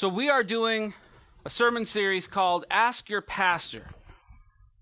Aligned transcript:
So, 0.00 0.08
we 0.08 0.30
are 0.30 0.42
doing 0.42 0.94
a 1.44 1.50
sermon 1.50 1.84
series 1.84 2.26
called 2.26 2.64
Ask 2.70 3.10
Your 3.10 3.20
Pastor. 3.20 3.84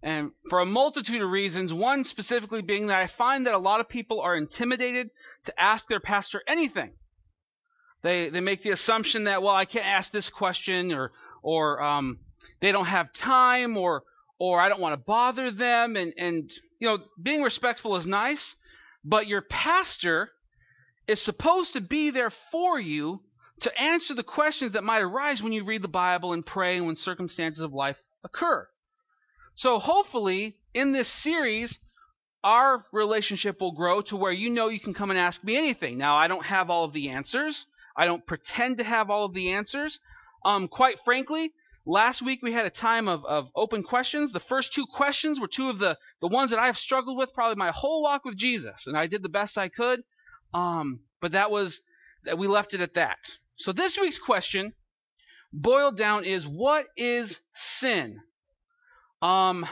And 0.00 0.30
for 0.48 0.60
a 0.60 0.64
multitude 0.64 1.20
of 1.20 1.28
reasons, 1.28 1.72
one 1.72 2.04
specifically 2.04 2.62
being 2.62 2.86
that 2.86 3.00
I 3.00 3.08
find 3.08 3.44
that 3.48 3.54
a 3.54 3.58
lot 3.58 3.80
of 3.80 3.88
people 3.88 4.20
are 4.20 4.36
intimidated 4.36 5.10
to 5.46 5.60
ask 5.60 5.88
their 5.88 5.98
pastor 5.98 6.40
anything. 6.46 6.92
They, 8.02 8.30
they 8.30 8.38
make 8.38 8.62
the 8.62 8.70
assumption 8.70 9.24
that, 9.24 9.42
well, 9.42 9.56
I 9.56 9.64
can't 9.64 9.84
ask 9.84 10.12
this 10.12 10.30
question, 10.30 10.92
or, 10.92 11.10
or 11.42 11.82
um, 11.82 12.20
they 12.60 12.70
don't 12.70 12.84
have 12.86 13.12
time, 13.12 13.76
or, 13.76 14.04
or 14.38 14.60
I 14.60 14.68
don't 14.68 14.80
want 14.80 14.92
to 14.92 15.04
bother 15.04 15.50
them. 15.50 15.96
And, 15.96 16.14
and, 16.16 16.52
you 16.78 16.86
know, 16.86 17.00
being 17.20 17.42
respectful 17.42 17.96
is 17.96 18.06
nice, 18.06 18.54
but 19.04 19.26
your 19.26 19.42
pastor 19.42 20.30
is 21.08 21.20
supposed 21.20 21.72
to 21.72 21.80
be 21.80 22.10
there 22.10 22.30
for 22.30 22.78
you 22.78 23.20
to 23.60 23.80
answer 23.80 24.14
the 24.14 24.22
questions 24.22 24.72
that 24.72 24.84
might 24.84 25.00
arise 25.02 25.42
when 25.42 25.52
you 25.52 25.64
read 25.64 25.82
the 25.82 25.88
Bible 25.88 26.32
and 26.32 26.44
pray 26.44 26.76
and 26.76 26.86
when 26.86 26.96
circumstances 26.96 27.62
of 27.62 27.72
life 27.72 27.98
occur. 28.24 28.68
So 29.54 29.78
hopefully, 29.78 30.56
in 30.74 30.92
this 30.92 31.08
series, 31.08 31.80
our 32.44 32.84
relationship 32.92 33.60
will 33.60 33.72
grow 33.72 34.00
to 34.02 34.16
where 34.16 34.32
you 34.32 34.50
know 34.50 34.68
you 34.68 34.78
can 34.78 34.94
come 34.94 35.10
and 35.10 35.18
ask 35.18 35.42
me 35.42 35.56
anything. 35.56 35.98
Now, 35.98 36.16
I 36.16 36.28
don't 36.28 36.44
have 36.44 36.70
all 36.70 36.84
of 36.84 36.92
the 36.92 37.10
answers. 37.10 37.66
I 37.96 38.06
don't 38.06 38.24
pretend 38.24 38.78
to 38.78 38.84
have 38.84 39.10
all 39.10 39.24
of 39.24 39.34
the 39.34 39.50
answers. 39.52 39.98
Um, 40.44 40.68
quite 40.68 41.00
frankly, 41.00 41.52
last 41.84 42.22
week 42.22 42.42
we 42.42 42.52
had 42.52 42.66
a 42.66 42.70
time 42.70 43.08
of, 43.08 43.24
of 43.24 43.50
open 43.56 43.82
questions. 43.82 44.32
The 44.32 44.38
first 44.38 44.72
two 44.72 44.86
questions 44.86 45.40
were 45.40 45.48
two 45.48 45.68
of 45.68 45.80
the, 45.80 45.98
the 46.20 46.28
ones 46.28 46.50
that 46.50 46.60
I 46.60 46.66
have 46.66 46.78
struggled 46.78 47.18
with 47.18 47.34
probably 47.34 47.56
my 47.56 47.72
whole 47.72 48.02
walk 48.02 48.24
with 48.24 48.36
Jesus, 48.36 48.86
and 48.86 48.96
I 48.96 49.08
did 49.08 49.24
the 49.24 49.28
best 49.28 49.58
I 49.58 49.68
could. 49.68 50.04
Um, 50.54 51.00
but 51.20 51.32
that 51.32 51.50
was 51.50 51.80
that 52.24 52.38
we 52.38 52.46
left 52.46 52.74
it 52.74 52.80
at 52.80 52.94
that. 52.94 53.18
So 53.58 53.72
this 53.72 53.98
week's 53.98 54.18
question, 54.18 54.72
boiled 55.52 55.96
down, 55.96 56.24
is 56.24 56.46
what 56.46 56.86
is 56.96 57.40
sin? 57.52 58.20
Um, 59.20 59.66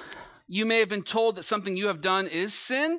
you 0.48 0.67
may 0.67 0.81
have 0.81 0.89
been 0.89 1.05
told 1.05 1.37
that 1.37 1.45
something 1.45 1.77
you 1.77 1.87
have 1.87 2.03
done 2.03 2.27
is 2.27 2.53
sin. 2.53 2.98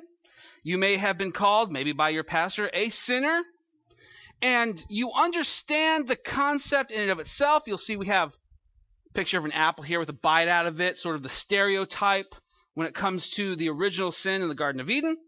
You 0.62 0.78
may 0.78 0.96
have 0.96 1.18
been 1.18 1.32
called, 1.32 1.70
maybe 1.70 1.92
by 1.92 2.08
your 2.08 2.24
pastor, 2.24 2.70
a 2.72 2.88
sinner. 2.88 3.42
And 4.40 4.82
you 4.88 5.12
understand 5.12 6.08
the 6.08 6.16
concept 6.16 6.90
in 6.90 7.02
and 7.02 7.10
of 7.10 7.18
itself. 7.18 7.64
You'll 7.66 7.76
see 7.76 7.96
we 7.96 8.06
have 8.06 8.34
a 9.10 9.12
picture 9.12 9.38
of 9.38 9.44
an 9.44 9.52
apple 9.52 9.84
here 9.84 9.98
with 9.98 10.08
a 10.08 10.14
bite 10.14 10.48
out 10.48 10.66
of 10.66 10.80
it, 10.80 10.96
sort 10.96 11.16
of 11.16 11.22
the 11.22 11.28
stereotype 11.28 12.34
when 12.72 12.86
it 12.86 12.94
comes 12.94 13.28
to 13.30 13.56
the 13.56 13.68
original 13.68 14.12
sin 14.12 14.40
in 14.40 14.48
the 14.48 14.54
Garden 14.54 14.80
of 14.80 14.88
Eden. 14.88 15.18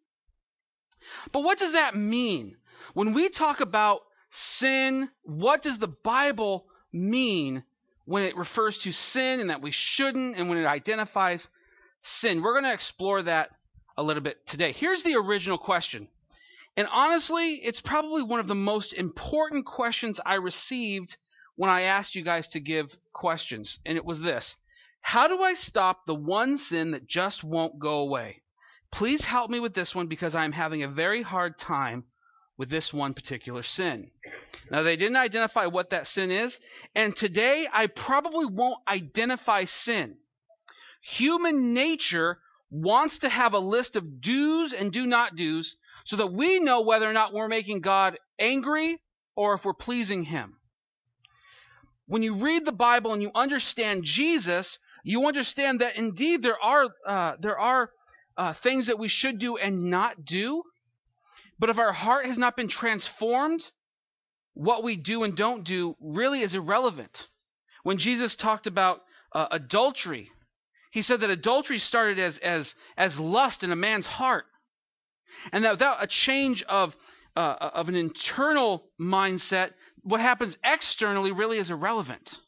But 1.32 1.42
what 1.42 1.58
does 1.58 1.72
that 1.72 1.96
mean? 1.96 2.56
When 2.94 3.12
we 3.12 3.28
talk 3.28 3.60
about 3.60 4.00
sin, 4.30 5.10
what 5.22 5.62
does 5.62 5.78
the 5.78 5.88
Bible 5.88 6.66
mean 6.92 7.64
when 8.04 8.24
it 8.24 8.36
refers 8.36 8.78
to 8.78 8.92
sin 8.92 9.40
and 9.40 9.50
that 9.50 9.62
we 9.62 9.70
shouldn't 9.70 10.36
and 10.36 10.48
when 10.48 10.58
it 10.58 10.66
identifies 10.66 11.48
sin? 12.02 12.42
We're 12.42 12.54
going 12.54 12.64
to 12.64 12.72
explore 12.72 13.22
that 13.22 13.50
a 13.96 14.02
little 14.02 14.22
bit 14.22 14.46
today. 14.46 14.72
Here's 14.72 15.02
the 15.02 15.16
original 15.16 15.58
question. 15.58 16.08
And 16.76 16.88
honestly, 16.90 17.54
it's 17.54 17.80
probably 17.80 18.22
one 18.22 18.40
of 18.40 18.46
the 18.46 18.54
most 18.54 18.92
important 18.92 19.66
questions 19.66 20.20
I 20.24 20.36
received 20.36 21.16
when 21.56 21.70
I 21.70 21.82
asked 21.82 22.14
you 22.14 22.22
guys 22.22 22.48
to 22.48 22.60
give 22.60 22.96
questions. 23.12 23.78
And 23.84 23.98
it 23.98 24.04
was 24.04 24.20
this 24.20 24.56
How 25.00 25.26
do 25.26 25.42
I 25.42 25.54
stop 25.54 26.06
the 26.06 26.14
one 26.14 26.56
sin 26.56 26.92
that 26.92 27.06
just 27.06 27.42
won't 27.42 27.78
go 27.78 27.98
away? 27.98 28.42
Please 28.92 29.24
help 29.24 29.50
me 29.50 29.60
with 29.60 29.74
this 29.74 29.94
one 29.94 30.06
because 30.06 30.34
I'm 30.34 30.52
having 30.52 30.82
a 30.82 30.88
very 30.88 31.22
hard 31.22 31.58
time 31.58 32.04
with 32.60 32.68
this 32.68 32.92
one 32.92 33.14
particular 33.14 33.62
sin. 33.62 34.10
Now, 34.70 34.82
they 34.82 34.96
didn't 34.96 35.16
identify 35.16 35.64
what 35.64 35.90
that 35.90 36.06
sin 36.06 36.30
is, 36.30 36.60
and 36.94 37.16
today 37.16 37.66
I 37.72 37.86
probably 37.86 38.44
won't 38.44 38.86
identify 38.86 39.64
sin. 39.64 40.18
Human 41.00 41.72
nature 41.72 42.38
wants 42.70 43.20
to 43.20 43.30
have 43.30 43.54
a 43.54 43.58
list 43.58 43.96
of 43.96 44.20
do's 44.20 44.74
and 44.74 44.92
do 44.92 45.06
not 45.06 45.36
do's 45.36 45.76
so 46.04 46.16
that 46.16 46.34
we 46.34 46.60
know 46.60 46.82
whether 46.82 47.08
or 47.08 47.14
not 47.14 47.32
we're 47.32 47.48
making 47.48 47.80
God 47.80 48.18
angry 48.38 48.98
or 49.34 49.54
if 49.54 49.64
we're 49.64 49.72
pleasing 49.72 50.24
Him. 50.24 50.58
When 52.08 52.22
you 52.22 52.34
read 52.34 52.66
the 52.66 52.72
Bible 52.72 53.14
and 53.14 53.22
you 53.22 53.30
understand 53.34 54.04
Jesus, 54.04 54.78
you 55.02 55.26
understand 55.26 55.80
that 55.80 55.96
indeed 55.96 56.42
there 56.42 56.62
are 56.62 56.88
uh, 57.06 57.36
there 57.40 57.58
are 57.58 57.90
uh, 58.36 58.52
things 58.52 58.88
that 58.88 58.98
we 58.98 59.08
should 59.08 59.38
do 59.38 59.56
and 59.56 59.84
not 59.84 60.26
do, 60.26 60.62
but 61.60 61.68
if 61.68 61.78
our 61.78 61.92
heart 61.92 62.24
has 62.24 62.38
not 62.38 62.56
been 62.56 62.68
transformed, 62.68 63.70
what 64.54 64.82
we 64.82 64.96
do 64.96 65.24
and 65.24 65.36
don't 65.36 65.62
do 65.62 65.94
really 66.00 66.40
is 66.40 66.54
irrelevant. 66.54 67.28
When 67.82 67.98
Jesus 67.98 68.34
talked 68.34 68.66
about 68.66 69.02
uh, 69.32 69.46
adultery, 69.50 70.30
he 70.90 71.02
said 71.02 71.20
that 71.20 71.30
adultery 71.30 71.78
started 71.78 72.18
as, 72.18 72.38
as, 72.38 72.74
as 72.96 73.20
lust 73.20 73.62
in 73.62 73.72
a 73.72 73.76
man's 73.76 74.06
heart. 74.06 74.46
And 75.52 75.64
that 75.64 75.72
without 75.72 76.02
a 76.02 76.06
change 76.06 76.62
of, 76.62 76.96
uh, 77.36 77.70
of 77.74 77.90
an 77.90 77.94
internal 77.94 78.90
mindset, 78.98 79.72
what 80.02 80.20
happens 80.20 80.56
externally 80.64 81.30
really 81.30 81.58
is 81.58 81.70
irrelevant. 81.70 82.40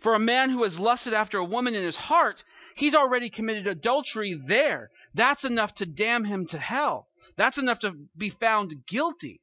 For 0.00 0.14
a 0.14 0.18
man 0.18 0.50
who 0.50 0.62
has 0.62 0.78
lusted 0.78 1.14
after 1.14 1.38
a 1.38 1.44
woman 1.44 1.74
in 1.74 1.82
his 1.82 1.96
heart, 1.96 2.44
he's 2.76 2.94
already 2.94 3.30
committed 3.30 3.66
adultery 3.66 4.34
there. 4.34 4.90
That's 5.14 5.44
enough 5.44 5.74
to 5.76 5.86
damn 5.86 6.24
him 6.24 6.46
to 6.48 6.58
hell. 6.58 7.08
That's 7.36 7.58
enough 7.58 7.80
to 7.80 7.94
be 8.16 8.30
found 8.30 8.86
guilty. 8.86 9.40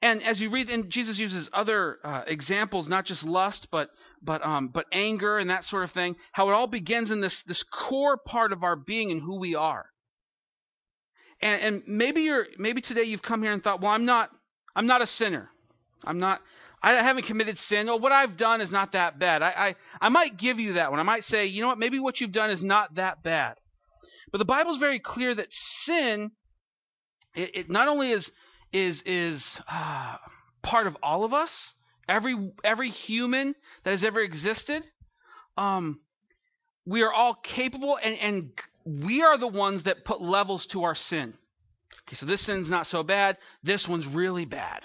And 0.00 0.22
as 0.22 0.40
you 0.40 0.50
read, 0.50 0.70
and 0.70 0.90
Jesus 0.90 1.18
uses 1.18 1.50
other 1.52 1.98
uh, 2.04 2.22
examples, 2.26 2.88
not 2.88 3.04
just 3.04 3.24
lust, 3.24 3.68
but 3.70 3.90
but 4.22 4.46
um, 4.46 4.68
but 4.68 4.86
anger 4.92 5.38
and 5.38 5.50
that 5.50 5.64
sort 5.64 5.82
of 5.82 5.90
thing. 5.90 6.14
How 6.32 6.48
it 6.48 6.52
all 6.52 6.68
begins 6.68 7.10
in 7.10 7.20
this 7.20 7.42
this 7.42 7.64
core 7.64 8.16
part 8.16 8.52
of 8.52 8.62
our 8.62 8.76
being 8.76 9.10
and 9.10 9.20
who 9.20 9.40
we 9.40 9.56
are. 9.56 9.86
And, 11.40 11.62
and 11.62 11.82
maybe 11.86 12.22
you're 12.22 12.46
maybe 12.58 12.80
today 12.80 13.04
you've 13.04 13.22
come 13.22 13.42
here 13.42 13.52
and 13.52 13.62
thought, 13.62 13.80
well, 13.80 13.90
I'm 13.90 14.04
not 14.04 14.30
I'm 14.76 14.86
not 14.86 15.02
a 15.02 15.06
sinner. 15.06 15.50
I'm 16.04 16.20
not. 16.20 16.40
I 16.80 16.92
haven't 16.92 17.26
committed 17.26 17.58
sin. 17.58 17.88
Or 17.88 17.98
what 17.98 18.12
I've 18.12 18.36
done 18.36 18.60
is 18.60 18.70
not 18.70 18.92
that 18.92 19.18
bad. 19.18 19.42
I, 19.42 19.48
I 19.56 19.74
I 20.00 20.08
might 20.10 20.36
give 20.36 20.60
you 20.60 20.74
that 20.74 20.92
one. 20.92 21.00
I 21.00 21.04
might 21.04 21.24
say, 21.24 21.46
you 21.46 21.60
know 21.60 21.68
what? 21.68 21.78
Maybe 21.78 21.98
what 21.98 22.20
you've 22.20 22.30
done 22.30 22.50
is 22.50 22.62
not 22.62 22.94
that 22.94 23.24
bad. 23.24 23.56
But 24.30 24.38
the 24.38 24.44
Bible 24.44 24.72
is 24.72 24.78
very 24.78 24.98
clear 24.98 25.34
that 25.34 25.52
sin, 25.52 26.32
it, 27.34 27.50
it 27.54 27.70
not 27.70 27.88
only 27.88 28.10
is 28.10 28.30
is 28.72 29.02
is 29.02 29.60
uh, 29.70 30.16
part 30.62 30.86
of 30.86 30.96
all 31.02 31.24
of 31.24 31.32
us, 31.32 31.74
every 32.08 32.52
every 32.64 32.90
human 32.90 33.54
that 33.84 33.90
has 33.90 34.04
ever 34.04 34.20
existed. 34.20 34.82
Um, 35.56 36.00
we 36.86 37.02
are 37.02 37.12
all 37.12 37.34
capable, 37.34 37.98
and 38.02 38.18
and 38.18 38.50
we 38.84 39.22
are 39.22 39.36
the 39.36 39.48
ones 39.48 39.84
that 39.84 40.04
put 40.04 40.20
levels 40.20 40.66
to 40.66 40.84
our 40.84 40.94
sin. 40.94 41.34
Okay, 42.06 42.16
so 42.16 42.26
this 42.26 42.42
sin's 42.42 42.70
not 42.70 42.86
so 42.86 43.02
bad. 43.02 43.36
This 43.62 43.86
one's 43.86 44.06
really 44.06 44.44
bad. 44.44 44.82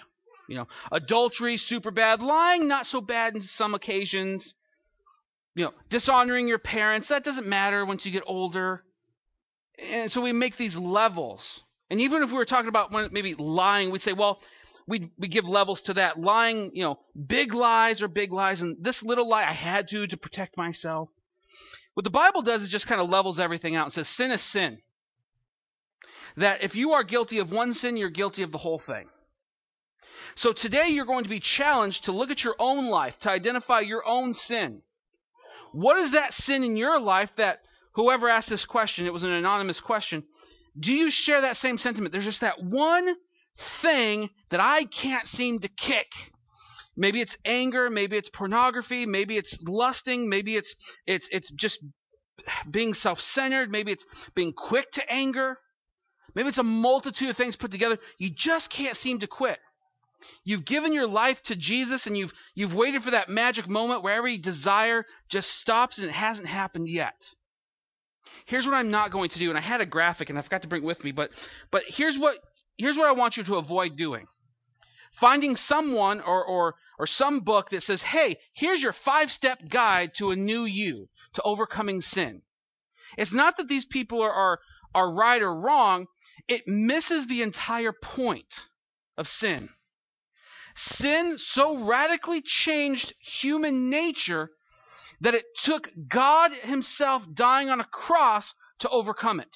You 0.50 0.56
know, 0.56 0.68
adultery, 0.92 1.56
super 1.58 1.92
bad. 1.92 2.22
Lying, 2.22 2.68
not 2.68 2.86
so 2.86 3.00
bad 3.00 3.36
in 3.36 3.42
some 3.42 3.74
occasions. 3.74 4.54
You 5.56 5.66
know, 5.66 5.74
dishonoring 5.90 6.48
your 6.48 6.60
parents, 6.60 7.10
that 7.10 7.24
doesn't 7.24 7.48
matter 7.48 7.86
once 7.86 8.06
you 8.06 8.12
get 8.12 8.24
older. 8.26 8.84
And 9.80 10.12
so 10.12 10.22
we 10.22 10.32
make 10.32 10.58
these 10.58 10.78
levels. 10.78 11.62
And 11.90 12.02
even 12.02 12.24
if 12.24 12.30
we 12.30 12.38
were 12.38 12.46
talking 12.46 12.70
about 12.70 12.92
maybe 13.12 13.36
lying, 13.36 13.92
we'd 13.92 14.02
say, 14.02 14.14
well, 14.14 14.42
we 14.88 15.12
we 15.18 15.28
give 15.28 15.46
levels 15.46 15.84
to 15.84 15.94
that. 15.96 16.20
Lying, 16.20 16.72
you 16.74 16.84
know, 16.84 17.00
big 17.28 17.54
lies 17.54 18.02
are 18.02 18.08
big 18.08 18.32
lies, 18.32 18.62
and 18.62 18.78
this 18.80 19.04
little 19.04 19.28
lie 19.28 19.44
I 19.44 19.54
had 19.54 19.88
to 19.90 20.08
to 20.08 20.18
protect 20.18 20.58
myself. 20.58 21.10
What 21.94 22.04
the 22.04 22.10
Bible 22.10 22.42
does 22.42 22.64
is 22.64 22.70
just 22.70 22.88
kind 22.88 23.00
of 23.00 23.10
levels 23.10 23.40
everything 23.40 23.76
out 23.76 23.86
and 23.86 23.94
says 23.94 24.08
sin 24.10 24.32
is 24.32 24.42
sin. 24.42 24.80
That 26.38 26.64
if 26.64 26.76
you 26.76 26.94
are 26.94 27.04
guilty 27.04 27.40
of 27.40 27.52
one 27.52 27.74
sin, 27.74 27.98
you're 27.98 28.10
guilty 28.10 28.44
of 28.44 28.52
the 28.52 28.58
whole 28.58 28.80
thing. 28.80 29.08
So 30.36 30.52
today 30.52 30.88
you're 30.90 31.06
going 31.06 31.26
to 31.26 31.30
be 31.30 31.40
challenged 31.40 32.06
to 32.06 32.12
look 32.12 32.32
at 32.32 32.44
your 32.44 32.56
own 32.58 32.88
life, 32.88 33.20
to 33.20 33.30
identify 33.30 33.82
your 33.82 34.06
own 34.08 34.34
sin. 34.34 34.82
What 35.72 36.00
is 36.00 36.12
that 36.12 36.34
sin 36.34 36.64
in 36.64 36.76
your 36.76 37.00
life 37.00 37.36
that 37.36 37.60
whoever 37.94 38.30
asked 38.30 38.50
this 38.50 38.66
question, 38.66 39.06
it 39.06 39.14
was 39.14 39.24
an 39.24 39.32
anonymous 39.32 39.80
question, 39.80 40.24
do 40.80 40.94
you 40.94 41.10
share 41.12 41.42
that 41.42 41.58
same 41.58 41.78
sentiment? 41.78 42.12
There's 42.12 42.26
just 42.26 42.42
that 42.42 42.62
one 42.64 43.16
thing 43.58 44.30
that 44.50 44.60
I 44.60 44.86
can't 44.86 45.28
seem 45.28 45.60
to 45.60 45.68
kick. 45.68 46.08
Maybe 46.96 47.22
it's 47.22 47.38
anger, 47.46 47.90
maybe 47.90 48.18
it's 48.18 48.30
pornography, 48.30 49.06
maybe 49.06 49.38
it's 49.38 49.58
lusting, 49.62 50.30
maybe 50.30 50.56
it's 50.56 50.76
it's 51.08 51.28
it's 51.32 51.50
just 51.52 51.80
being 52.70 52.94
self-centered, 52.94 53.72
maybe 53.72 53.92
it's 53.92 54.06
being 54.36 54.54
quick 54.54 54.92
to 54.94 55.12
anger. 55.12 55.58
Maybe 56.36 56.50
it's 56.50 56.58
a 56.58 56.64
multitude 56.64 57.30
of 57.30 57.38
things 57.38 57.56
put 57.56 57.72
together. 57.72 58.00
You 58.18 58.32
just 58.32 58.72
can't 58.72 58.98
seem 58.98 59.20
to 59.20 59.28
quit. 59.28 59.60
You've 60.44 60.66
given 60.66 60.94
your 60.94 61.08
life 61.08 61.42
to 61.44 61.56
Jesus 61.56 62.08
and 62.08 62.18
you've 62.18 62.34
you've 62.56 62.74
waited 62.74 63.04
for 63.04 63.12
that 63.12 63.30
magic 63.30 63.68
moment 63.68 64.02
where 64.02 64.16
every 64.16 64.38
desire 64.38 65.06
just 65.30 65.52
stops 65.52 66.00
and 66.00 66.08
it 66.08 66.14
hasn't 66.14 66.48
happened 66.48 66.88
yet 66.88 67.36
here's 68.46 68.66
what 68.68 68.76
I'm 68.76 68.92
not 68.92 69.12
going 69.12 69.30
to 69.30 69.40
do. 69.40 69.50
And 69.50 69.58
I 69.58 69.62
had 69.62 69.82
a 69.82 69.86
graphic 69.86 70.30
and 70.30 70.40
I 70.40 70.42
forgot 70.42 70.62
to 70.64 70.68
bring 70.68 70.84
it 70.84 70.86
with 70.86 71.04
me, 71.04 71.12
but 71.12 71.32
but 71.72 71.84
here's 71.88 72.18
what 72.18 72.38
here's 72.78 72.98
what 72.98 73.08
I 73.08 73.14
want 73.14 73.38
you 73.38 73.44
to 73.44 73.56
avoid 73.58 73.96
doing. 73.98 74.28
finding 75.14 75.56
someone 75.56 76.22
or, 76.22 76.44
or, 76.44 76.76
or 77.00 77.08
some 77.08 77.40
book 77.42 77.70
that 77.70 77.84
says, 77.84 78.02
hey, 78.02 78.38
here's 78.54 78.82
your 78.82 78.94
five 78.94 79.32
step 79.32 79.60
guide 79.70 80.14
to 80.16 80.32
a 80.32 80.36
new 80.36 80.66
you, 80.66 81.08
to 81.34 81.42
overcoming 81.44 82.02
sin. 82.02 82.42
It's 83.18 83.34
not 83.34 83.58
that 83.58 83.68
these 83.68 83.86
people 83.86 84.22
are, 84.22 84.34
are, 84.34 84.60
are 84.96 85.12
right 85.14 85.42
or 85.42 85.54
wrong, 85.54 86.08
it 86.48 86.68
misses 86.68 87.28
the 87.28 87.44
entire 87.44 87.94
point 87.94 88.66
of 89.18 89.28
sin. 89.28 89.70
Sin 90.76 91.38
so 91.38 91.78
radically 91.86 92.42
changed 92.42 93.14
human 93.20 93.90
nature 93.90 94.50
that 95.22 95.36
it 95.36 95.46
took 95.58 95.90
God 96.08 96.52
Himself 96.54 97.26
dying 97.34 97.70
on 97.70 97.80
a 97.80 97.86
cross 97.86 98.54
to 98.80 98.90
overcome 98.90 99.40
it. 99.40 99.56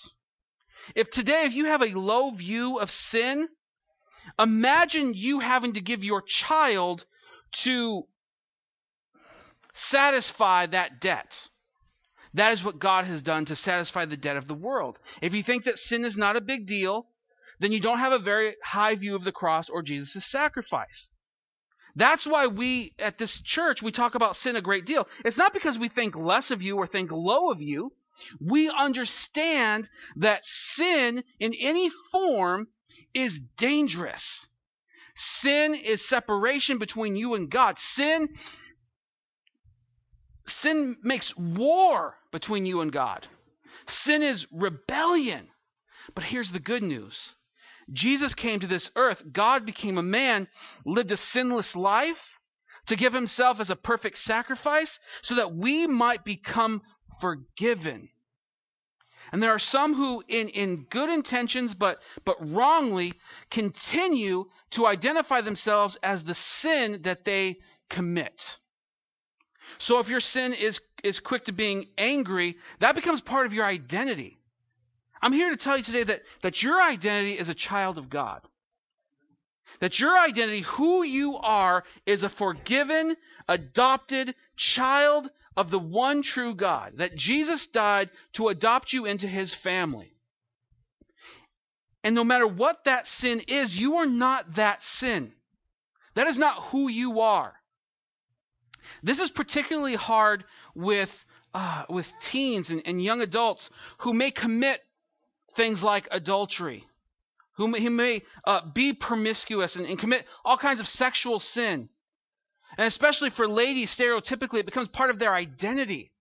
If 0.95 1.09
today, 1.09 1.44
if 1.45 1.54
you 1.54 1.65
have 1.65 1.81
a 1.81 1.98
low 1.98 2.31
view 2.31 2.80
of 2.80 2.89
sin, 2.89 3.48
imagine 4.39 5.13
you 5.13 5.39
having 5.39 5.74
to 5.74 5.81
give 5.81 6.04
your 6.04 6.21
child 6.21 7.06
to 7.63 8.04
satisfy 9.74 10.65
that 10.68 11.00
debt. 11.01 11.48
That 12.33 12.53
is 12.53 12.63
what 12.63 12.80
God 12.80 13.06
has 13.06 13.21
done 13.21 13.45
to 13.45 13.56
satisfy 13.56 14.06
the 14.06 14.18
debt 14.18 14.38
of 14.38 14.48
the 14.48 14.56
world. 14.56 15.00
If 15.21 15.33
you 15.33 15.44
think 15.44 15.63
that 15.63 15.80
sin 15.80 16.06
is 16.06 16.18
not 16.18 16.36
a 16.36 16.42
big 16.42 16.68
deal, 16.68 17.07
then 17.60 17.71
you 17.71 17.80
don't 17.80 18.00
have 18.00 18.13
a 18.13 18.19
very 18.19 18.56
high 18.63 18.95
view 18.95 19.15
of 19.15 19.24
the 19.24 19.31
cross 19.31 19.69
or 19.69 19.81
Jesus' 19.81 20.25
sacrifice. 20.25 21.12
That's 21.98 22.28
why 22.28 22.46
we 22.46 22.94
at 23.00 23.18
this 23.18 23.40
church 23.42 23.82
we 23.82 23.92
talk 23.92 24.14
about 24.14 24.36
sin 24.36 24.56
a 24.56 24.62
great 24.62 24.86
deal. 24.86 25.08
It's 25.26 25.38
not 25.38 25.52
because 25.52 25.80
we 25.80 25.88
think 25.88 26.16
less 26.16 26.52
of 26.52 26.62
you 26.62 26.78
or 26.78 26.86
think 26.86 27.12
low 27.12 27.50
of 27.50 27.60
you. 27.60 27.92
We 28.40 28.70
understand 28.70 29.90
that 30.18 30.46
sin 30.46 31.24
in 31.40 31.56
any 31.56 31.90
form 32.12 32.68
is 33.16 33.40
dangerous. 33.58 34.48
Sin 35.16 35.74
is 35.74 36.08
separation 36.08 36.78
between 36.78 37.16
you 37.16 37.34
and 37.34 37.50
God. 37.50 37.80
Sin 37.80 38.30
sin 40.46 40.98
makes 41.02 41.36
war 41.36 42.16
between 42.32 42.68
you 42.68 42.82
and 42.82 42.92
God. 42.92 43.28
Sin 43.88 44.22
is 44.22 44.46
rebellion. 44.52 45.48
But 46.14 46.26
here's 46.26 46.52
the 46.52 46.60
good 46.60 46.84
news. 46.84 47.34
Jesus 47.92 48.36
came 48.36 48.60
to 48.60 48.68
this 48.68 48.92
earth, 48.95 49.24
God 49.31 49.66
became 49.66 49.98
a 49.98 50.04
man, 50.04 50.48
lived 50.86 51.12
a 51.12 51.18
sinless 51.18 51.75
life 51.75 52.38
to 52.88 52.95
give 52.95 53.13
himself 53.13 53.60
as 53.60 53.69
a 53.69 53.75
perfect 53.75 54.18
sacrifice 54.18 55.00
so 55.22 55.36
that 55.36 55.54
we 55.54 55.88
might 55.88 56.25
become 56.25 56.81
forgiven. 57.22 58.10
And 59.31 59.44
there 59.44 59.51
are 59.51 59.60
some 59.60 59.94
who, 59.94 60.24
in, 60.28 60.50
in 60.50 60.86
good 60.89 61.10
intentions 61.10 61.75
but, 61.75 62.00
but 62.24 62.38
wrongly, 62.39 63.13
continue 63.50 64.45
to 64.72 64.88
identify 64.88 65.42
themselves 65.42 65.98
as 66.01 66.24
the 66.24 66.36
sin 66.36 67.01
that 67.04 67.25
they 67.25 67.57
commit. 67.89 68.57
So 69.80 70.00
if 70.00 70.07
your 70.07 70.22
sin 70.22 70.54
is, 70.54 70.80
is 71.04 71.19
quick 71.19 71.45
to 71.45 71.51
being 71.51 71.88
angry, 71.98 72.57
that 72.80 72.95
becomes 72.95 73.22
part 73.22 73.45
of 73.45 73.54
your 73.54 73.66
identity. 73.66 74.39
I'm 75.22 75.34
here 75.34 75.50
to 75.50 75.58
tell 75.58 75.78
you 75.78 75.84
today 75.84 76.04
that, 76.04 76.22
that 76.42 76.64
your 76.64 76.81
identity 76.81 77.38
is 77.38 77.50
a 77.50 77.56
child 77.56 77.98
of 77.98 78.10
God. 78.10 78.42
That 79.80 80.00
your 80.00 80.18
identity, 80.18 80.62
who 80.62 81.04
you 81.04 81.38
are, 81.38 81.84
is 82.06 82.24
a 82.24 82.30
forgiven, 82.30 83.16
adopted 83.48 84.36
child 84.56 85.30
of 85.56 85.72
the 85.72 85.80
one 85.80 86.22
true 86.22 86.54
God, 86.54 86.94
that 86.98 87.16
Jesus 87.16 87.68
died 87.68 88.12
to 88.34 88.50
adopt 88.50 88.94
you 88.94 89.06
into 89.06 89.28
his 89.28 89.54
family. 89.54 90.14
And 92.04 92.16
no 92.16 92.24
matter 92.24 92.48
what 92.48 92.84
that 92.86 93.08
sin 93.08 93.42
is, 93.48 93.78
you 93.78 93.98
are 93.98 94.06
not 94.06 94.54
that 94.56 94.84
sin. 94.84 95.34
That 96.13 96.28
is 96.28 96.38
not 96.38 96.63
who 96.66 96.88
you 96.88 97.20
are. 97.22 97.54
This 99.04 99.20
is 99.20 99.30
particularly 99.30 99.96
hard 99.96 100.46
with, 100.74 101.12
uh, 101.54 101.86
with 101.90 102.12
teens 102.20 102.70
and, 102.70 102.81
and 102.86 103.04
young 103.04 103.22
adults 103.22 103.70
who 104.00 104.13
may 104.13 104.31
commit 104.31 104.81
things 105.57 105.83
like 105.83 106.07
adultery, 106.12 106.88
who 107.57 107.68
may, 107.68 107.81
who 107.81 107.89
may 107.89 108.21
uh, 108.45 108.62
be 108.74 108.94
promiscuous 108.94 109.75
and, 109.75 109.86
and 109.86 110.00
commit 110.00 110.25
all 110.45 110.57
kinds 110.57 110.80
of 110.80 110.88
sexual 110.88 111.42
sin. 111.42 111.89
And 112.77 112.88
especially 112.88 113.31
for 113.31 113.48
ladies, 113.48 113.89
stereotypically, 113.89 114.59
it 114.59 114.65
becomes 114.65 114.88
part 114.88 115.09
of 115.09 115.19
their 115.19 115.33
identity. 115.33 116.12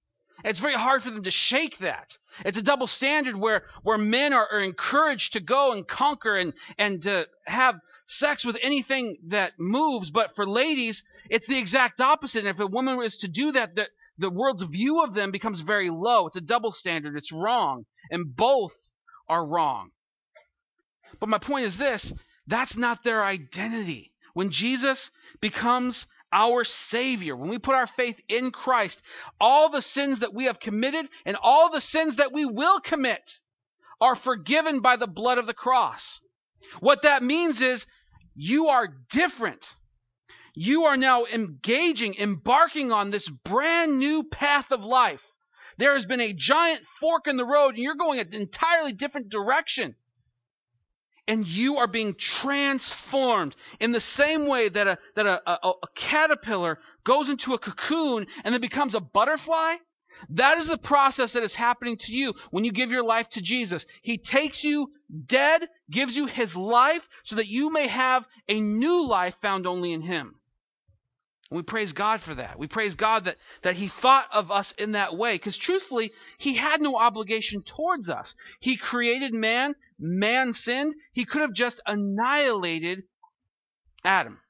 It's 0.44 0.58
very 0.58 0.74
hard 0.74 1.02
for 1.02 1.10
them 1.10 1.24
to 1.24 1.30
shake 1.30 1.78
that. 1.78 2.16
It's 2.44 2.58
a 2.58 2.62
double 2.62 2.86
standard 2.86 3.36
where, 3.36 3.64
where 3.82 3.98
men 3.98 4.32
are, 4.32 4.48
are 4.52 4.60
encouraged 4.60 5.32
to 5.32 5.40
go 5.40 5.72
and 5.72 5.86
conquer 5.86 6.36
and, 6.36 6.52
and 6.78 7.02
to 7.02 7.26
have 7.46 7.78
sex 8.06 8.44
with 8.44 8.56
anything 8.62 9.16
that 9.28 9.52
moves. 9.58 10.10
But 10.10 10.34
for 10.36 10.46
ladies, 10.46 11.04
it's 11.30 11.46
the 11.46 11.58
exact 11.58 12.00
opposite. 12.00 12.40
And 12.40 12.48
if 12.48 12.60
a 12.60 12.66
woman 12.66 13.02
is 13.02 13.18
to 13.18 13.28
do 13.28 13.52
that, 13.52 13.74
the, 13.74 13.88
the 14.18 14.30
world's 14.30 14.62
view 14.62 15.02
of 15.02 15.14
them 15.14 15.30
becomes 15.30 15.60
very 15.60 15.90
low. 15.90 16.26
It's 16.26 16.36
a 16.36 16.40
double 16.40 16.72
standard. 16.72 17.16
It's 17.16 17.32
wrong. 17.32 17.84
And 18.10 18.34
both 18.36 18.74
are 19.28 19.44
wrong. 19.44 19.90
But 21.20 21.28
my 21.28 21.38
point 21.38 21.66
is 21.66 21.76
this 21.76 22.12
that's 22.46 22.76
not 22.76 23.02
their 23.02 23.24
identity. 23.24 24.12
When 24.34 24.50
Jesus 24.50 25.10
becomes 25.40 26.06
our 26.32 26.64
Savior, 26.64 27.34
when 27.34 27.48
we 27.48 27.58
put 27.58 27.74
our 27.74 27.86
faith 27.86 28.20
in 28.28 28.50
Christ, 28.50 29.00
all 29.40 29.70
the 29.70 29.80
sins 29.80 30.20
that 30.20 30.34
we 30.34 30.44
have 30.44 30.60
committed 30.60 31.08
and 31.24 31.36
all 31.40 31.70
the 31.70 31.80
sins 31.80 32.16
that 32.16 32.32
we 32.32 32.44
will 32.44 32.80
commit 32.80 33.40
are 34.00 34.16
forgiven 34.16 34.80
by 34.80 34.96
the 34.96 35.06
blood 35.06 35.38
of 35.38 35.46
the 35.46 35.54
cross. 35.54 36.20
What 36.80 37.02
that 37.02 37.22
means 37.22 37.60
is 37.60 37.86
you 38.34 38.68
are 38.68 38.88
different. 39.10 39.74
You 40.54 40.84
are 40.84 40.96
now 40.96 41.24
engaging, 41.24 42.16
embarking 42.16 42.92
on 42.92 43.10
this 43.10 43.28
brand 43.28 43.98
new 43.98 44.24
path 44.24 44.72
of 44.72 44.84
life. 44.84 45.24
There 45.78 45.94
has 45.94 46.06
been 46.06 46.20
a 46.20 46.32
giant 46.32 46.86
fork 47.00 47.26
in 47.26 47.36
the 47.36 47.44
road, 47.44 47.74
and 47.74 47.78
you're 47.78 47.94
going 47.94 48.20
an 48.20 48.34
entirely 48.34 48.92
different 48.92 49.28
direction. 49.28 49.94
And 51.28 51.46
you 51.46 51.78
are 51.78 51.88
being 51.88 52.14
transformed 52.14 53.56
in 53.80 53.90
the 53.90 54.00
same 54.00 54.46
way 54.46 54.68
that 54.68 54.86
a 54.86 54.98
that 55.16 55.26
a, 55.26 55.42
a, 55.50 55.72
a, 55.82 55.88
caterpillar 55.96 56.78
goes 57.02 57.28
into 57.28 57.52
a 57.52 57.58
cocoon 57.58 58.28
and 58.44 58.54
then 58.54 58.60
becomes 58.60 58.94
a 58.94 59.00
butterfly. 59.00 59.74
That 60.30 60.58
is 60.58 60.68
the 60.68 60.78
process 60.78 61.32
that 61.32 61.42
is 61.42 61.54
happening 61.54 61.96
to 61.98 62.12
you 62.12 62.34
when 62.52 62.64
you 62.64 62.70
give 62.70 62.92
your 62.92 63.02
life 63.02 63.28
to 63.30 63.42
jesus. 63.42 63.86
He 64.02 64.18
takes 64.18 64.62
you 64.62 64.92
dead 65.26 65.68
gives 65.90 66.16
you 66.16 66.26
his 66.26 66.56
life 66.56 67.08
so 67.24 67.36
that 67.36 67.48
you 67.48 67.70
may 67.70 67.88
have 67.88 68.24
a 68.48 68.60
new 68.60 69.04
life 69.04 69.36
found 69.42 69.66
only 69.66 69.92
in 69.92 70.02
him 70.02 70.36
and 71.50 71.56
we 71.56 71.62
praise 71.62 71.92
God 71.92 72.20
for 72.20 72.34
that. 72.34 72.58
We 72.58 72.66
praise 72.66 72.94
God 72.94 73.26
that, 73.26 73.36
that 73.62 73.76
He 73.76 73.88
thought 73.88 74.28
of 74.32 74.50
us 74.50 74.72
in 74.72 74.92
that 74.92 75.16
way. 75.16 75.34
Because 75.34 75.56
truthfully, 75.56 76.12
He 76.38 76.54
had 76.54 76.80
no 76.80 76.96
obligation 76.96 77.62
towards 77.62 78.08
us. 78.08 78.34
He 78.60 78.76
created 78.76 79.32
man, 79.32 79.74
man 79.98 80.52
sinned. 80.52 80.94
He 81.12 81.24
could 81.24 81.42
have 81.42 81.52
just 81.52 81.80
annihilated 81.86 83.04
Adam 84.04 84.40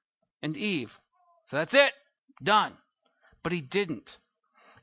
and 0.43 0.57
Eve. 0.57 0.99
So 1.45 1.57
that's 1.57 1.75
it. 1.75 1.93
Done. 2.43 2.73
But 3.43 3.53
He 3.53 3.61
didn't. 3.61 4.19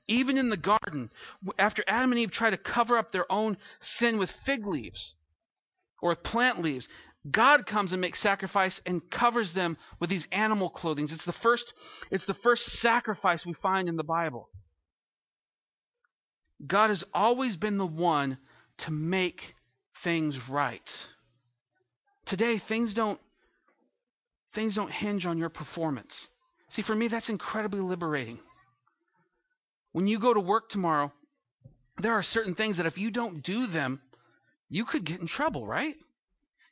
Even 0.08 0.38
in 0.38 0.50
the 0.50 0.58
garden, 0.58 1.12
after 1.58 1.84
Adam 1.88 2.12
and 2.12 2.20
Eve 2.20 2.32
tried 2.32 2.52
to 2.52 2.58
cover 2.58 2.98
up 2.98 3.12
their 3.12 3.32
own 3.32 3.58
sin 3.80 4.18
with 4.18 4.30
fig 4.30 4.68
leaves 4.68 5.16
or 6.02 6.10
with 6.10 6.24
plant 6.24 6.62
leaves, 6.62 6.90
God 7.30 7.65
comes 7.65 7.94
and 7.94 8.01
makes 8.01 8.20
sacrifice 8.20 8.82
and 8.86 9.10
covers 9.10 9.53
them 9.53 9.77
with 10.00 10.10
these 10.10 10.27
animal 10.32 10.70
clothing. 10.70 11.06
It's 11.06 11.25
the 11.25 11.32
first, 11.32 11.74
it's 12.12 12.25
the 12.25 12.34
first 12.34 12.65
sacrifice 12.65 13.46
we 13.46 13.53
find 13.53 13.88
in 13.88 13.96
the 13.96 14.03
Bible. 14.03 14.50
God 16.65 16.89
has 16.89 17.03
always 17.13 17.56
been 17.56 17.77
the 17.77 17.86
one 17.86 18.38
to 18.80 18.92
make 18.92 19.56
things 20.03 20.50
right. 20.50 21.08
Today 22.25 22.58
things 22.58 22.94
don't 22.94 23.20
things 24.53 24.75
don't 24.75 24.92
hinge 24.92 25.25
on 25.25 25.38
your 25.38 25.50
performance. 25.50 26.30
See, 26.70 26.82
for 26.82 26.96
me 26.96 27.08
that's 27.08 27.30
incredibly 27.30 27.80
liberating. 27.80 28.39
When 29.94 30.08
you 30.08 30.20
go 30.20 30.34
to 30.34 30.39
work 30.39 30.70
tomorrow, 30.70 31.12
there 32.00 32.13
are 32.13 32.24
certain 32.24 32.56
things 32.56 32.77
that 32.77 32.86
if 32.86 32.98
you 32.98 33.12
don't 33.12 33.44
do 33.44 33.68
them, 33.68 34.01
you 34.70 34.86
could 34.86 35.03
get 35.03 35.20
in 35.20 35.27
trouble, 35.27 35.65
right? 35.65 35.96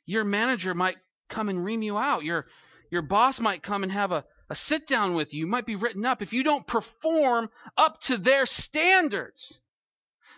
Your 0.06 0.24
manager 0.24 0.74
might 0.74 0.96
come 1.28 1.48
and 1.48 1.64
ream 1.64 1.82
you 1.82 1.96
out. 1.96 2.24
Your 2.24 2.46
your 2.90 3.02
boss 3.02 3.40
might 3.40 3.62
come 3.62 3.82
and 3.82 3.92
have 3.92 4.12
a, 4.12 4.24
a 4.50 4.54
sit 4.54 4.86
down 4.86 5.14
with 5.14 5.32
you. 5.32 5.40
You 5.40 5.46
might 5.46 5.64
be 5.64 5.76
written 5.76 6.04
up 6.04 6.20
if 6.20 6.32
you 6.32 6.42
don't 6.42 6.66
perform 6.66 7.48
up 7.76 8.00
to 8.02 8.18
their 8.18 8.44
standards. 8.44 9.60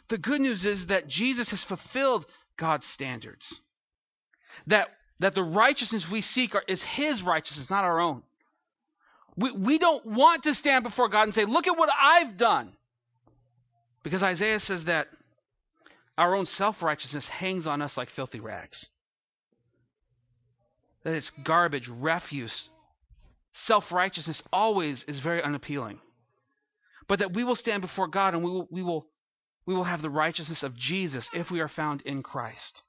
The 0.08 0.18
good 0.18 0.40
news 0.40 0.64
is 0.64 0.86
that 0.86 1.08
Jesus 1.08 1.50
has 1.50 1.64
fulfilled 1.64 2.26
God's 2.56 2.86
standards. 2.86 3.60
That 4.68 4.88
that 5.18 5.34
the 5.34 5.42
righteousness 5.42 6.08
we 6.08 6.20
seek 6.20 6.54
are, 6.54 6.62
is 6.68 6.82
his 6.82 7.22
righteousness, 7.22 7.70
not 7.70 7.84
our 7.84 8.00
own. 8.00 8.22
We, 9.36 9.50
we 9.50 9.78
don't 9.78 10.04
want 10.06 10.44
to 10.44 10.54
stand 10.54 10.84
before 10.84 11.08
God 11.08 11.24
and 11.24 11.34
say, 11.34 11.44
Look 11.44 11.66
at 11.66 11.78
what 11.78 11.90
I've 12.00 12.36
done. 12.36 12.72
Because 14.02 14.22
Isaiah 14.22 14.60
says 14.60 14.84
that 14.84 15.08
our 16.16 16.34
own 16.34 16.46
self 16.46 16.82
righteousness 16.82 17.26
hangs 17.26 17.66
on 17.66 17.82
us 17.82 17.96
like 17.96 18.10
filthy 18.10 18.38
rags 18.38 18.86
that 21.04 21.14
it's 21.14 21.30
garbage, 21.30 21.88
refuse 21.88 22.68
self 23.54 23.92
righteousness 23.92 24.42
always 24.52 25.04
is 25.04 25.20
very 25.20 25.42
unappealing. 25.42 26.00
But 27.06 27.20
that 27.20 27.32
we 27.32 27.44
will 27.44 27.56
stand 27.56 27.82
before 27.82 28.08
God 28.08 28.34
and 28.34 28.44
we 28.44 28.50
will, 28.50 28.68
we 28.70 28.82
will, 28.82 29.06
we 29.66 29.74
will 29.74 29.84
have 29.84 30.02
the 30.02 30.10
righteousness 30.10 30.62
of 30.62 30.76
Jesus 30.76 31.30
if 31.32 31.50
we 31.50 31.60
are 31.60 31.68
found 31.68 32.02
in 32.02 32.22
Christ. 32.22 32.82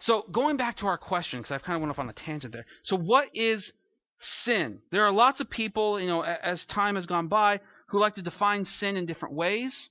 So 0.00 0.22
going 0.30 0.56
back 0.56 0.76
to 0.76 0.86
our 0.86 0.98
question, 0.98 1.40
because 1.40 1.52
I've 1.52 1.62
kind 1.62 1.76
of 1.76 1.82
went 1.82 1.90
off 1.90 1.98
on 1.98 2.08
a 2.08 2.12
tangent 2.12 2.52
there. 2.52 2.66
So 2.82 2.96
what 2.96 3.30
is 3.34 3.72
sin? 4.18 4.80
There 4.90 5.04
are 5.04 5.12
lots 5.12 5.40
of 5.40 5.48
people, 5.48 6.00
you 6.00 6.08
know, 6.08 6.22
as 6.22 6.66
time 6.66 6.96
has 6.96 7.06
gone 7.06 7.28
by, 7.28 7.60
who 7.88 7.98
like 7.98 8.14
to 8.14 8.22
define 8.22 8.64
sin 8.64 8.96
in 8.96 9.06
different 9.06 9.34
ways. 9.34 9.88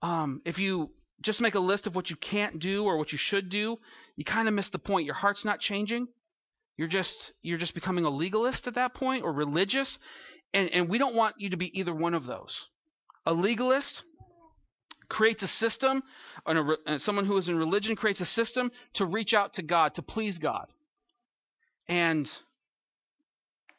Um, 0.00 0.40
if 0.44 0.58
you 0.58 0.90
just 1.20 1.40
make 1.40 1.54
a 1.54 1.60
list 1.60 1.86
of 1.86 1.94
what 1.94 2.10
you 2.10 2.16
can't 2.16 2.58
do 2.58 2.84
or 2.84 2.96
what 2.96 3.12
you 3.12 3.18
should 3.18 3.48
do, 3.48 3.78
you 4.16 4.24
kind 4.24 4.48
of 4.48 4.54
miss 4.54 4.68
the 4.68 4.78
point. 4.78 5.06
Your 5.06 5.14
heart's 5.14 5.44
not 5.44 5.60
changing. 5.60 6.08
You're 6.76 6.88
just 6.88 7.32
you're 7.42 7.58
just 7.58 7.74
becoming 7.74 8.04
a 8.04 8.10
legalist 8.10 8.66
at 8.66 8.74
that 8.74 8.94
point 8.94 9.24
or 9.24 9.32
religious, 9.32 9.98
and 10.52 10.68
and 10.70 10.88
we 10.88 10.98
don't 10.98 11.14
want 11.14 11.36
you 11.38 11.50
to 11.50 11.56
be 11.56 11.78
either 11.78 11.94
one 11.94 12.14
of 12.14 12.26
those. 12.26 12.68
A 13.26 13.32
legalist 13.32 14.04
creates 15.08 15.42
a 15.42 15.48
system, 15.48 16.02
and 16.46 16.76
a, 16.86 16.98
someone 16.98 17.26
who 17.26 17.36
is 17.36 17.48
in 17.48 17.58
religion 17.58 17.96
creates 17.96 18.20
a 18.20 18.26
system 18.26 18.72
to 18.94 19.04
reach 19.04 19.34
out 19.34 19.54
to 19.54 19.62
God, 19.62 19.94
to 19.94 20.02
please 20.02 20.38
God, 20.38 20.72
and 21.86 22.30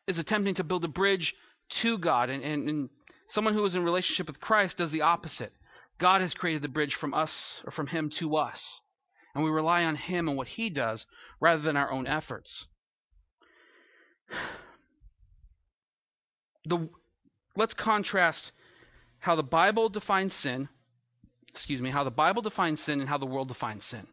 is 0.08 0.20
attempting 0.20 0.54
to 0.56 0.64
build 0.64 0.86
a 0.86 0.90
bridge 0.90 1.36
to 1.70 1.98
God. 1.98 2.30
And, 2.30 2.44
and, 2.44 2.70
and 2.70 2.90
someone 3.28 3.54
who 3.54 3.66
is 3.66 3.76
in 3.76 3.84
relationship 3.84 4.28
with 4.28 4.40
Christ 4.40 4.78
does 4.78 4.92
the 4.92 5.02
opposite. 5.02 5.54
God 5.98 6.22
has 6.22 6.34
created 6.34 6.62
the 6.62 6.68
bridge 6.70 6.96
from 6.96 7.14
us 7.14 7.62
or 7.66 7.72
from 7.72 7.88
Him 7.88 8.10
to 8.12 8.36
us, 8.36 8.82
and 9.34 9.44
we 9.44 9.50
rely 9.50 9.86
on 9.86 9.96
Him 9.96 10.28
and 10.28 10.38
what 10.38 10.48
He 10.48 10.70
does 10.70 11.06
rather 11.40 11.62
than 11.62 11.78
our 11.78 11.92
own 11.92 12.08
efforts. 12.08 12.68
The, 16.66 16.90
let's 17.56 17.74
contrast 17.74 18.52
how 19.20 19.36
the 19.36 19.44
Bible 19.44 19.90
defines 19.90 20.34
sin 20.34 20.70
excuse 21.54 21.82
me, 21.82 21.92
how 21.92 22.04
the 22.04 22.12
Bible 22.12 22.42
defines 22.42 22.82
sin 22.82 23.00
and 23.00 23.08
how 23.08 23.20
the 23.20 23.28
world 23.28 23.48
defines 23.48 23.86
sin. 23.86 24.08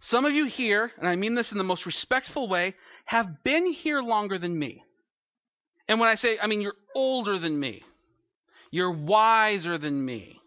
Some 0.00 0.24
of 0.24 0.32
you 0.32 0.46
here, 0.46 0.90
and 0.98 1.06
I 1.06 1.16
mean 1.16 1.34
this 1.34 1.52
in 1.52 1.58
the 1.58 1.64
most 1.64 1.84
respectful 1.84 2.48
way, 2.48 2.74
have 3.04 3.44
been 3.44 3.66
here 3.66 4.00
longer 4.00 4.38
than 4.38 4.58
me. 4.58 4.82
And 5.86 6.00
when 6.00 6.08
I 6.08 6.14
say, 6.14 6.38
I 6.40 6.46
mean, 6.46 6.62
you're 6.62 6.76
older 6.94 7.38
than 7.38 7.60
me, 7.60 7.82
you're 8.70 8.90
wiser 8.90 9.76
than 9.76 10.02
me. 10.02 10.39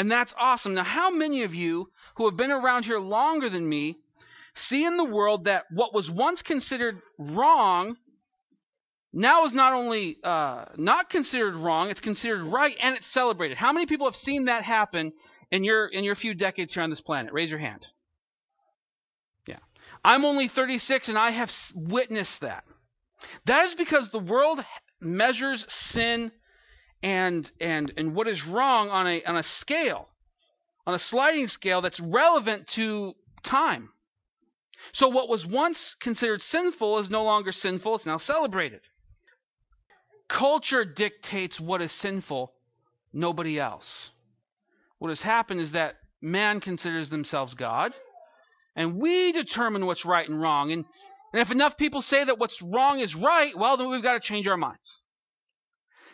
And 0.00 0.10
that's 0.10 0.32
awesome. 0.38 0.72
Now, 0.72 0.82
how 0.82 1.10
many 1.10 1.42
of 1.42 1.54
you 1.54 1.90
who 2.14 2.24
have 2.24 2.34
been 2.34 2.50
around 2.50 2.86
here 2.86 2.98
longer 2.98 3.50
than 3.50 3.68
me 3.68 3.98
see 4.54 4.86
in 4.86 4.96
the 4.96 5.04
world 5.04 5.44
that 5.44 5.66
what 5.70 5.92
was 5.92 6.10
once 6.10 6.40
considered 6.40 7.02
wrong 7.18 7.98
now 9.12 9.44
is 9.44 9.52
not 9.52 9.74
only 9.74 10.16
uh, 10.24 10.64
not 10.78 11.10
considered 11.10 11.54
wrong, 11.54 11.90
it's 11.90 12.00
considered 12.00 12.44
right 12.44 12.74
and 12.80 12.96
it's 12.96 13.08
celebrated. 13.08 13.58
How 13.58 13.74
many 13.74 13.84
people 13.84 14.06
have 14.06 14.16
seen 14.16 14.46
that 14.46 14.62
happen 14.62 15.12
in 15.50 15.64
your 15.64 15.86
in 15.86 16.02
your 16.02 16.14
few 16.14 16.32
decades 16.32 16.72
here 16.72 16.82
on 16.82 16.88
this 16.88 17.02
planet? 17.02 17.34
Raise 17.34 17.50
your 17.50 17.60
hand. 17.60 17.86
Yeah. 19.46 19.58
I'm 20.02 20.24
only 20.24 20.48
36 20.48 21.10
and 21.10 21.18
I 21.18 21.30
have 21.30 21.54
witnessed 21.74 22.40
that. 22.40 22.64
That 23.44 23.66
is 23.66 23.74
because 23.74 24.08
the 24.08 24.18
world 24.18 24.64
measures 24.98 25.70
sin 25.70 26.32
and 27.02 27.50
and 27.60 27.92
and 27.96 28.14
what 28.14 28.28
is 28.28 28.46
wrong 28.46 28.90
on 28.90 29.06
a 29.06 29.22
on 29.24 29.36
a 29.36 29.42
scale, 29.42 30.08
on 30.86 30.94
a 30.94 30.98
sliding 30.98 31.48
scale 31.48 31.80
that's 31.80 32.00
relevant 32.00 32.68
to 32.68 33.14
time. 33.42 33.90
So 34.92 35.08
what 35.08 35.28
was 35.28 35.46
once 35.46 35.94
considered 35.94 36.42
sinful 36.42 36.98
is 36.98 37.10
no 37.10 37.24
longer 37.24 37.52
sinful, 37.52 37.96
it's 37.96 38.06
now 38.06 38.16
celebrated. 38.16 38.80
Culture 40.28 40.84
dictates 40.84 41.58
what 41.58 41.82
is 41.82 41.92
sinful, 41.92 42.52
nobody 43.12 43.58
else. 43.58 44.10
What 44.98 45.08
has 45.08 45.22
happened 45.22 45.60
is 45.60 45.72
that 45.72 45.96
man 46.22 46.60
considers 46.60 47.10
themselves 47.10 47.54
God, 47.54 47.92
and 48.76 48.96
we 48.96 49.32
determine 49.32 49.86
what's 49.86 50.04
right 50.04 50.28
and 50.28 50.40
wrong. 50.40 50.70
And, 50.70 50.84
and 51.32 51.40
if 51.40 51.50
enough 51.50 51.76
people 51.76 52.00
say 52.00 52.22
that 52.22 52.38
what's 52.38 52.62
wrong 52.62 53.00
is 53.00 53.14
right, 53.14 53.56
well, 53.56 53.76
then 53.76 53.88
we've 53.88 54.02
got 54.02 54.14
to 54.14 54.20
change 54.20 54.46
our 54.46 54.56
minds. 54.56 54.99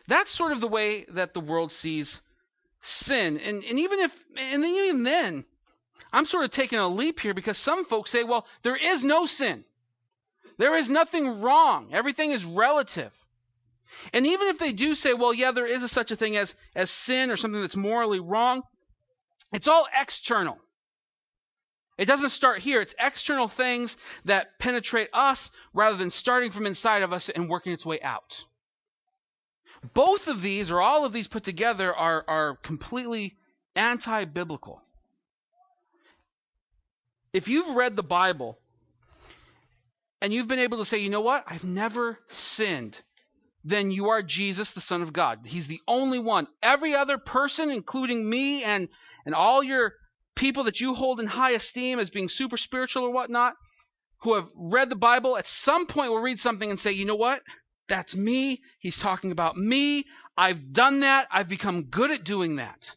That's 0.09 0.31
sort 0.31 0.53
of 0.53 0.61
the 0.61 0.69
way 0.69 1.05
that 1.09 1.35
the 1.35 1.41
world 1.41 1.73
sees 1.73 2.21
sin. 2.81 3.39
And, 3.39 3.65
and 3.65 3.79
even 3.81 4.01
if, 4.01 4.13
and 4.53 4.65
even 4.65 5.03
then, 5.03 5.45
I'm 6.13 6.27
sort 6.27 6.45
of 6.45 6.51
taking 6.51 6.79
a 6.79 6.89
leap 6.89 7.21
here 7.21 7.35
because 7.35 7.59
some 7.59 7.85
folks 7.85 8.11
say, 8.11 8.25
well, 8.25 8.47
there 8.63 8.77
is 8.77 9.03
no 9.03 9.27
sin. 9.27 9.65
There 10.59 10.75
is 10.75 10.89
nothing 10.89 11.41
wrong. 11.41 11.91
Everything 11.93 12.31
is 12.31 12.45
relative. 12.45 13.13
And 14.13 14.27
even 14.27 14.49
if 14.49 14.59
they 14.59 14.73
do 14.73 14.95
say, 14.95 15.15
well, 15.15 15.35
yeah, 15.35 15.53
there 15.53 15.67
is 15.67 15.83
a, 15.83 15.89
such 15.89 16.11
a 16.11 16.17
thing 16.17 16.37
as, 16.37 16.55
as 16.75 16.91
sin 16.91 17.31
or 17.31 17.37
something 17.37 17.61
that's 17.61 17.77
morally 17.77 18.21
wrong, 18.21 18.63
it's 19.53 19.69
all 19.69 19.87
external. 19.99 20.59
It 21.99 22.07
doesn't 22.07 22.31
start 22.31 22.61
here. 22.61 22.81
It's 22.81 22.95
external 23.01 23.49
things 23.49 23.97
that 24.27 24.59
penetrate 24.59 25.09
us 25.13 25.51
rather 25.73 25.97
than 25.97 26.11
starting 26.11 26.51
from 26.51 26.67
inside 26.67 27.03
of 27.03 27.13
us 27.13 27.29
and 27.29 27.49
working 27.49 27.73
its 27.73 27.87
way 27.87 28.01
out. 28.03 28.45
Both 29.95 30.29
of 30.29 30.43
these, 30.43 30.71
or 30.71 30.81
all 30.81 31.05
of 31.05 31.13
these 31.13 31.29
put 31.29 31.45
together, 31.45 31.95
are, 31.95 32.25
are 32.27 32.57
completely 32.57 33.37
anti 33.75 34.25
biblical. 34.25 34.83
If 37.33 37.49
you've 37.49 37.77
read 37.77 37.97
the 37.97 38.03
Bible 38.03 38.59
and 40.23 40.33
you've 40.33 40.49
been 40.49 40.59
able 40.59 40.79
to 40.79 40.87
say, 40.87 40.99
you 40.99 41.11
know 41.11 41.21
what, 41.21 41.45
I've 41.47 41.65
never 41.65 42.19
sinned, 42.29 42.99
then 43.63 43.91
you 43.91 44.09
are 44.09 44.23
Jesus, 44.23 44.73
the 44.73 44.81
Son 44.81 45.03
of 45.03 45.13
God. 45.13 45.41
He's 45.45 45.67
the 45.67 45.81
only 45.87 46.19
one. 46.19 46.47
Every 46.63 46.95
other 46.95 47.19
person, 47.19 47.71
including 47.71 48.29
me 48.29 48.65
and, 48.65 48.89
and 49.27 49.35
all 49.35 49.63
your 49.63 49.93
people 50.35 50.65
that 50.65 50.81
you 50.81 50.95
hold 50.95 51.21
in 51.21 51.27
high 51.27 51.51
esteem 51.51 51.99
as 51.99 52.11
being 52.11 52.29
super 52.29 52.57
spiritual 52.57 53.05
or 53.05 53.11
whatnot, 53.11 53.55
who 54.21 54.35
have 54.35 54.49
read 54.55 54.89
the 54.89 54.97
Bible, 54.97 55.37
at 55.37 55.47
some 55.47 55.87
point 55.87 56.11
will 56.11 56.21
read 56.21 56.41
something 56.41 56.71
and 56.71 56.81
say, 56.81 56.93
you 56.93 57.05
know 57.05 57.17
what? 57.17 57.43
That's 57.89 58.17
me. 58.17 58.63
He's 58.79 58.97
talking 58.97 59.33
about 59.33 59.57
me. 59.57 60.07
I've 60.37 60.73
done 60.73 61.01
that. 61.01 61.29
I've 61.31 61.49
become 61.49 61.85
good 61.85 62.11
at 62.11 62.25
doing 62.25 62.57
that. 62.57 62.97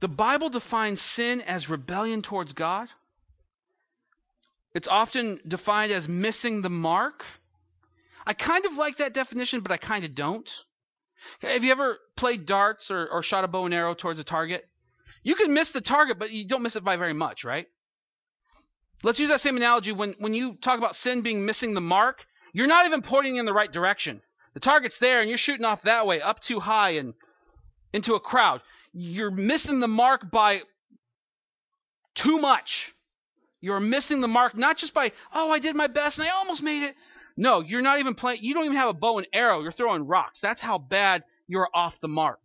The 0.00 0.08
Bible 0.08 0.48
defines 0.48 1.00
sin 1.00 1.40
as 1.42 1.68
rebellion 1.68 2.22
towards 2.22 2.52
God. 2.52 2.88
It's 4.74 4.88
often 4.88 5.40
defined 5.46 5.92
as 5.92 6.08
missing 6.08 6.62
the 6.62 6.70
mark. 6.70 7.24
I 8.26 8.32
kind 8.32 8.64
of 8.66 8.76
like 8.76 8.98
that 8.98 9.12
definition, 9.12 9.60
but 9.60 9.72
I 9.72 9.76
kind 9.76 10.04
of 10.04 10.14
don't. 10.14 10.48
Have 11.40 11.64
you 11.64 11.72
ever 11.72 11.98
played 12.16 12.46
darts 12.46 12.90
or, 12.90 13.06
or 13.08 13.22
shot 13.22 13.44
a 13.44 13.48
bow 13.48 13.64
and 13.64 13.74
arrow 13.74 13.94
towards 13.94 14.20
a 14.20 14.24
target? 14.24 14.66
You 15.22 15.34
can 15.34 15.52
miss 15.52 15.72
the 15.72 15.82
target, 15.82 16.18
but 16.18 16.30
you 16.30 16.46
don't 16.46 16.62
miss 16.62 16.76
it 16.76 16.84
by 16.84 16.96
very 16.96 17.12
much, 17.12 17.44
right? 17.44 17.66
Let's 19.02 19.18
use 19.18 19.28
that 19.30 19.40
same 19.40 19.56
analogy. 19.56 19.92
When, 19.92 20.14
when 20.18 20.34
you 20.34 20.54
talk 20.54 20.78
about 20.78 20.96
sin 20.96 21.22
being 21.22 21.44
missing 21.44 21.74
the 21.74 21.80
mark, 21.80 22.26
you're 22.52 22.66
not 22.66 22.86
even 22.86 23.02
pointing 23.02 23.36
in 23.36 23.46
the 23.46 23.52
right 23.52 23.70
direction. 23.70 24.20
The 24.54 24.60
target's 24.60 24.98
there, 24.98 25.20
and 25.20 25.28
you're 25.28 25.38
shooting 25.38 25.64
off 25.64 25.82
that 25.82 26.06
way, 26.06 26.20
up 26.20 26.40
too 26.40 26.60
high 26.60 26.90
and 26.90 27.14
into 27.92 28.14
a 28.14 28.20
crowd. 28.20 28.60
You're 28.92 29.30
missing 29.30 29.80
the 29.80 29.88
mark 29.88 30.30
by 30.30 30.62
too 32.14 32.38
much. 32.38 32.92
You're 33.60 33.80
missing 33.80 34.20
the 34.20 34.28
mark 34.28 34.56
not 34.56 34.76
just 34.76 34.94
by, 34.94 35.12
oh, 35.32 35.50
I 35.50 35.58
did 35.58 35.76
my 35.76 35.86
best 35.86 36.18
and 36.18 36.26
I 36.26 36.32
almost 36.32 36.62
made 36.62 36.82
it. 36.82 36.96
No, 37.36 37.60
you're 37.60 37.82
not 37.82 38.00
even 38.00 38.14
playing, 38.14 38.40
you 38.42 38.54
don't 38.54 38.64
even 38.64 38.76
have 38.76 38.88
a 38.88 38.94
bow 38.94 39.18
and 39.18 39.26
arrow. 39.32 39.62
You're 39.62 39.72
throwing 39.72 40.06
rocks. 40.06 40.40
That's 40.40 40.60
how 40.60 40.78
bad 40.78 41.24
you're 41.46 41.68
off 41.72 42.00
the 42.00 42.08
mark. 42.08 42.40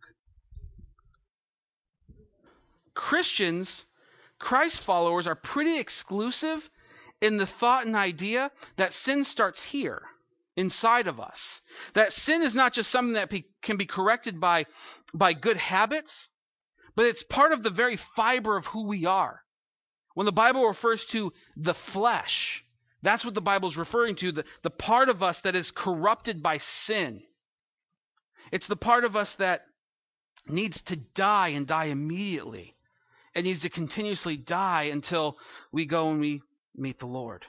Christians, 2.94 3.84
Christ 4.38 4.80
followers, 4.80 5.26
are 5.26 5.34
pretty 5.34 5.78
exclusive 5.78 6.68
in 7.20 7.38
the 7.38 7.46
thought 7.46 7.86
and 7.86 7.96
idea 7.96 8.50
that 8.76 8.92
sin 8.92 9.24
starts 9.24 9.62
here, 9.62 10.02
inside 10.56 11.06
of 11.06 11.20
us. 11.20 11.62
That 11.94 12.12
sin 12.12 12.42
is 12.42 12.54
not 12.54 12.72
just 12.72 12.90
something 12.90 13.14
that 13.14 13.30
be, 13.30 13.46
can 13.62 13.76
be 13.76 13.86
corrected 13.86 14.40
by, 14.40 14.66
by 15.14 15.32
good 15.32 15.56
habits, 15.56 16.28
but 16.94 17.06
it's 17.06 17.22
part 17.22 17.52
of 17.52 17.62
the 17.62 17.70
very 17.70 17.96
fiber 17.96 18.56
of 18.56 18.66
who 18.66 18.86
we 18.86 19.06
are. 19.06 19.42
When 20.14 20.26
the 20.26 20.32
Bible 20.32 20.66
refers 20.66 21.04
to 21.06 21.32
the 21.56 21.74
flesh, 21.74 22.64
that's 23.02 23.24
what 23.24 23.34
the 23.34 23.42
Bible 23.42 23.68
is 23.68 23.76
referring 23.76 24.16
to 24.16 24.32
the, 24.32 24.44
the 24.62 24.70
part 24.70 25.08
of 25.08 25.22
us 25.22 25.42
that 25.42 25.54
is 25.54 25.70
corrupted 25.70 26.42
by 26.42 26.56
sin. 26.58 27.22
It's 28.50 28.66
the 28.66 28.76
part 28.76 29.04
of 29.04 29.16
us 29.16 29.34
that 29.36 29.62
needs 30.46 30.82
to 30.82 30.96
die 30.96 31.48
and 31.48 31.66
die 31.66 31.86
immediately. 31.86 32.75
It 33.36 33.44
needs 33.44 33.60
to 33.60 33.68
continuously 33.68 34.38
die 34.38 34.84
until 34.84 35.36
we 35.70 35.84
go 35.84 36.08
and 36.08 36.20
we 36.20 36.42
meet 36.74 36.98
the 36.98 37.06
Lord. 37.06 37.44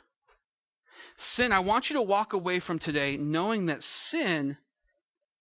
Sin, 1.16 1.54
I 1.54 1.62
want 1.62 1.90
you 1.90 1.96
to 1.96 2.02
walk 2.02 2.34
away 2.34 2.60
from 2.60 2.78
today 2.78 3.16
knowing 3.16 3.68
that 3.68 3.84
sin 3.84 4.58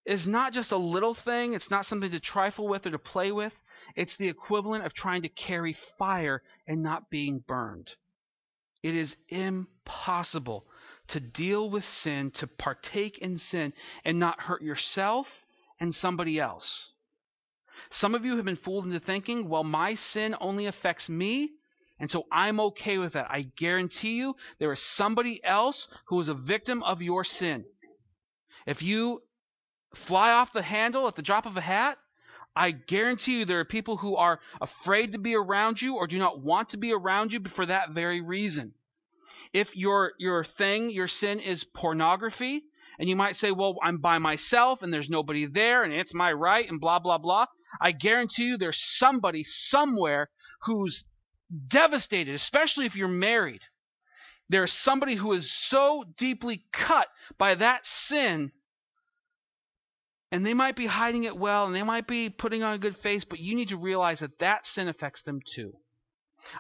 is 0.05 0.29
not 0.29 0.53
just 0.53 0.71
a 0.71 0.77
little 0.77 1.15
thing, 1.15 1.55
it's 1.55 1.69
not 1.69 1.85
something 1.85 2.13
to 2.13 2.21
trifle 2.21 2.69
with 2.69 2.87
or 2.87 2.93
to 2.93 2.99
play 2.99 3.33
with. 3.33 3.61
It's 3.97 4.15
the 4.15 4.29
equivalent 4.29 4.87
of 4.87 4.95
trying 4.95 5.23
to 5.23 5.29
carry 5.29 5.73
fire 5.73 6.45
and 6.65 6.81
not 6.81 7.11
being 7.11 7.41
burned. 7.41 7.97
It 8.85 8.95
is 8.95 9.17
impossible 9.29 10.65
to 11.09 11.19
deal 11.19 11.69
with 11.69 11.85
sin, 11.85 12.31
to 12.33 12.47
partake 12.47 13.19
in 13.19 13.37
sin, 13.39 13.73
and 14.05 14.21
not 14.21 14.41
hurt 14.43 14.63
yourself 14.63 15.45
and 15.81 15.93
somebody 15.93 16.39
else. 16.39 16.93
Some 17.91 18.15
of 18.15 18.25
you 18.25 18.37
have 18.37 18.45
been 18.45 18.57
fooled 18.57 18.87
into 18.87 19.01
thinking, 19.01 19.49
well, 19.49 19.65
my 19.65 19.95
sin 19.95 20.37
only 20.41 20.67
affects 20.67 21.09
me, 21.09 21.53
and 21.99 22.11
so 22.11 22.27
I'm 22.31 22.61
okay 22.61 22.99
with 22.99 23.15
that. 23.15 23.29
I 23.31 23.43
guarantee 23.43 24.17
you 24.17 24.37
there 24.59 24.73
is 24.73 24.83
somebody 24.83 25.43
else 25.43 25.89
who 26.07 26.21
is 26.21 26.29
a 26.29 26.35
victim 26.35 26.83
of 26.83 27.03
your 27.03 27.25
sin. 27.25 27.65
If 28.67 28.83
you 28.83 29.23
fly 29.95 30.33
off 30.33 30.53
the 30.53 30.63
handle 30.63 31.07
at 31.07 31.15
the 31.15 31.23
drop 31.23 31.47
of 31.47 31.57
a 31.57 31.61
hat, 31.61 31.99
I 32.55 32.71
guarantee 32.71 33.39
you 33.41 33.45
there 33.45 33.61
are 33.61 33.65
people 33.65 33.99
who 33.99 34.17
are 34.17 34.41
afraid 34.61 35.13
to 35.13 35.19
be 35.19 35.35
around 35.35 35.81
you 35.81 35.97
or 35.97 36.07
do 36.07 36.19
not 36.19 36.41
want 36.41 36.71
to 36.71 36.79
be 36.79 36.93
around 36.93 37.33
you 37.33 37.41
for 37.45 37.67
that 37.67 37.91
very 37.91 38.21
reason. 38.21 38.75
If 39.53 39.77
your 39.77 40.15
your 40.19 40.43
thing, 40.45 40.91
your 40.91 41.09
sin 41.09 41.41
is 41.41 41.65
pornography, 41.65 42.65
and 42.99 43.09
you 43.09 43.17
might 43.17 43.37
say, 43.37 43.53
"Well, 43.53 43.77
I'm 43.83 43.99
by 43.99 44.19
myself 44.19 44.83
and 44.83 44.93
there's 44.93 45.11
nobody 45.11 45.47
there 45.47 45.83
and 45.83 45.93
it's 45.93 46.15
my 46.15 46.33
right 46.33 46.69
and 46.69 46.81
blah 46.81 46.99
blah 46.99 47.19
blah." 47.19 47.47
I 47.81 47.93
guarantee 47.93 48.45
you 48.45 48.57
there's 48.57 48.83
somebody 48.83 49.45
somewhere 49.45 50.29
who's 50.63 51.05
devastated, 51.69 52.35
especially 52.35 52.87
if 52.87 52.97
you're 52.97 53.09
married. 53.09 53.63
There's 54.49 54.73
somebody 54.73 55.15
who 55.15 55.33
is 55.33 55.51
so 55.51 56.05
deeply 56.17 56.65
cut 56.73 57.09
by 57.39 57.57
that 57.57 57.85
sin 57.87 58.53
and 60.33 60.45
they 60.45 60.55
might 60.55 60.77
be 60.77 60.87
hiding 60.87 61.25
it 61.25 61.37
well 61.37 61.67
and 61.67 61.75
they 61.75 61.83
might 61.83 62.07
be 62.07 62.31
putting 62.31 62.63
on 62.63 62.75
a 62.75 62.79
good 62.79 62.97
face, 62.97 63.25
but 63.25 63.39
you 63.39 63.55
need 63.55 63.69
to 63.69 63.77
realize 63.77 64.21
that 64.21 64.39
that 64.41 64.67
sin 64.67 64.89
affects 64.89 65.23
them 65.23 65.41
too. 65.45 65.73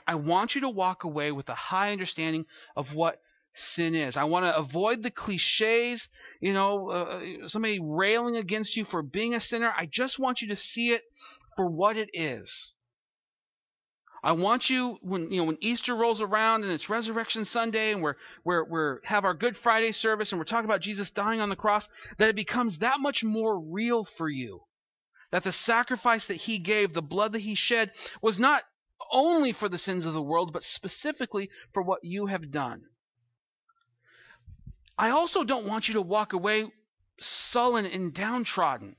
I 0.06 0.16
want 0.16 0.54
you 0.54 0.62
to 0.62 0.68
walk 0.68 1.04
away 1.04 1.32
with 1.32 1.48
a 1.48 1.54
high 1.54 1.92
understanding 1.92 2.46
of 2.74 2.94
what 2.94 3.20
sin 3.58 3.94
is. 3.94 4.16
I 4.16 4.24
want 4.24 4.44
to 4.44 4.56
avoid 4.56 5.02
the 5.02 5.10
cliches, 5.10 6.08
you 6.40 6.52
know, 6.52 6.90
uh, 6.90 7.48
somebody 7.48 7.80
railing 7.82 8.36
against 8.36 8.76
you 8.76 8.84
for 8.84 9.02
being 9.02 9.34
a 9.34 9.40
sinner. 9.40 9.72
I 9.76 9.86
just 9.86 10.18
want 10.18 10.42
you 10.42 10.48
to 10.48 10.56
see 10.56 10.90
it 10.90 11.02
for 11.56 11.66
what 11.66 11.96
it 11.96 12.10
is. 12.12 12.72
I 14.22 14.32
want 14.32 14.70
you 14.70 14.98
when 15.02 15.30
you 15.30 15.38
know 15.38 15.44
when 15.44 15.58
Easter 15.60 15.94
rolls 15.94 16.20
around 16.20 16.64
and 16.64 16.72
it's 16.72 16.88
Resurrection 16.88 17.44
Sunday 17.44 17.92
and 17.92 18.02
we're 18.02 18.16
we're 18.44 18.64
we're 18.64 19.00
have 19.04 19.24
our 19.24 19.34
Good 19.34 19.56
Friday 19.56 19.92
service 19.92 20.32
and 20.32 20.40
we're 20.40 20.44
talking 20.44 20.64
about 20.64 20.80
Jesus 20.80 21.12
dying 21.12 21.40
on 21.40 21.48
the 21.48 21.54
cross 21.54 21.88
that 22.18 22.28
it 22.28 22.34
becomes 22.34 22.78
that 22.78 22.98
much 22.98 23.22
more 23.22 23.56
real 23.60 24.04
for 24.04 24.28
you. 24.28 24.62
That 25.30 25.44
the 25.44 25.52
sacrifice 25.52 26.26
that 26.26 26.34
he 26.34 26.58
gave, 26.58 26.92
the 26.92 27.02
blood 27.02 27.34
that 27.34 27.40
he 27.40 27.54
shed 27.54 27.92
was 28.20 28.38
not 28.38 28.64
only 29.12 29.52
for 29.52 29.68
the 29.68 29.78
sins 29.78 30.06
of 30.06 30.12
the 30.12 30.22
world 30.22 30.52
but 30.52 30.64
specifically 30.64 31.48
for 31.72 31.82
what 31.82 32.00
you 32.02 32.26
have 32.26 32.50
done. 32.50 32.82
I 34.98 35.10
also 35.10 35.44
don't 35.44 35.66
want 35.66 35.88
you 35.88 35.94
to 35.94 36.02
walk 36.02 36.32
away 36.32 36.70
sullen 37.20 37.86
and 37.86 38.14
downtrodden. 38.14 38.96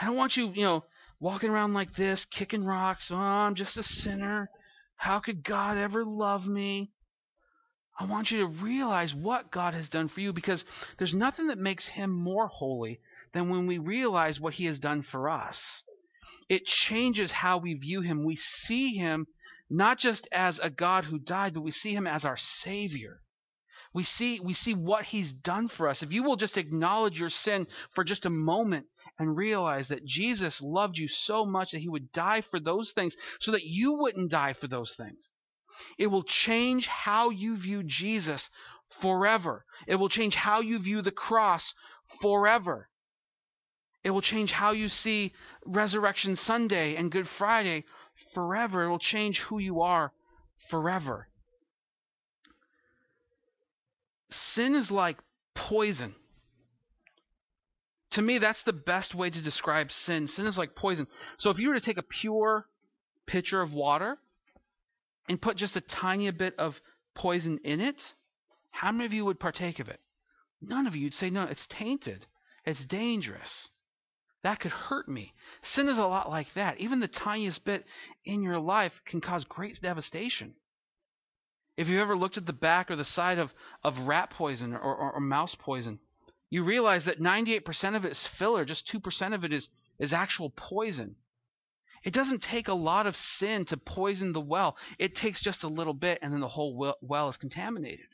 I 0.00 0.06
don't 0.06 0.16
want 0.16 0.36
you, 0.36 0.50
you 0.50 0.62
know, 0.62 0.84
walking 1.20 1.50
around 1.50 1.74
like 1.74 1.94
this, 1.94 2.24
kicking 2.24 2.64
rocks. 2.64 3.10
Oh, 3.10 3.16
I'm 3.16 3.54
just 3.54 3.76
a 3.76 3.82
sinner. 3.82 4.50
How 4.96 5.20
could 5.20 5.42
God 5.42 5.78
ever 5.78 6.04
love 6.04 6.46
me? 6.46 6.92
I 7.98 8.04
want 8.04 8.30
you 8.30 8.38
to 8.40 8.46
realize 8.46 9.14
what 9.14 9.50
God 9.50 9.74
has 9.74 9.88
done 9.88 10.08
for 10.08 10.20
you 10.20 10.32
because 10.32 10.64
there's 10.98 11.14
nothing 11.14 11.48
that 11.48 11.58
makes 11.58 11.88
him 11.88 12.10
more 12.10 12.46
holy 12.46 13.00
than 13.32 13.48
when 13.48 13.66
we 13.66 13.78
realize 13.78 14.38
what 14.38 14.54
he 14.54 14.66
has 14.66 14.78
done 14.78 15.02
for 15.02 15.28
us. 15.28 15.82
It 16.48 16.64
changes 16.64 17.32
how 17.32 17.58
we 17.58 17.74
view 17.74 18.00
him. 18.00 18.24
We 18.24 18.36
see 18.36 18.94
him 18.94 19.26
not 19.68 19.98
just 19.98 20.28
as 20.30 20.58
a 20.58 20.70
God 20.70 21.06
who 21.06 21.18
died, 21.18 21.54
but 21.54 21.62
we 21.62 21.70
see 21.70 21.94
him 21.94 22.06
as 22.06 22.24
our 22.24 22.36
savior. 22.36 23.20
We 23.94 24.02
see 24.02 24.40
we 24.40 24.52
see 24.52 24.74
what 24.74 25.04
he's 25.04 25.32
done 25.32 25.68
for 25.68 25.88
us. 25.88 26.02
If 26.02 26.12
you 26.12 26.22
will 26.22 26.36
just 26.36 26.56
acknowledge 26.56 27.18
your 27.18 27.30
sin 27.30 27.66
for 27.90 28.04
just 28.04 28.26
a 28.26 28.30
moment 28.30 28.86
and 29.18 29.36
realize 29.36 29.88
that 29.88 30.04
Jesus 30.04 30.60
loved 30.60 30.98
you 30.98 31.08
so 31.08 31.44
much 31.44 31.72
that 31.72 31.80
he 31.80 31.88
would 31.88 32.12
die 32.12 32.40
for 32.42 32.60
those 32.60 32.92
things 32.92 33.16
so 33.40 33.52
that 33.52 33.64
you 33.64 33.94
wouldn't 33.94 34.30
die 34.30 34.52
for 34.52 34.68
those 34.68 34.94
things. 34.94 35.32
It 35.96 36.08
will 36.08 36.22
change 36.22 36.86
how 36.86 37.30
you 37.30 37.56
view 37.56 37.82
Jesus 37.82 38.50
forever. 39.00 39.64
It 39.86 39.96
will 39.96 40.08
change 40.08 40.34
how 40.34 40.60
you 40.60 40.78
view 40.78 41.02
the 41.02 41.10
cross 41.10 41.74
forever. 42.20 42.88
It 44.04 44.10
will 44.10 44.22
change 44.22 44.52
how 44.52 44.72
you 44.72 44.88
see 44.88 45.32
Resurrection 45.66 46.36
Sunday 46.36 46.96
and 46.96 47.10
Good 47.10 47.28
Friday 47.28 47.84
forever. 48.32 48.84
It 48.84 48.88
will 48.88 48.98
change 48.98 49.40
who 49.40 49.58
you 49.58 49.82
are 49.82 50.12
forever. 50.68 51.28
Sin 54.30 54.74
is 54.74 54.90
like 54.90 55.18
poison 55.54 56.14
to 58.12 58.22
me, 58.22 58.38
that's 58.38 58.62
the 58.62 58.72
best 58.72 59.14
way 59.14 59.28
to 59.28 59.40
describe 59.40 59.92
sin. 59.92 60.26
Sin 60.26 60.46
is 60.46 60.56
like 60.56 60.74
poison. 60.74 61.06
So 61.36 61.50
if 61.50 61.58
you 61.58 61.68
were 61.68 61.74
to 61.74 61.80
take 61.80 61.98
a 61.98 62.02
pure 62.02 62.66
pitcher 63.26 63.60
of 63.60 63.74
water 63.74 64.18
and 65.28 65.40
put 65.40 65.56
just 65.56 65.76
a 65.76 65.82
tiny 65.82 66.30
bit 66.30 66.56
of 66.58 66.80
poison 67.14 67.58
in 67.64 67.80
it, 67.80 68.14
how 68.70 68.92
many 68.92 69.04
of 69.04 69.12
you 69.12 69.24
would 69.26 69.38
partake 69.38 69.78
of 69.78 69.88
it? 69.88 70.00
None 70.60 70.86
of 70.86 70.96
you 70.96 71.04
would 71.04 71.14
say, 71.14 71.30
no, 71.30 71.44
it's 71.44 71.66
tainted. 71.66 72.26
It's 72.64 72.84
dangerous. 72.84 73.68
That 74.42 74.60
could 74.60 74.72
hurt 74.72 75.08
me. 75.08 75.34
Sin 75.62 75.88
is 75.88 75.98
a 75.98 76.06
lot 76.06 76.30
like 76.30 76.52
that. 76.54 76.80
Even 76.80 77.00
the 77.00 77.08
tiniest 77.08 77.64
bit 77.64 77.86
in 78.24 78.42
your 78.42 78.58
life 78.58 79.02
can 79.04 79.20
cause 79.20 79.44
great 79.44 79.80
devastation. 79.80 80.54
If 81.78 81.88
you've 81.88 82.00
ever 82.00 82.16
looked 82.16 82.36
at 82.36 82.44
the 82.44 82.52
back 82.52 82.90
or 82.90 82.96
the 82.96 83.04
side 83.04 83.38
of, 83.38 83.54
of 83.84 84.00
rat 84.00 84.30
poison 84.30 84.74
or, 84.74 84.80
or, 84.80 85.12
or 85.12 85.20
mouse 85.20 85.54
poison, 85.54 86.00
you 86.50 86.64
realize 86.64 87.04
that 87.04 87.20
98% 87.20 87.94
of 87.94 88.04
it 88.04 88.10
is 88.10 88.26
filler, 88.26 88.64
just 88.64 88.92
2% 88.92 89.32
of 89.32 89.44
it 89.44 89.52
is, 89.52 89.68
is 89.96 90.12
actual 90.12 90.50
poison. 90.50 91.14
It 92.02 92.12
doesn't 92.12 92.42
take 92.42 92.66
a 92.66 92.74
lot 92.74 93.06
of 93.06 93.14
sin 93.14 93.64
to 93.66 93.76
poison 93.76 94.32
the 94.32 94.40
well. 94.40 94.76
It 94.98 95.14
takes 95.14 95.40
just 95.40 95.62
a 95.62 95.68
little 95.68 95.94
bit, 95.94 96.18
and 96.20 96.32
then 96.32 96.40
the 96.40 96.48
whole 96.48 96.96
well 97.00 97.28
is 97.28 97.36
contaminated. 97.36 98.08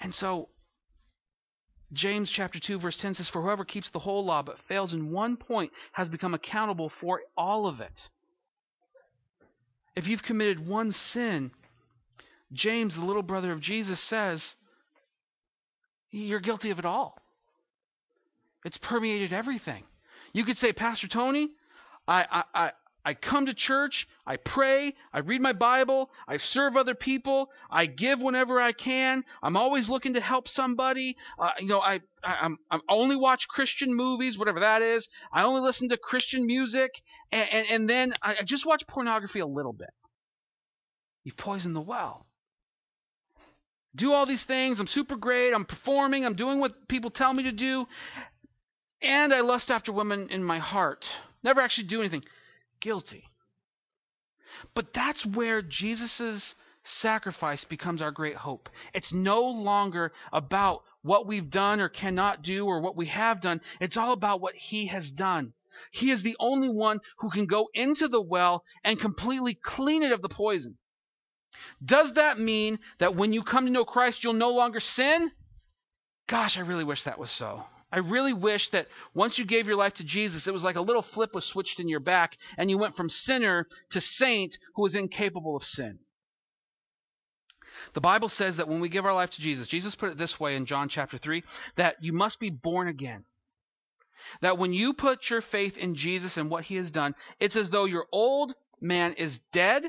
And 0.00 0.12
so, 0.12 0.48
James 1.92 2.32
chapter 2.32 2.58
2, 2.58 2.80
verse 2.80 2.96
10 2.96 3.14
says, 3.14 3.28
For 3.28 3.42
whoever 3.42 3.64
keeps 3.64 3.90
the 3.90 4.00
whole 4.00 4.24
law 4.24 4.42
but 4.42 4.58
fails 4.58 4.92
in 4.92 5.12
one 5.12 5.36
point 5.36 5.72
has 5.92 6.08
become 6.08 6.34
accountable 6.34 6.88
for 6.88 7.22
all 7.36 7.68
of 7.68 7.80
it. 7.80 8.10
If 9.94 10.08
you've 10.08 10.22
committed 10.22 10.66
one 10.66 10.92
sin, 10.92 11.50
James, 12.52 12.94
the 12.96 13.04
little 13.04 13.22
brother 13.22 13.52
of 13.52 13.60
Jesus, 13.60 14.00
says, 14.00 14.56
you're 16.10 16.40
guilty 16.40 16.70
of 16.70 16.78
it 16.78 16.84
all. 16.84 17.18
It's 18.64 18.78
permeated 18.78 19.32
everything. 19.32 19.82
You 20.32 20.44
could 20.44 20.58
say, 20.58 20.72
Pastor 20.72 21.08
Tony, 21.08 21.50
I, 22.06 22.44
I, 22.54 22.72
I, 23.04 23.10
I 23.10 23.14
come 23.14 23.46
to 23.46 23.54
church, 23.54 24.06
I 24.26 24.36
pray, 24.36 24.94
I 25.12 25.20
read 25.20 25.40
my 25.40 25.52
Bible, 25.52 26.10
I 26.26 26.36
serve 26.36 26.76
other 26.76 26.94
people, 26.94 27.50
I 27.70 27.86
give 27.86 28.20
whenever 28.20 28.60
I 28.60 28.72
can. 28.72 29.24
I'm 29.42 29.56
always 29.56 29.88
looking 29.88 30.14
to 30.14 30.20
help 30.20 30.48
somebody. 30.48 31.16
Uh, 31.38 31.50
you 31.58 31.68
know, 31.68 31.80
I, 31.80 32.00
I 32.24 32.36
I'm, 32.42 32.58
I 32.70 32.80
only 32.88 33.16
watch 33.16 33.48
Christian 33.48 33.94
movies, 33.94 34.38
whatever 34.38 34.60
that 34.60 34.82
is. 34.82 35.08
I 35.32 35.42
only 35.44 35.60
listen 35.60 35.88
to 35.90 35.96
Christian 35.96 36.46
music, 36.46 36.90
and, 37.30 37.48
and, 37.52 37.66
and 37.70 37.90
then 37.90 38.14
I 38.22 38.42
just 38.44 38.66
watch 38.66 38.86
pornography 38.86 39.40
a 39.40 39.46
little 39.46 39.72
bit. 39.72 39.90
You've 41.24 41.36
poisoned 41.36 41.76
the 41.76 41.80
well 41.80 42.26
do 43.94 44.12
all 44.12 44.26
these 44.26 44.44
things. 44.44 44.80
I'm 44.80 44.86
super 44.86 45.16
great. 45.16 45.52
I'm 45.52 45.64
performing. 45.64 46.24
I'm 46.24 46.34
doing 46.34 46.58
what 46.58 46.88
people 46.88 47.10
tell 47.10 47.32
me 47.32 47.44
to 47.44 47.52
do. 47.52 47.86
And 49.02 49.34
I 49.34 49.40
lust 49.40 49.70
after 49.70 49.92
women 49.92 50.28
in 50.30 50.42
my 50.42 50.58
heart. 50.58 51.10
Never 51.42 51.60
actually 51.60 51.88
do 51.88 52.00
anything. 52.00 52.24
Guilty. 52.82 53.24
But 54.74 54.92
that's 54.92 55.24
where 55.24 55.62
Jesus' 55.62 56.54
sacrifice 56.84 57.64
becomes 57.64 58.02
our 58.02 58.10
great 58.10 58.36
hope. 58.36 58.68
It's 58.92 59.12
no 59.12 59.42
longer 59.48 60.12
about 60.32 60.82
what 61.02 61.26
we've 61.26 61.50
done 61.50 61.80
or 61.80 61.88
cannot 61.88 62.42
do 62.42 62.66
or 62.66 62.80
what 62.80 62.96
we 62.96 63.06
have 63.06 63.40
done. 63.40 63.60
It's 63.80 63.96
all 63.96 64.12
about 64.12 64.40
what 64.40 64.56
he 64.56 64.86
has 64.86 65.10
done. 65.10 65.54
He 65.92 66.10
is 66.10 66.22
the 66.22 66.36
only 66.38 66.68
one 66.68 66.98
who 67.18 67.30
can 67.30 67.46
go 67.46 67.68
into 67.72 68.08
the 68.08 68.20
well 68.20 68.64
and 68.84 69.00
completely 69.00 69.54
clean 69.54 70.02
it 70.02 70.12
of 70.12 70.20
the 70.20 70.28
poison. 70.28 70.76
Does 71.84 72.14
that 72.14 72.38
mean 72.38 72.80
that 72.98 73.14
when 73.14 73.32
you 73.32 73.42
come 73.42 73.66
to 73.66 73.70
know 73.70 73.84
Christ, 73.84 74.24
you'll 74.24 74.32
no 74.32 74.50
longer 74.50 74.80
sin? 74.80 75.30
Gosh, 76.26 76.58
I 76.58 76.62
really 76.62 76.84
wish 76.84 77.04
that 77.04 77.18
was 77.18 77.30
so. 77.30 77.64
I 77.92 77.98
really 77.98 78.32
wish 78.32 78.70
that 78.70 78.88
once 79.12 79.38
you 79.38 79.44
gave 79.44 79.66
your 79.66 79.76
life 79.76 79.94
to 79.94 80.04
Jesus, 80.04 80.46
it 80.46 80.52
was 80.52 80.64
like 80.64 80.76
a 80.76 80.80
little 80.80 81.02
flip 81.02 81.34
was 81.34 81.44
switched 81.44 81.78
in 81.78 81.90
your 81.90 82.00
back 82.00 82.38
and 82.56 82.70
you 82.70 82.78
went 82.78 82.96
from 82.96 83.10
sinner 83.10 83.68
to 83.90 84.00
saint 84.00 84.56
who 84.74 84.82
was 84.82 84.94
incapable 84.94 85.54
of 85.54 85.62
sin. 85.62 85.98
The 87.92 88.00
Bible 88.00 88.30
says 88.30 88.56
that 88.56 88.68
when 88.68 88.80
we 88.80 88.88
give 88.88 89.04
our 89.04 89.12
life 89.12 89.30
to 89.30 89.42
Jesus, 89.42 89.68
Jesus 89.68 89.94
put 89.94 90.10
it 90.10 90.16
this 90.16 90.40
way 90.40 90.56
in 90.56 90.64
John 90.64 90.88
chapter 90.88 91.18
3 91.18 91.44
that 91.76 92.02
you 92.02 92.14
must 92.14 92.40
be 92.40 92.48
born 92.48 92.88
again. 92.88 93.24
That 94.40 94.56
when 94.56 94.72
you 94.72 94.94
put 94.94 95.28
your 95.28 95.42
faith 95.42 95.76
in 95.76 95.94
Jesus 95.94 96.38
and 96.38 96.48
what 96.48 96.64
he 96.64 96.76
has 96.76 96.90
done, 96.90 97.14
it's 97.40 97.56
as 97.56 97.68
though 97.68 97.84
your 97.84 98.06
old 98.10 98.54
man 98.80 99.12
is 99.14 99.40
dead 99.52 99.84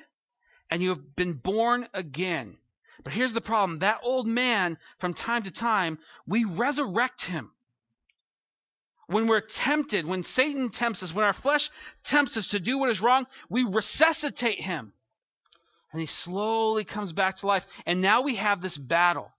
and 0.69 0.81
you 0.81 0.89
have 0.89 1.15
been 1.15 1.33
born 1.33 1.87
again. 1.93 2.57
But 3.05 3.13
here's 3.13 3.33
the 3.33 3.41
problem 3.41 3.79
that 3.79 4.01
old 4.03 4.27
man, 4.27 4.77
from 4.99 5.13
time 5.13 5.43
to 5.43 5.51
time, 5.51 5.99
we 6.27 6.43
resurrect 6.43 7.23
him. 7.23 7.51
When 9.07 9.27
we're 9.27 9.41
tempted, 9.41 10.05
when 10.05 10.23
Satan 10.23 10.69
tempts 10.69 11.03
us, 11.03 11.13
when 11.13 11.25
our 11.25 11.33
flesh 11.33 11.69
tempts 12.03 12.37
us 12.37 12.49
to 12.49 12.59
do 12.59 12.77
what 12.77 12.89
is 12.89 13.01
wrong, 13.01 13.27
we 13.49 13.63
resuscitate 13.63 14.61
him. 14.61 14.93
And 15.91 15.99
he 15.99 16.07
slowly 16.07 16.85
comes 16.85 17.11
back 17.11 17.37
to 17.37 17.47
life. 17.47 17.65
And 17.85 18.01
now 18.01 18.21
we 18.21 18.35
have 18.35 18.61
this 18.61 18.77
battle. 18.77 19.31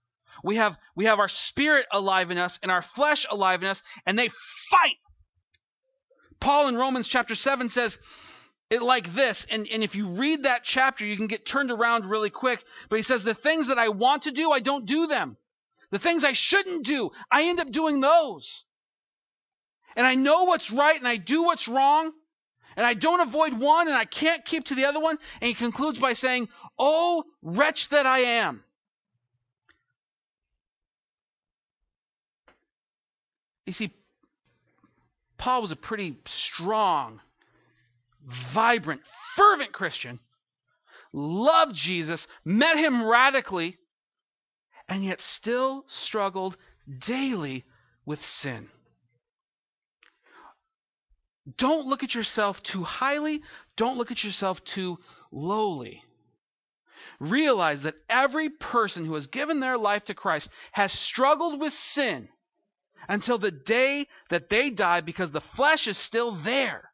We 0.43 0.57
have, 0.57 0.77
we 0.95 1.05
have 1.05 1.19
our 1.19 1.27
spirit 1.27 1.85
alive 1.91 2.31
in 2.31 2.37
us 2.37 2.59
and 2.61 2.71
our 2.71 2.81
flesh 2.81 3.25
alive 3.29 3.63
in 3.63 3.69
us, 3.69 3.81
and 4.05 4.17
they 4.17 4.29
fight. 4.69 4.97
Paul 6.39 6.67
in 6.67 6.77
Romans 6.77 7.07
chapter 7.07 7.35
7 7.35 7.69
says, 7.69 7.97
it 8.69 8.81
like 8.81 9.13
this, 9.13 9.45
and, 9.49 9.67
and 9.71 9.83
if 9.83 9.95
you 9.95 10.07
read 10.07 10.43
that 10.43 10.63
chapter, 10.63 11.05
you 11.05 11.17
can 11.17 11.27
get 11.27 11.45
turned 11.45 11.69
around 11.69 12.07
really 12.07 12.31
quick. 12.31 12.63
But 12.89 12.95
he 12.95 13.03
says, 13.03 13.23
The 13.23 13.35
things 13.35 13.67
that 13.67 13.77
I 13.77 13.89
want 13.89 14.23
to 14.23 14.31
do, 14.31 14.51
I 14.51 14.59
don't 14.59 14.87
do 14.87 15.05
them. 15.05 15.37
The 15.91 15.99
things 15.99 16.23
I 16.23 16.33
shouldn't 16.33 16.83
do, 16.83 17.11
I 17.31 17.43
end 17.43 17.59
up 17.59 17.71
doing 17.71 17.99
those. 17.99 18.65
And 19.95 20.05
I 20.05 20.15
know 20.15 20.43
what's 20.43 20.71
right 20.71 20.97
and 20.97 21.07
I 21.07 21.17
do 21.17 21.43
what's 21.43 21.67
wrong. 21.67 22.11
And 22.77 22.85
I 22.85 22.93
don't 22.93 23.21
avoid 23.21 23.53
one 23.53 23.87
and 23.87 23.95
I 23.95 24.05
can't 24.05 24.43
keep 24.43 24.65
to 24.65 24.75
the 24.75 24.85
other 24.85 24.99
one. 24.99 25.17
And 25.39 25.47
he 25.47 25.53
concludes 25.53 25.99
by 25.99 26.13
saying, 26.13 26.49
Oh, 26.77 27.23
wretch 27.41 27.89
that 27.89 28.05
I 28.05 28.19
am. 28.19 28.63
You 33.65 33.73
see, 33.73 33.91
Paul 35.37 35.61
was 35.61 35.71
a 35.71 35.75
pretty 35.75 36.17
strong 36.25 37.19
vibrant, 38.25 39.01
fervent 39.35 39.71
Christian, 39.71 40.19
loved 41.13 41.75
Jesus, 41.75 42.27
met 42.43 42.77
him 42.77 43.03
radically, 43.03 43.77
and 44.87 45.03
yet 45.03 45.21
still 45.21 45.83
struggled 45.87 46.57
daily 46.99 47.63
with 48.05 48.23
sin. 48.23 48.69
Don't 51.57 51.85
look 51.85 52.03
at 52.03 52.15
yourself 52.15 52.63
too 52.63 52.83
highly. 52.83 53.43
Don't 53.75 53.97
look 53.97 54.11
at 54.11 54.23
yourself 54.23 54.63
too 54.63 54.99
lowly. 55.31 56.03
Realize 57.19 57.83
that 57.83 57.95
every 58.09 58.49
person 58.49 59.05
who 59.05 59.13
has 59.13 59.27
given 59.27 59.59
their 59.59 59.77
life 59.77 60.05
to 60.05 60.13
Christ 60.13 60.49
has 60.71 60.91
struggled 60.91 61.59
with 61.59 61.73
sin 61.73 62.27
until 63.07 63.37
the 63.37 63.51
day 63.51 64.07
that 64.29 64.49
they 64.49 64.69
die 64.69 65.01
because 65.01 65.31
the 65.31 65.41
flesh 65.41 65.87
is 65.87 65.97
still 65.97 66.31
there. 66.31 66.91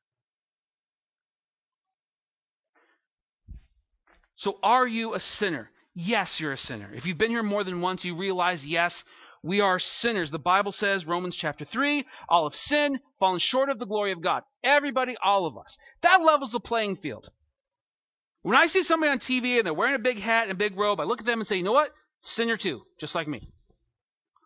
So, 4.35 4.57
are 4.63 4.87
you 4.87 5.13
a 5.13 5.19
sinner? 5.19 5.69
Yes, 5.93 6.39
you're 6.39 6.51
a 6.51 6.57
sinner. 6.57 6.89
If 6.93 7.05
you've 7.05 7.17
been 7.17 7.31
here 7.31 7.43
more 7.43 7.63
than 7.63 7.81
once, 7.81 8.03
you 8.03 8.15
realize, 8.15 8.65
yes, 8.65 9.03
we 9.43 9.61
are 9.61 9.79
sinners. 9.79 10.29
The 10.29 10.39
Bible 10.39 10.71
says, 10.71 11.07
Romans 11.07 11.35
chapter 11.35 11.65
3, 11.65 12.05
all 12.29 12.47
have 12.47 12.55
sinned, 12.55 12.99
fallen 13.19 13.39
short 13.39 13.69
of 13.69 13.79
the 13.79 13.87
glory 13.87 14.11
of 14.11 14.21
God. 14.21 14.43
Everybody, 14.63 15.15
all 15.21 15.45
of 15.45 15.57
us. 15.57 15.77
That 16.01 16.21
levels 16.21 16.51
the 16.51 16.59
playing 16.59 16.97
field. 16.97 17.29
When 18.43 18.55
I 18.55 18.67
see 18.67 18.83
somebody 18.83 19.11
on 19.11 19.19
TV 19.19 19.57
and 19.57 19.65
they're 19.65 19.73
wearing 19.73 19.95
a 19.95 19.99
big 19.99 20.19
hat 20.19 20.43
and 20.43 20.51
a 20.51 20.55
big 20.55 20.77
robe, 20.77 20.99
I 20.99 21.05
look 21.05 21.19
at 21.19 21.25
them 21.25 21.39
and 21.39 21.47
say, 21.47 21.57
you 21.57 21.63
know 21.63 21.73
what? 21.73 21.91
Sinner 22.23 22.57
too, 22.57 22.81
just 22.99 23.15
like 23.15 23.27
me. 23.27 23.47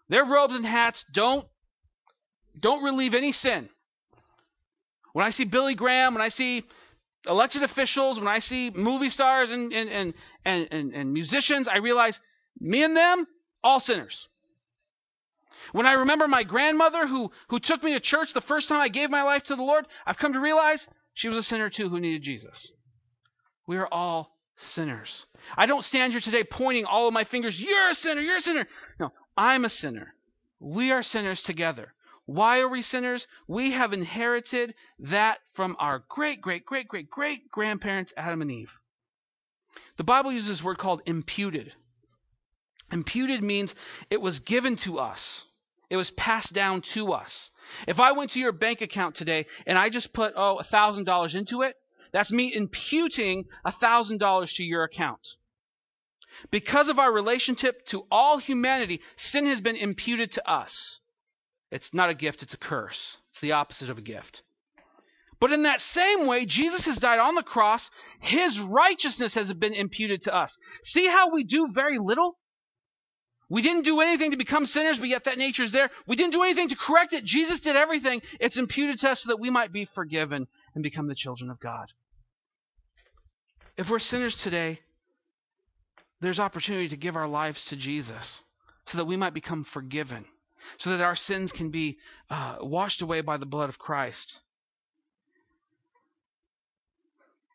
Their 0.08 0.25
robes 0.25 0.55
and 0.55 0.65
hats 0.65 1.05
don't 1.12 1.45
don't 2.58 2.84
relieve 2.84 3.13
any 3.13 3.34
sin. 3.34 3.69
When 5.12 5.25
I 5.25 5.29
see 5.29 5.43
Billy 5.43 5.75
Graham, 5.75 6.13
when 6.13 6.21
I 6.21 6.29
see 6.29 6.63
elected 7.27 7.63
officials, 7.63 8.17
when 8.17 8.27
I 8.27 8.39
see 8.39 8.69
movie 8.69 9.10
stars 9.10 9.51
and, 9.51 9.73
and, 9.73 10.13
and, 10.45 10.67
and, 10.71 10.93
and 10.93 11.13
musicians, 11.13 11.67
I 11.67 11.77
realize 11.77 12.19
me 12.60 12.84
and 12.84 12.95
them, 12.95 13.27
all 13.63 13.79
sinners. 13.79 14.29
When 15.71 15.86
I 15.86 15.93
remember 15.93 16.28
my 16.28 16.43
grandmother 16.43 17.08
who, 17.08 17.32
who 17.49 17.60
took 17.60 17.84
me 17.84 17.93
to 17.93 17.99
church 17.99 18.34
the 18.34 18.41
first 18.41 18.69
time 18.69 18.82
I 18.82 18.89
gave 18.89 19.10
my 19.10 19.23
life 19.23 19.43
to 19.45 19.56
the 19.56 19.63
Lord, 19.63 19.86
I've 20.06 20.17
come 20.17 20.34
to 20.34 20.39
realize 20.39 20.88
she 21.13 21.28
was 21.28 21.38
a 21.38 21.43
sinner 21.43 21.69
too 21.69 21.89
who 21.89 21.99
needed 21.99 22.21
Jesus. 22.21 22.71
We 23.67 23.78
are 23.78 23.88
all 23.91 24.36
sinners. 24.58 25.25
I 25.58 25.65
don't 25.65 25.84
stand 25.84 26.13
here 26.13 26.21
today 26.21 26.43
pointing 26.43 26.86
all 26.86 27.08
of 27.08 27.13
my 27.13 27.23
fingers, 27.23 27.62
you're 27.62 27.89
a 27.89 27.95
sinner, 27.95 28.21
you're 28.21 28.38
a 28.38 28.41
sinner. 28.41 28.67
No, 28.99 29.12
I'm 29.36 29.65
a 29.65 29.69
sinner. 29.69 30.13
We 30.60 30.91
are 30.91 31.04
sinners 31.04 31.41
together. 31.43 31.93
Why 32.25 32.62
are 32.62 32.67
we 32.67 32.82
sinners? 32.82 33.28
We 33.47 33.71
have 33.71 33.93
inherited 33.93 34.73
that 34.99 35.39
from 35.54 35.75
our 35.80 36.04
great, 36.10 36.41
great, 36.41 36.65
great, 36.65 36.88
great, 36.88 37.10
great 37.10 37.51
grandparents, 37.51 38.13
Adam 38.17 38.41
and 38.41 38.51
Eve. 38.51 38.80
The 39.97 40.04
Bible 40.04 40.32
uses 40.32 40.49
this 40.49 40.63
word 40.63 40.78
called 40.78 41.01
imputed. 41.06 41.71
Imputed 42.91 43.43
means 43.43 43.75
it 44.10 44.21
was 44.21 44.39
given 44.39 44.75
to 44.78 44.99
us, 44.99 45.45
it 45.95 45.97
was 45.97 46.12
passed 46.12 46.51
down 46.51 46.81
to 46.81 47.13
us. 47.13 47.51
If 47.88 48.01
I 48.01 48.12
went 48.12 48.31
to 48.31 48.39
your 48.41 48.51
bank 48.51 48.81
account 48.81 49.15
today 49.15 49.45
and 49.65 49.77
I 49.77 49.88
just 49.88 50.12
put, 50.12 50.34
oh, 50.36 50.60
$1,000 50.62 51.36
into 51.36 51.62
it, 51.62 51.77
that's 52.12 52.34
me 52.34 52.53
imputing 52.53 53.45
$1,000 53.65 54.55
to 54.58 54.63
your 54.63 54.84
account. 54.84 55.25
Because 56.51 56.89
of 56.89 56.99
our 56.99 57.13
relationship 57.13 57.86
to 57.86 58.05
all 58.12 58.39
humanity, 58.39 58.99
sin 59.15 59.45
has 59.45 59.62
been 59.62 59.77
imputed 59.77 60.34
to 60.34 60.49
us. 60.49 60.99
It's 61.71 61.93
not 61.93 62.10
a 62.10 62.13
gift, 62.13 62.43
it's 62.43 62.53
a 62.53 62.58
curse. 62.58 63.15
It's 63.31 63.39
the 63.39 63.53
opposite 63.53 63.89
of 63.89 63.97
a 63.97 64.01
gift. 64.01 64.43
But 65.39 65.53
in 65.53 65.63
that 65.63 65.79
same 65.79 66.25
way, 66.25 66.45
Jesus 66.45 66.86
has 66.88 66.97
died 66.97 67.19
on 67.19 67.36
the 67.36 67.41
cross. 67.41 67.89
His 68.19 68.60
righteousness 68.60 69.36
has 69.36 69.53
been 69.53 69.73
imputed 69.73 70.23
to 70.23 70.36
us. 70.36 70.58
See 70.84 71.08
how 71.08 71.29
we 71.29 71.45
do 71.45 71.71
very 71.71 71.99
little? 71.99 72.38
We 73.47 73.62
didn't 73.62 73.84
do 73.84 74.01
anything 74.01 74.31
to 74.31 74.38
become 74.38 74.65
sinners, 74.65 74.97
but 74.97 75.08
yet 75.08 75.25
that 75.25 75.38
nature 75.38 75.63
is 75.63 75.71
there. 75.71 75.91
We 76.08 76.15
didn't 76.15 76.31
do 76.31 76.43
anything 76.43 76.69
to 76.69 76.75
correct 76.75 77.13
it. 77.13 77.23
Jesus 77.23 77.60
did 77.60 77.75
everything. 77.75 78.21
It's 78.39 78.58
imputed 78.58 78.99
to 78.99 79.12
us 79.12 79.21
so 79.21 79.29
that 79.29 79.39
we 79.39 79.49
might 79.51 79.71
be 79.71 79.86
forgiven 79.86 80.47
and 80.73 80.84
become 80.84 81.08
the 81.08 81.15
children 81.15 81.51
of 81.51 81.60
God. 81.60 81.91
If 83.77 83.89
we're 83.89 83.99
sinners 83.99 84.36
today, 84.36 84.79
there's 86.21 86.39
opportunity 86.39 86.89
to 86.89 86.97
give 86.97 87.15
our 87.15 87.27
lives 87.27 87.65
to 87.65 87.75
Jesus 87.75 88.41
so 88.88 88.97
that 88.97 89.05
we 89.05 89.17
might 89.17 89.34
become 89.34 89.63
forgiven 89.63 90.25
so 90.77 90.91
that 90.91 91.01
our 91.01 91.15
sins 91.15 91.51
can 91.51 91.69
be 91.69 91.97
uh, 92.29 92.58
washed 92.62 93.01
away 93.01 93.21
by 93.21 93.38
the 93.38 93.45
blood 93.45 93.69
of 93.69 93.79
Christ. 93.79 94.39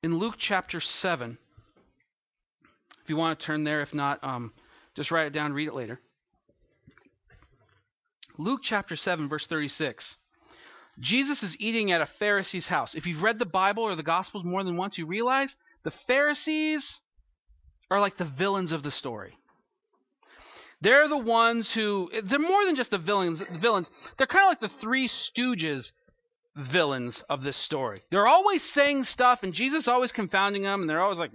In 0.03 0.19
Luke 0.19 0.37
chapter 0.39 0.81
7, 0.81 1.37
if 3.03 3.11
you 3.11 3.17
want 3.17 3.39
to 3.39 3.45
turn 3.45 3.65
there, 3.65 3.83
if 3.83 3.93
not, 3.93 4.23
um, 4.25 4.53
just 5.01 5.11
write 5.11 5.27
it 5.29 5.33
down, 5.33 5.55
read 5.55 5.69
it 5.69 5.75
later. 5.75 5.99
Luke 8.37 8.61
chapter 8.63 8.97
7, 8.97 9.31
verse 9.31 9.47
36. 9.47 10.19
Jesus 10.99 11.43
is 11.43 11.57
eating 11.59 11.91
at 11.91 12.03
a 12.03 12.07
Pharisee's 12.07 12.67
house. 12.67 12.95
If 12.95 13.07
you've 13.07 13.23
read 13.23 13.39
the 13.39 13.47
Bible 13.47 13.85
or 13.85 13.95
the 13.95 14.03
Gospels 14.03 14.45
more 14.45 14.63
than 14.63 14.77
once, 14.77 14.99
you 14.99 15.07
realize 15.07 15.57
the 15.85 15.91
Pharisees 15.91 17.01
are 17.91 17.99
like 17.99 18.19
the 18.19 18.27
villains 18.27 18.73
of 18.73 18.83
the 18.83 18.91
story. 18.91 19.39
They're 20.83 21.09
the 21.09 21.17
ones 21.17 21.73
who 21.73 22.11
they're 22.23 22.39
more 22.39 22.67
than 22.67 22.77
just 22.77 22.91
the 22.91 22.99
villains. 22.99 23.39
The 23.39 23.59
Villains. 23.59 23.91
They're 24.19 24.27
kind 24.27 24.45
of 24.45 24.51
like 24.51 24.61
the 24.61 24.81
Three 24.81 25.09
Stooges 25.09 25.93
villains 26.57 27.23
of 27.31 27.43
this 27.43 27.57
story. 27.57 28.03
They're 28.11 28.27
always 28.27 28.63
saying 28.63 29.05
stuff, 29.05 29.43
and 29.43 29.55
Jesus 29.55 29.89
always 29.89 30.13
confounding 30.13 30.63
them, 30.63 30.83
and 30.83 30.91
they're 30.91 31.01
always 31.01 31.19
like, 31.19 31.33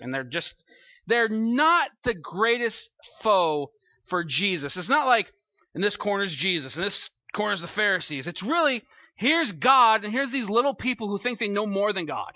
and 0.00 0.12
they're 0.12 0.24
just 0.24 0.64
they're 1.06 1.28
not 1.28 1.90
the 2.02 2.14
greatest 2.14 2.90
foe 3.20 3.70
for 4.06 4.24
Jesus. 4.24 4.76
It's 4.76 4.88
not 4.88 5.06
like 5.06 5.32
in 5.74 5.80
this 5.80 5.96
corner's 5.96 6.34
Jesus, 6.34 6.76
and 6.76 6.84
this 6.84 7.10
corner's 7.32 7.60
the 7.60 7.66
Pharisees. 7.66 8.26
It's 8.26 8.42
really 8.42 8.82
here's 9.14 9.52
God, 9.52 10.04
and 10.04 10.12
here's 10.12 10.32
these 10.32 10.48
little 10.48 10.74
people 10.74 11.08
who 11.08 11.18
think 11.18 11.38
they 11.38 11.48
know 11.48 11.66
more 11.66 11.92
than 11.92 12.06
God. 12.06 12.32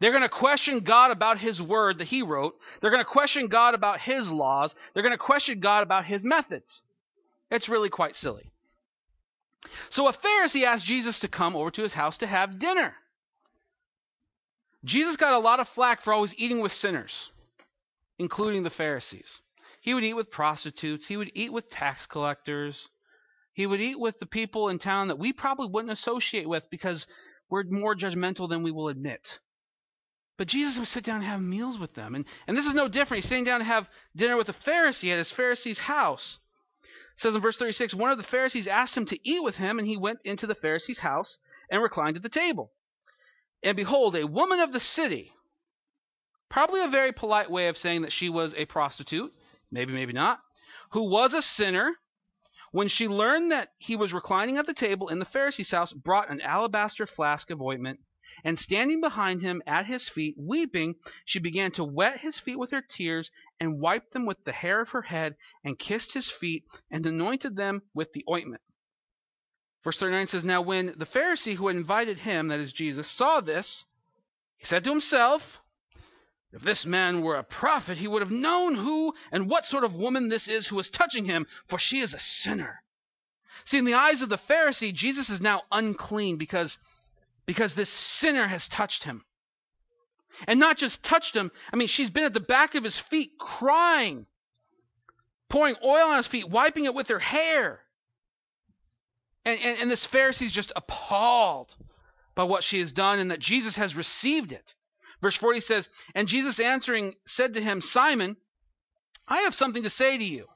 They're 0.00 0.10
going 0.10 0.22
to 0.22 0.28
question 0.28 0.80
God 0.80 1.12
about 1.12 1.38
His 1.38 1.62
word 1.62 1.98
that 1.98 2.08
He 2.08 2.22
wrote. 2.22 2.54
They're 2.80 2.90
going 2.90 3.04
to 3.04 3.08
question 3.08 3.46
God 3.46 3.74
about 3.74 4.00
His 4.00 4.30
laws. 4.32 4.74
They're 4.92 5.02
going 5.04 5.12
to 5.12 5.18
question 5.18 5.60
God 5.60 5.84
about 5.84 6.04
His 6.04 6.24
methods. 6.24 6.82
It's 7.50 7.68
really 7.68 7.88
quite 7.88 8.16
silly. 8.16 8.50
So 9.90 10.08
a 10.08 10.12
Pharisee 10.12 10.64
asked 10.64 10.84
Jesus 10.84 11.20
to 11.20 11.28
come 11.28 11.54
over 11.56 11.70
to 11.70 11.82
his 11.82 11.94
house 11.94 12.18
to 12.18 12.26
have 12.26 12.58
dinner. 12.58 12.94
Jesus 14.84 15.16
got 15.16 15.34
a 15.34 15.38
lot 15.38 15.60
of 15.60 15.68
flack 15.68 16.00
for 16.00 16.12
always 16.12 16.34
eating 16.36 16.60
with 16.60 16.72
sinners, 16.72 17.30
including 18.18 18.62
the 18.62 18.70
Pharisees. 18.70 19.40
He 19.80 19.94
would 19.94 20.04
eat 20.04 20.14
with 20.14 20.30
prostitutes, 20.30 21.06
he 21.06 21.16
would 21.16 21.32
eat 21.34 21.52
with 21.52 21.70
tax 21.70 22.06
collectors, 22.06 22.88
he 23.52 23.66
would 23.66 23.80
eat 23.80 23.98
with 23.98 24.18
the 24.18 24.26
people 24.26 24.68
in 24.68 24.78
town 24.78 25.08
that 25.08 25.18
we 25.18 25.32
probably 25.32 25.68
wouldn't 25.68 25.92
associate 25.92 26.48
with 26.48 26.70
because 26.70 27.06
we're 27.50 27.64
more 27.64 27.94
judgmental 27.94 28.48
than 28.48 28.62
we 28.62 28.70
will 28.70 28.88
admit. 28.88 29.38
But 30.38 30.48
Jesus 30.48 30.78
would 30.78 30.88
sit 30.88 31.04
down 31.04 31.16
and 31.16 31.24
have 31.24 31.42
meals 31.42 31.78
with 31.78 31.94
them. 31.94 32.14
And, 32.14 32.24
and 32.46 32.56
this 32.56 32.66
is 32.66 32.74
no 32.74 32.88
different. 32.88 33.22
He's 33.22 33.28
sitting 33.28 33.44
down 33.44 33.60
to 33.60 33.64
have 33.64 33.90
dinner 34.16 34.36
with 34.36 34.48
a 34.48 34.54
Pharisee 34.54 35.12
at 35.12 35.18
his 35.18 35.30
Pharisee's 35.30 35.78
house. 35.78 36.38
It 36.82 37.20
says 37.20 37.34
in 37.34 37.42
verse 37.42 37.58
36 37.58 37.92
One 37.94 38.10
of 38.10 38.16
the 38.16 38.24
Pharisees 38.24 38.66
asked 38.66 38.96
him 38.96 39.04
to 39.06 39.28
eat 39.28 39.42
with 39.42 39.56
him, 39.56 39.78
and 39.78 39.86
he 39.86 39.96
went 39.96 40.20
into 40.24 40.46
the 40.46 40.54
Pharisee's 40.54 41.00
house 41.00 41.38
and 41.70 41.82
reclined 41.82 42.16
at 42.16 42.22
the 42.22 42.28
table. 42.28 42.72
And 43.62 43.76
behold, 43.76 44.16
a 44.16 44.26
woman 44.26 44.60
of 44.60 44.72
the 44.72 44.80
city, 44.80 45.32
probably 46.52 46.82
a 46.82 46.88
very 46.88 47.12
polite 47.12 47.50
way 47.50 47.68
of 47.68 47.78
saying 47.78 48.02
that 48.02 48.12
she 48.12 48.28
was 48.28 48.54
a 48.54 48.66
prostitute, 48.66 49.32
maybe, 49.70 49.94
maybe 49.94 50.12
not, 50.12 50.38
who 50.90 51.08
was 51.08 51.32
a 51.32 51.40
sinner, 51.40 51.90
when 52.72 52.88
she 52.88 53.08
learned 53.08 53.52
that 53.52 53.70
he 53.78 53.96
was 53.96 54.12
reclining 54.12 54.58
at 54.58 54.66
the 54.66 54.74
table 54.74 55.08
in 55.08 55.18
the 55.18 55.24
Pharisee's 55.24 55.70
house, 55.70 55.94
brought 55.94 56.30
an 56.30 56.42
alabaster 56.42 57.06
flask 57.06 57.50
of 57.50 57.62
ointment, 57.62 58.00
and 58.44 58.58
standing 58.58 59.00
behind 59.00 59.40
him 59.40 59.62
at 59.66 59.86
his 59.86 60.10
feet, 60.10 60.34
weeping, 60.38 60.94
she 61.24 61.38
began 61.38 61.70
to 61.70 61.84
wet 61.84 62.20
his 62.20 62.38
feet 62.38 62.58
with 62.58 62.70
her 62.70 62.82
tears, 62.82 63.30
and 63.58 63.80
wiped 63.80 64.12
them 64.12 64.26
with 64.26 64.44
the 64.44 64.52
hair 64.52 64.82
of 64.82 64.90
her 64.90 65.02
head, 65.02 65.36
and 65.64 65.78
kissed 65.78 66.12
his 66.12 66.30
feet, 66.30 66.64
and 66.90 67.06
anointed 67.06 67.56
them 67.56 67.80
with 67.94 68.12
the 68.12 68.24
ointment. 68.28 68.62
Verse 69.84 69.98
39 69.98 70.26
says, 70.26 70.44
Now 70.44 70.60
when 70.60 70.94
the 70.98 71.06
Pharisee 71.06 71.54
who 71.54 71.68
had 71.68 71.76
invited 71.76 72.18
him, 72.18 72.48
that 72.48 72.60
is 72.60 72.74
Jesus, 72.74 73.10
saw 73.10 73.40
this, 73.40 73.86
he 74.58 74.66
said 74.66 74.84
to 74.84 74.90
himself, 74.90 75.61
If 76.52 76.62
this 76.62 76.84
man 76.84 77.22
were 77.22 77.36
a 77.36 77.44
prophet, 77.44 77.96
he 77.96 78.06
would 78.06 78.20
have 78.20 78.30
known 78.30 78.74
who 78.74 79.14
and 79.30 79.48
what 79.48 79.64
sort 79.64 79.84
of 79.84 79.94
woman 79.94 80.28
this 80.28 80.48
is 80.48 80.66
who 80.66 80.78
is 80.78 80.90
touching 80.90 81.24
him, 81.24 81.46
for 81.66 81.78
she 81.78 82.00
is 82.00 82.12
a 82.12 82.18
sinner. 82.18 82.82
See, 83.64 83.78
in 83.78 83.84
the 83.86 83.94
eyes 83.94 84.20
of 84.20 84.28
the 84.28 84.36
Pharisee, 84.36 84.92
Jesus 84.92 85.30
is 85.30 85.40
now 85.40 85.62
unclean 85.70 86.36
because, 86.36 86.78
because 87.46 87.74
this 87.74 87.88
sinner 87.88 88.46
has 88.46 88.68
touched 88.68 89.04
him. 89.04 89.24
And 90.46 90.60
not 90.60 90.76
just 90.76 91.02
touched 91.02 91.34
him, 91.34 91.50
I 91.72 91.76
mean, 91.76 91.88
she's 91.88 92.10
been 92.10 92.24
at 92.24 92.34
the 92.34 92.40
back 92.40 92.74
of 92.74 92.84
his 92.84 92.98
feet 92.98 93.38
crying, 93.38 94.26
pouring 95.48 95.76
oil 95.84 96.08
on 96.08 96.16
his 96.18 96.26
feet, 96.26 96.48
wiping 96.48 96.84
it 96.84 96.94
with 96.94 97.08
her 97.08 97.18
hair. 97.18 97.80
And, 99.44 99.58
and, 99.60 99.78
and 99.82 99.90
this 99.90 100.06
Pharisee 100.06 100.46
is 100.46 100.52
just 100.52 100.72
appalled 100.76 101.74
by 102.34 102.44
what 102.44 102.64
she 102.64 102.80
has 102.80 102.92
done 102.92 103.18
and 103.20 103.30
that 103.30 103.40
Jesus 103.40 103.76
has 103.76 103.94
received 103.96 104.52
it. 104.52 104.74
Verse 105.22 105.36
40 105.36 105.60
says, 105.60 105.88
And 106.14 106.28
Jesus 106.28 106.58
answering 106.58 107.14
said 107.24 107.54
to 107.54 107.62
him, 107.62 107.80
Simon, 107.80 108.36
I 109.26 109.42
have 109.42 109.54
something 109.54 109.84
to 109.84 109.90
say 109.90 110.18
to 110.18 110.24
you. 110.24 110.48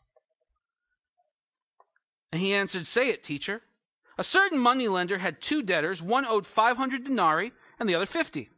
And 2.32 2.40
he 2.40 2.52
answered, 2.52 2.86
Say 2.86 3.10
it, 3.10 3.22
teacher. 3.22 3.62
A 4.18 4.24
certain 4.24 4.58
moneylender 4.58 5.18
had 5.18 5.40
two 5.40 5.62
debtors, 5.62 6.02
one 6.02 6.26
owed 6.26 6.46
500 6.46 7.04
denarii 7.04 7.52
and 7.78 7.88
the 7.88 7.94
other 7.94 8.06
50. 8.06 8.50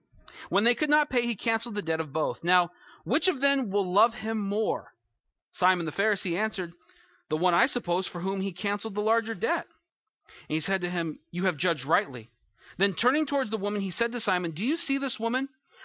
When 0.49 0.65
they 0.65 0.75
could 0.75 0.89
not 0.89 1.11
pay, 1.11 1.23
he 1.23 1.37
canceled 1.37 1.75
the 1.75 1.83
debt 1.83 2.01
of 2.01 2.13
both. 2.13 2.43
Now, 2.43 2.71
which 3.05 3.29
of 3.29 3.41
them 3.41 3.71
will 3.71 3.85
love 3.85 4.15
him 4.15 4.39
more? 4.39 4.95
Simon 5.53 5.85
the 5.85 5.93
Pharisee 5.93 6.37
answered, 6.37 6.73
The 7.29 7.37
one, 7.37 7.55
I 7.55 7.67
suppose, 7.67 8.07
for 8.07 8.21
whom 8.21 8.41
he 8.41 8.53
canceled 8.53 8.95
the 8.95 9.03
larger 9.03 9.35
debt. 9.35 9.67
And 10.49 10.55
he 10.55 10.61
said 10.61 10.83
to 10.83 10.91
him, 10.91 11.19
You 11.31 11.45
have 11.45 11.57
judged 11.57 11.85
rightly. 11.85 12.31
Then 12.79 12.95
turning 12.95 13.27
towards 13.27 13.51
the 13.51 13.59
woman, 13.59 13.83
he 13.83 13.91
said 13.91 14.13
to 14.13 14.21
Simon, 14.21 14.53
Do 14.53 14.65
you 14.65 14.77
see 14.77 14.99
this 14.99 15.21
woman? 15.21 15.49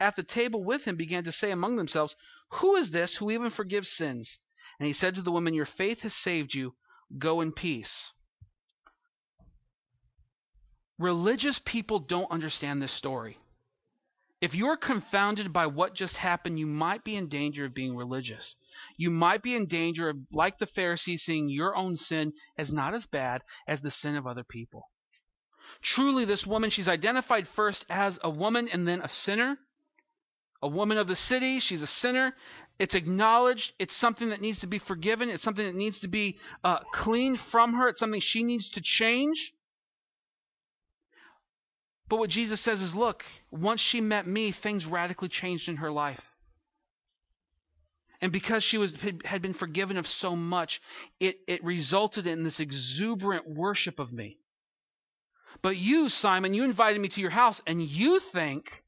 at 0.00 0.16
the 0.16 0.22
table 0.22 0.64
with 0.64 0.84
him 0.84 0.96
began 0.96 1.24
to 1.24 1.32
say 1.32 1.50
among 1.50 1.76
themselves, 1.76 2.16
Who 2.54 2.74
is 2.76 2.90
this 2.90 3.16
who 3.16 3.30
even 3.30 3.50
forgives 3.50 3.92
sins? 3.92 4.40
And 4.78 4.86
he 4.86 4.92
said 4.92 5.14
to 5.14 5.22
the 5.22 5.30
woman, 5.30 5.54
Your 5.54 5.66
faith 5.66 6.00
has 6.00 6.14
saved 6.14 6.54
you. 6.54 6.74
Go 7.18 7.40
in 7.40 7.52
peace. 7.52 8.12
Religious 10.98 11.60
people 11.64 11.98
don't 11.98 12.30
understand 12.30 12.80
this 12.80 12.92
story. 12.92 13.38
If 14.40 14.54
you're 14.54 14.78
confounded 14.78 15.52
by 15.52 15.66
what 15.66 15.94
just 15.94 16.16
happened, 16.16 16.58
you 16.58 16.66
might 16.66 17.04
be 17.04 17.14
in 17.14 17.28
danger 17.28 17.66
of 17.66 17.74
being 17.74 17.94
religious. 17.94 18.56
You 18.96 19.10
might 19.10 19.42
be 19.42 19.54
in 19.54 19.66
danger 19.66 20.08
of, 20.08 20.16
like 20.32 20.58
the 20.58 20.66
Pharisees, 20.66 21.22
seeing 21.22 21.50
your 21.50 21.76
own 21.76 21.98
sin 21.98 22.32
as 22.56 22.72
not 22.72 22.94
as 22.94 23.04
bad 23.06 23.42
as 23.66 23.82
the 23.82 23.90
sin 23.90 24.16
of 24.16 24.26
other 24.26 24.44
people. 24.44 24.90
Truly, 25.82 26.24
this 26.24 26.46
woman, 26.46 26.70
she's 26.70 26.88
identified 26.88 27.46
first 27.46 27.84
as 27.90 28.18
a 28.22 28.30
woman 28.30 28.68
and 28.68 28.88
then 28.88 29.02
a 29.02 29.08
sinner. 29.08 29.58
A 30.62 30.68
woman 30.68 30.98
of 30.98 31.08
the 31.08 31.16
city, 31.16 31.58
she's 31.58 31.82
a 31.82 31.86
sinner. 31.86 32.34
It's 32.78 32.94
acknowledged. 32.94 33.72
It's 33.78 33.94
something 33.94 34.30
that 34.30 34.40
needs 34.40 34.60
to 34.60 34.66
be 34.66 34.78
forgiven. 34.78 35.28
It's 35.30 35.42
something 35.42 35.64
that 35.64 35.74
needs 35.74 36.00
to 36.00 36.08
be 36.08 36.38
uh, 36.64 36.80
cleaned 36.92 37.40
from 37.40 37.74
her. 37.74 37.88
It's 37.88 37.98
something 37.98 38.20
she 38.20 38.42
needs 38.42 38.70
to 38.70 38.80
change. 38.80 39.54
But 42.08 42.18
what 42.18 42.30
Jesus 42.30 42.60
says 42.60 42.82
is 42.82 42.94
look, 42.94 43.24
once 43.50 43.80
she 43.80 44.00
met 44.00 44.26
me, 44.26 44.50
things 44.50 44.84
radically 44.84 45.28
changed 45.28 45.68
in 45.68 45.76
her 45.76 45.90
life. 45.90 46.26
And 48.20 48.32
because 48.32 48.62
she 48.62 48.76
was 48.76 48.96
had 49.24 49.40
been 49.40 49.54
forgiven 49.54 49.96
of 49.96 50.06
so 50.06 50.36
much, 50.36 50.82
it, 51.20 51.38
it 51.46 51.64
resulted 51.64 52.26
in 52.26 52.44
this 52.44 52.60
exuberant 52.60 53.48
worship 53.48 53.98
of 53.98 54.12
me. 54.12 54.38
But 55.62 55.76
you, 55.76 56.08
Simon, 56.08 56.52
you 56.52 56.64
invited 56.64 57.00
me 57.00 57.08
to 57.08 57.20
your 57.20 57.30
house, 57.30 57.62
and 57.66 57.80
you 57.80 58.20
think 58.20 58.84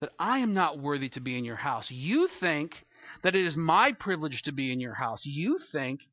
that 0.00 0.12
I 0.18 0.40
am 0.40 0.54
not 0.54 0.78
worthy 0.78 1.08
to 1.10 1.20
be 1.20 1.38
in 1.38 1.44
your 1.44 1.56
house. 1.56 1.90
You 1.90 2.28
think 2.28 2.84
that 3.22 3.34
it 3.34 3.44
is 3.44 3.56
my 3.56 3.92
privilege 3.92 4.42
to 4.42 4.52
be 4.52 4.72
in 4.72 4.80
your 4.80 4.94
house. 4.94 5.24
You 5.24 5.58
think 5.58 6.08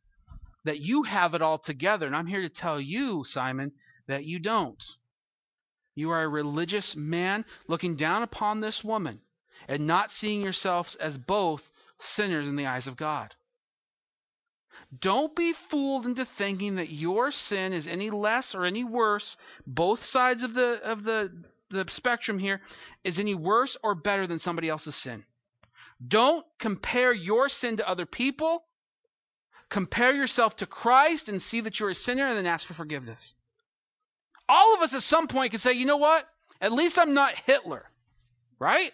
that 0.64 0.80
you 0.80 1.04
have 1.04 1.34
it 1.34 1.42
all 1.42 1.58
together. 1.58 2.06
And 2.06 2.16
I'm 2.16 2.28
here 2.28 2.42
to 2.42 2.50
tell 2.50 2.80
you, 2.80 3.24
Simon, 3.26 3.74
that 4.08 4.26
you 4.26 4.40
don't. 4.40 4.84
You 5.96 6.12
are 6.12 6.24
a 6.24 6.28
religious 6.28 6.96
man 6.96 7.46
looking 7.68 7.96
down 7.96 8.24
upon 8.24 8.60
this 8.60 8.84
woman 8.84 9.22
and 9.68 9.86
not 9.86 10.12
seeing 10.12 10.42
yourselves 10.42 10.96
as 10.96 11.18
both 11.18 11.70
sinners 12.00 12.48
in 12.48 12.56
the 12.56 12.68
eyes 12.68 12.88
of 12.88 12.98
God. 12.98 13.36
Don't 15.00 15.36
be 15.36 15.54
fooled 15.54 16.06
into 16.06 16.26
thinking 16.26 16.76
that 16.76 16.92
your 16.92 17.32
sin 17.32 17.74
is 17.74 17.88
any 17.88 18.10
less 18.10 18.54
or 18.54 18.66
any 18.66 18.84
worse. 18.84 19.38
Both 19.66 20.06
sides 20.06 20.44
of 20.44 20.54
the 20.54 20.82
of 20.84 21.04
the 21.04 21.32
the 21.74 21.86
spectrum 21.90 22.40
here 22.40 22.62
is 23.04 23.20
any 23.20 23.36
worse 23.36 23.76
or 23.84 23.96
better 23.96 24.28
than 24.28 24.40
somebody 24.40 24.70
else's 24.70 24.96
sin. 24.96 25.26
Don't 26.06 26.46
compare 26.60 27.14
your 27.14 27.50
sin 27.50 27.78
to 27.78 27.90
other 27.90 28.06
people. 28.06 28.64
Compare 29.70 30.14
yourself 30.14 30.58
to 30.58 30.66
Christ 30.66 31.30
and 31.30 31.42
see 31.42 31.62
that 31.62 31.80
you're 31.80 31.90
a 31.90 31.96
sinner 31.96 32.28
and 32.28 32.38
then 32.38 32.46
ask 32.46 32.68
for 32.68 32.74
forgiveness. 32.74 33.34
All 34.48 34.76
of 34.76 34.82
us 34.82 34.94
at 34.94 35.04
some 35.04 35.28
point 35.28 35.52
can 35.52 35.60
say, 35.60 35.74
you 35.74 35.86
know 35.86 35.98
what? 35.98 36.26
At 36.62 36.72
least 36.72 37.00
I'm 37.00 37.14
not 37.14 37.36
Hitler. 37.46 37.90
Right? 38.60 38.92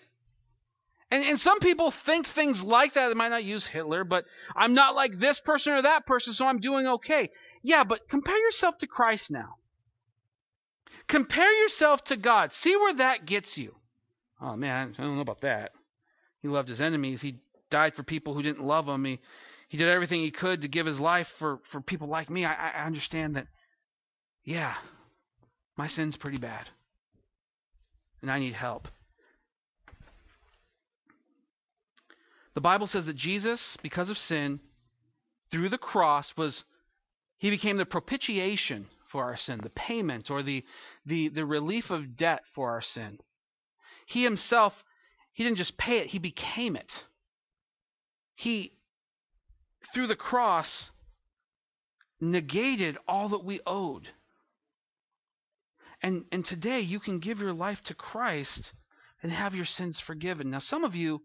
And, 1.11 1.23
and 1.25 1.39
some 1.39 1.59
people 1.59 1.91
think 1.91 2.27
things 2.27 2.63
like 2.63 2.93
that. 2.93 3.07
They 3.07 3.13
might 3.13 3.29
not 3.29 3.43
use 3.43 3.65
Hitler, 3.65 4.03
but 4.03 4.25
I'm 4.55 4.73
not 4.73 4.95
like 4.95 5.17
this 5.17 5.39
person 5.39 5.73
or 5.73 5.81
that 5.81 6.05
person, 6.05 6.33
so 6.33 6.45
I'm 6.45 6.59
doing 6.59 6.87
okay. 6.87 7.29
Yeah, 7.63 7.83
but 7.83 8.07
compare 8.07 8.37
yourself 8.37 8.77
to 8.79 8.87
Christ 8.87 9.31
now. 9.31 9.55
Compare 11.09 11.51
yourself 11.63 12.05
to 12.05 12.15
God. 12.15 12.53
See 12.53 12.75
where 12.77 12.93
that 12.93 13.25
gets 13.25 13.57
you. 13.57 13.75
Oh 14.39 14.55
man, 14.55 14.95
I 14.97 15.01
don't 15.01 15.15
know 15.15 15.21
about 15.21 15.41
that. 15.41 15.73
He 16.41 16.47
loved 16.47 16.69
his 16.69 16.79
enemies. 16.79 17.19
He 17.19 17.41
died 17.69 17.95
for 17.95 18.03
people 18.03 18.33
who 18.33 18.43
didn't 18.43 18.63
love 18.63 18.87
him. 18.87 19.03
He 19.03 19.19
he 19.69 19.77
did 19.77 19.87
everything 19.87 20.21
he 20.21 20.31
could 20.31 20.63
to 20.63 20.67
give 20.67 20.87
his 20.87 20.99
life 20.99 21.27
for, 21.37 21.59
for 21.63 21.79
people 21.79 22.07
like 22.07 22.29
me. 22.29 22.43
I, 22.43 22.71
I 22.71 22.85
understand 22.85 23.35
that, 23.35 23.47
yeah, 24.43 24.73
my 25.77 25.85
sin's 25.85 26.17
pretty 26.17 26.39
bad. 26.39 26.67
And 28.23 28.31
I 28.31 28.39
need 28.39 28.53
help. 28.53 28.87
The 32.55 32.61
Bible 32.61 32.87
says 32.87 33.05
that 33.05 33.15
Jesus, 33.15 33.77
because 33.83 34.09
of 34.09 34.17
sin, 34.17 34.59
through 35.51 35.69
the 35.69 35.77
cross, 35.77 36.35
was 36.35 36.63
he 37.37 37.51
became 37.51 37.77
the 37.77 37.85
propitiation 37.85 38.87
for 39.09 39.23
our 39.25 39.35
sin, 39.35 39.59
the 39.61 39.69
payment 39.71 40.31
or 40.31 40.43
the, 40.43 40.63
the, 41.05 41.29
the 41.29 41.45
relief 41.45 41.89
of 41.89 42.15
debt 42.15 42.43
for 42.53 42.71
our 42.71 42.81
sin. 42.81 43.19
He 44.05 44.23
himself, 44.23 44.83
he 45.33 45.43
didn't 45.43 45.57
just 45.57 45.77
pay 45.77 45.97
it, 45.97 46.07
he 46.07 46.19
became 46.19 46.75
it. 46.75 47.05
He, 48.35 48.73
through 49.93 50.07
the 50.07 50.15
cross, 50.15 50.91
negated 52.21 52.97
all 53.07 53.29
that 53.29 53.43
we 53.43 53.59
owed. 53.65 54.07
And, 56.01 56.25
and 56.31 56.45
today 56.45 56.79
you 56.79 56.99
can 56.99 57.19
give 57.19 57.41
your 57.41 57.53
life 57.53 57.83
to 57.83 57.95
Christ 57.95 58.73
and 59.21 59.31
have 59.31 59.55
your 59.55 59.65
sins 59.65 59.99
forgiven. 59.99 60.49
Now, 60.49 60.59
some 60.59 60.83
of 60.83 60.95
you, 60.95 61.21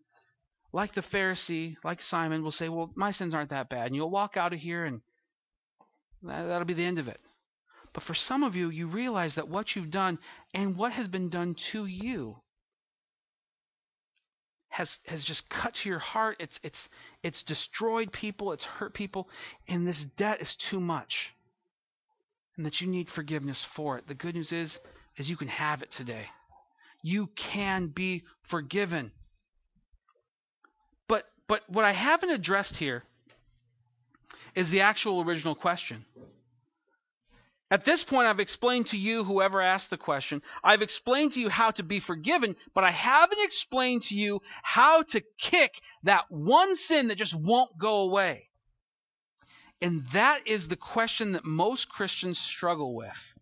like 0.72 0.94
the 0.94 1.00
Pharisee, 1.00 1.76
like 1.84 2.02
Simon, 2.02 2.42
will 2.42 2.50
say, 2.50 2.68
Well, 2.68 2.90
my 2.96 3.12
sins 3.12 3.34
aren't 3.34 3.50
that 3.50 3.68
bad. 3.68 3.86
And 3.86 3.94
you'll 3.94 4.10
walk 4.10 4.36
out 4.36 4.52
of 4.52 4.58
here 4.58 4.84
and 4.84 5.00
that'll 6.22 6.64
be 6.64 6.74
the 6.74 6.84
end 6.84 6.98
of 6.98 7.08
it. 7.08 7.20
But 7.94 8.02
for 8.02 8.14
some 8.14 8.42
of 8.42 8.56
you, 8.56 8.68
you 8.70 8.88
realize 8.88 9.36
that 9.36 9.48
what 9.48 9.74
you've 9.74 9.90
done 9.90 10.18
and 10.52 10.76
what 10.76 10.92
has 10.92 11.08
been 11.08 11.30
done 11.30 11.54
to 11.72 11.86
you 11.86 12.36
has 14.68 14.98
has 15.06 15.22
just 15.22 15.48
cut 15.48 15.74
to 15.74 15.88
your 15.88 16.00
heart. 16.00 16.36
It's 16.40 16.58
it's 16.64 16.88
it's 17.22 17.44
destroyed 17.44 18.12
people, 18.12 18.50
it's 18.52 18.64
hurt 18.64 18.92
people, 18.92 19.28
and 19.68 19.86
this 19.86 20.04
debt 20.04 20.42
is 20.42 20.56
too 20.56 20.80
much. 20.80 21.32
And 22.56 22.66
that 22.66 22.80
you 22.80 22.88
need 22.88 23.08
forgiveness 23.08 23.64
for 23.64 23.96
it. 23.98 24.08
The 24.08 24.14
good 24.14 24.34
news 24.34 24.52
is 24.52 24.80
is 25.16 25.30
you 25.30 25.36
can 25.36 25.48
have 25.48 25.82
it 25.82 25.92
today. 25.92 26.26
You 27.00 27.28
can 27.36 27.86
be 27.86 28.24
forgiven. 28.42 29.12
But 31.06 31.26
but 31.46 31.62
what 31.68 31.84
I 31.84 31.92
haven't 31.92 32.30
addressed 32.30 32.76
here 32.76 33.04
is 34.56 34.70
the 34.70 34.80
actual 34.80 35.22
original 35.22 35.54
question. 35.54 36.04
At 37.74 37.84
this 37.84 38.04
point, 38.04 38.28
I've 38.28 38.38
explained 38.38 38.86
to 38.90 38.96
you, 38.96 39.24
whoever 39.24 39.60
asked 39.60 39.90
the 39.90 39.96
question, 39.96 40.42
I've 40.62 40.80
explained 40.80 41.32
to 41.32 41.40
you 41.40 41.48
how 41.48 41.72
to 41.72 41.82
be 41.82 41.98
forgiven, 41.98 42.54
but 42.72 42.84
I 42.84 42.92
haven't 42.92 43.42
explained 43.42 44.04
to 44.04 44.14
you 44.14 44.42
how 44.62 45.02
to 45.02 45.20
kick 45.38 45.80
that 46.04 46.26
one 46.30 46.76
sin 46.76 47.08
that 47.08 47.18
just 47.18 47.34
won't 47.34 47.76
go 47.76 48.02
away. 48.02 48.48
And 49.82 50.06
that 50.12 50.46
is 50.46 50.68
the 50.68 50.76
question 50.76 51.32
that 51.32 51.44
most 51.44 51.88
Christians 51.88 52.38
struggle 52.38 52.94
with. 52.94 53.34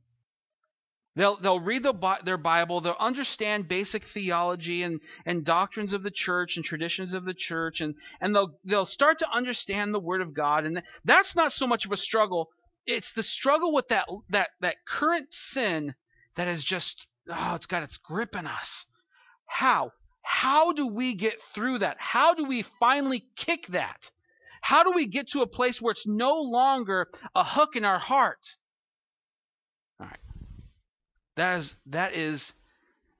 They'll, 1.14 1.36
they'll 1.36 1.60
read 1.60 1.82
the, 1.82 1.92
their 2.24 2.38
Bible, 2.38 2.80
they'll 2.80 2.96
understand 2.98 3.68
basic 3.68 4.02
theology 4.02 4.82
and, 4.82 5.02
and 5.26 5.44
doctrines 5.44 5.92
of 5.92 6.02
the 6.02 6.10
church 6.10 6.56
and 6.56 6.64
traditions 6.64 7.12
of 7.12 7.26
the 7.26 7.34
church, 7.34 7.82
and, 7.82 7.96
and 8.18 8.34
they'll, 8.34 8.58
they'll 8.64 8.86
start 8.86 9.18
to 9.18 9.30
understand 9.30 9.92
the 9.92 10.00
Word 10.00 10.22
of 10.22 10.32
God. 10.32 10.64
And 10.64 10.82
that's 11.04 11.36
not 11.36 11.52
so 11.52 11.66
much 11.66 11.84
of 11.84 11.92
a 11.92 11.98
struggle 11.98 12.48
it's 12.86 13.12
the 13.12 13.22
struggle 13.22 13.72
with 13.72 13.88
that 13.88 14.06
that 14.30 14.50
that 14.60 14.76
current 14.86 15.32
sin 15.32 15.94
that 16.36 16.48
is 16.48 16.64
just 16.64 17.06
oh 17.28 17.54
it's 17.54 17.66
got 17.66 17.82
its 17.82 17.96
grip 17.98 18.36
in 18.36 18.46
us. 18.46 18.86
How? 19.46 19.92
How 20.22 20.72
do 20.72 20.86
we 20.86 21.14
get 21.14 21.40
through 21.54 21.78
that? 21.78 21.96
How 21.98 22.34
do 22.34 22.44
we 22.44 22.62
finally 22.80 23.26
kick 23.36 23.66
that? 23.68 24.10
How 24.60 24.84
do 24.84 24.92
we 24.92 25.06
get 25.06 25.28
to 25.30 25.42
a 25.42 25.46
place 25.46 25.82
where 25.82 25.90
it's 25.90 26.06
no 26.06 26.40
longer 26.40 27.08
a 27.34 27.44
hook 27.44 27.76
in 27.76 27.84
our 27.84 27.98
heart? 27.98 28.56
All 30.00 30.06
right. 30.06 30.20
That 31.36 31.58
is 31.58 31.76
that 31.86 32.14
is 32.14 32.52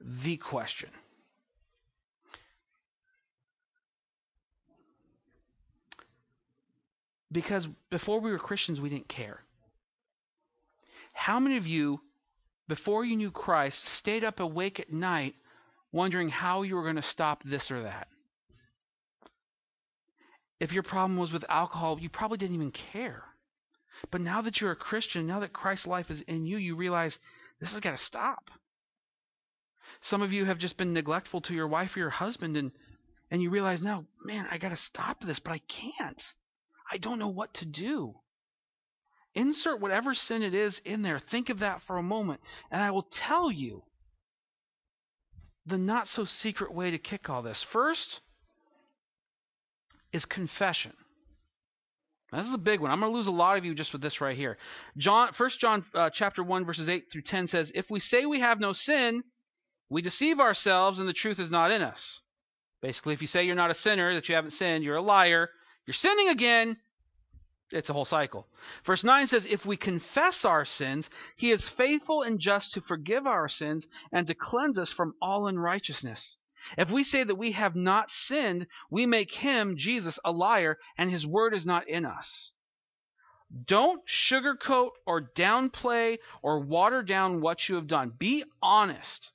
the 0.01 0.37
question. 0.37 0.91
Because 7.31 7.67
before 7.91 8.21
we 8.21 8.31
were 8.31 8.39
Christians, 8.39 8.81
we 8.81 8.91
didn't 8.91 9.09
care. 9.09 9.41
How 11.23 11.39
many 11.39 11.57
of 11.57 11.69
you, 11.69 12.01
before 12.67 13.05
you 13.05 13.15
knew 13.15 13.31
Christ, 13.31 13.85
stayed 13.85 14.25
up 14.25 14.41
awake 14.41 14.81
at 14.81 14.93
night 14.93 15.37
wondering 15.93 16.29
how 16.29 16.63
you 16.63 16.75
were 16.75 16.83
going 16.83 16.97
to 16.97 17.03
stop 17.03 17.45
this 17.45 17.71
or 17.71 17.85
that? 17.85 18.09
If 20.59 20.73
your 20.73 20.83
problem 20.83 21.17
was 21.17 21.33
with 21.33 21.45
alcohol, 21.49 22.01
you 22.01 22.09
probably 22.09 22.39
didn't 22.39 22.57
even 22.57 22.73
care. 22.73 23.23
But 24.11 24.21
now 24.21 24.43
that 24.43 24.61
you're 24.61 24.73
a 24.73 24.77
Christian, 24.91 25.29
now 25.29 25.39
that 25.39 25.53
Christ's 25.53 25.87
life 25.87 26.11
is 26.11 26.23
in 26.23 26.45
you, 26.45 26.57
you 26.57 26.75
realize 26.75 27.21
this 27.61 27.71
has 27.71 27.79
got 27.79 27.93
to 27.93 28.05
stop. 28.05 28.51
Some 30.01 30.23
of 30.23 30.33
you 30.33 30.45
have 30.47 30.59
just 30.59 30.77
been 30.77 30.93
neglectful 30.93 31.43
to 31.43 31.55
your 31.55 31.69
wife 31.69 31.95
or 31.95 32.01
your 32.01 32.11
husband, 32.11 32.57
and, 32.57 32.73
and 33.31 33.41
you 33.41 33.51
realize 33.51 33.81
now, 33.81 34.07
man, 34.25 34.49
I 34.51 34.59
got 34.59 34.71
to 34.71 34.77
stop 34.77 35.23
this, 35.23 35.39
but 35.39 35.53
I 35.53 35.59
can't. 35.69 36.35
I 36.91 36.99
don't 36.99 37.21
know 37.21 37.29
what 37.29 37.55
to 37.55 37.65
do. 37.65 38.17
Insert 39.35 39.81
whatever 39.81 40.15
sin 40.15 40.43
it 40.43 40.55
is 40.55 40.81
in 40.85 41.03
there. 41.03 41.19
Think 41.19 41.49
of 41.49 41.61
that 41.61 41.81
for 41.83 41.97
a 41.97 42.03
moment, 42.03 42.41
and 42.71 42.83
I 42.83 42.91
will 42.91 43.03
tell 43.03 43.51
you 43.51 43.83
the 45.67 45.79
not 45.79 46.09
so 46.09 46.25
secret 46.25 46.73
way 46.75 46.91
to 46.91 46.99
kick 46.99 47.31
all 47.31 47.43
this. 47.43 47.63
First 47.63 48.21
is 50.13 50.25
confession. 50.25 50.93
This 52.33 52.47
is 52.47 52.55
a 52.55 52.59
big 52.59 52.81
one. 52.81 52.91
I'm 52.91 53.01
going 53.01 53.13
to 53.13 53.17
lose 53.17 53.27
a 53.27 53.33
lot 53.33 53.59
of 53.59 53.65
you 53.65 53.75
just 53.75 53.93
with 53.93 54.01
this 54.01 54.23
right 54.23 54.37
here. 54.37 54.57
John, 54.97 55.31
1 55.37 55.51
John 55.59 55.85
uh, 55.95 56.09
chapter 56.09 56.43
1 56.43 56.65
verses 56.65 56.89
8 56.89 57.11
through 57.13 57.23
10 57.23 57.47
says, 57.47 57.73
"If 57.75 57.91
we 57.91 58.01
say 58.01 58.25
we 58.25 58.41
have 58.41 58.59
no 58.59 58.73
sin, 58.73 59.23
we 59.91 60.01
deceive 60.01 60.41
ourselves 60.41 60.99
and 60.99 61.09
the 61.09 61.13
truth 61.13 61.39
is 61.39 61.51
not 61.51 61.71
in 61.71 61.83
us." 61.83 62.21
Basically, 62.81 63.13
if 63.13 63.21
you 63.21 63.27
say 63.29 63.45
you're 63.45 63.55
not 63.55 63.71
a 63.71 63.75
sinner, 63.75 64.15
that 64.15 64.29
you 64.29 64.35
haven't 64.35 64.53
sinned, 64.53 64.83
you're 64.83 64.97
a 64.97 65.03
liar. 65.03 65.51
You're 65.87 65.95
sinning 65.95 66.31
again, 66.31 66.79
it's 67.73 67.91
a 67.91 67.93
whole 67.93 68.05
cycle. 68.05 68.47
Verse 68.85 69.05
9 69.05 69.27
says, 69.27 69.47
If 69.47 69.67
we 69.67 69.77
confess 69.77 70.45
our 70.45 70.65
sins, 70.65 71.11
he 71.37 71.51
is 71.51 71.69
faithful 71.69 72.23
and 72.23 72.39
just 72.39 72.73
to 72.75 72.81
forgive 72.81 73.27
our 73.27 73.49
sins 73.49 73.87
and 74.13 74.27
to 74.27 74.35
cleanse 74.35 74.79
us 74.79 74.93
from 74.93 75.15
all 75.21 75.47
unrighteousness. 75.47 76.37
If 76.79 76.91
we 76.91 77.03
say 77.03 77.25
that 77.25 77.35
we 77.35 77.53
have 77.53 77.75
not 77.75 78.11
sinned, 78.11 78.67
we 78.91 79.07
make 79.07 79.33
him, 79.33 79.77
Jesus, 79.77 80.19
a 80.25 80.31
liar, 80.31 80.79
and 80.97 81.11
his 81.11 81.27
word 81.27 81.55
is 81.55 81.67
not 81.67 81.89
in 81.89 82.05
us. 82.05 82.53
Don't 83.67 84.07
sugarcoat 84.07 84.93
or 85.07 85.21
downplay 85.21 86.19
or 86.41 86.61
water 86.61 87.03
down 87.03 87.41
what 87.41 87.69
you 87.69 87.75
have 87.75 87.87
done. 87.87 88.11
Be 88.11 88.45
honest. 88.63 89.33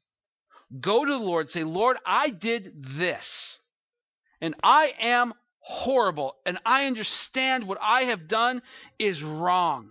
Go 0.79 1.05
to 1.05 1.11
the 1.11 1.19
Lord. 1.19 1.49
Say, 1.49 1.63
Lord, 1.63 1.97
I 2.05 2.29
did 2.29 2.73
this. 2.77 3.59
And 4.41 4.55
I 4.63 4.93
am 4.99 5.33
horrible, 5.67 6.37
and 6.45 6.57
I 6.65 6.85
understand 6.85 7.67
what 7.67 7.77
I 7.81 8.03
have 8.03 8.29
done 8.29 8.61
is 8.97 9.21
wrong. 9.21 9.89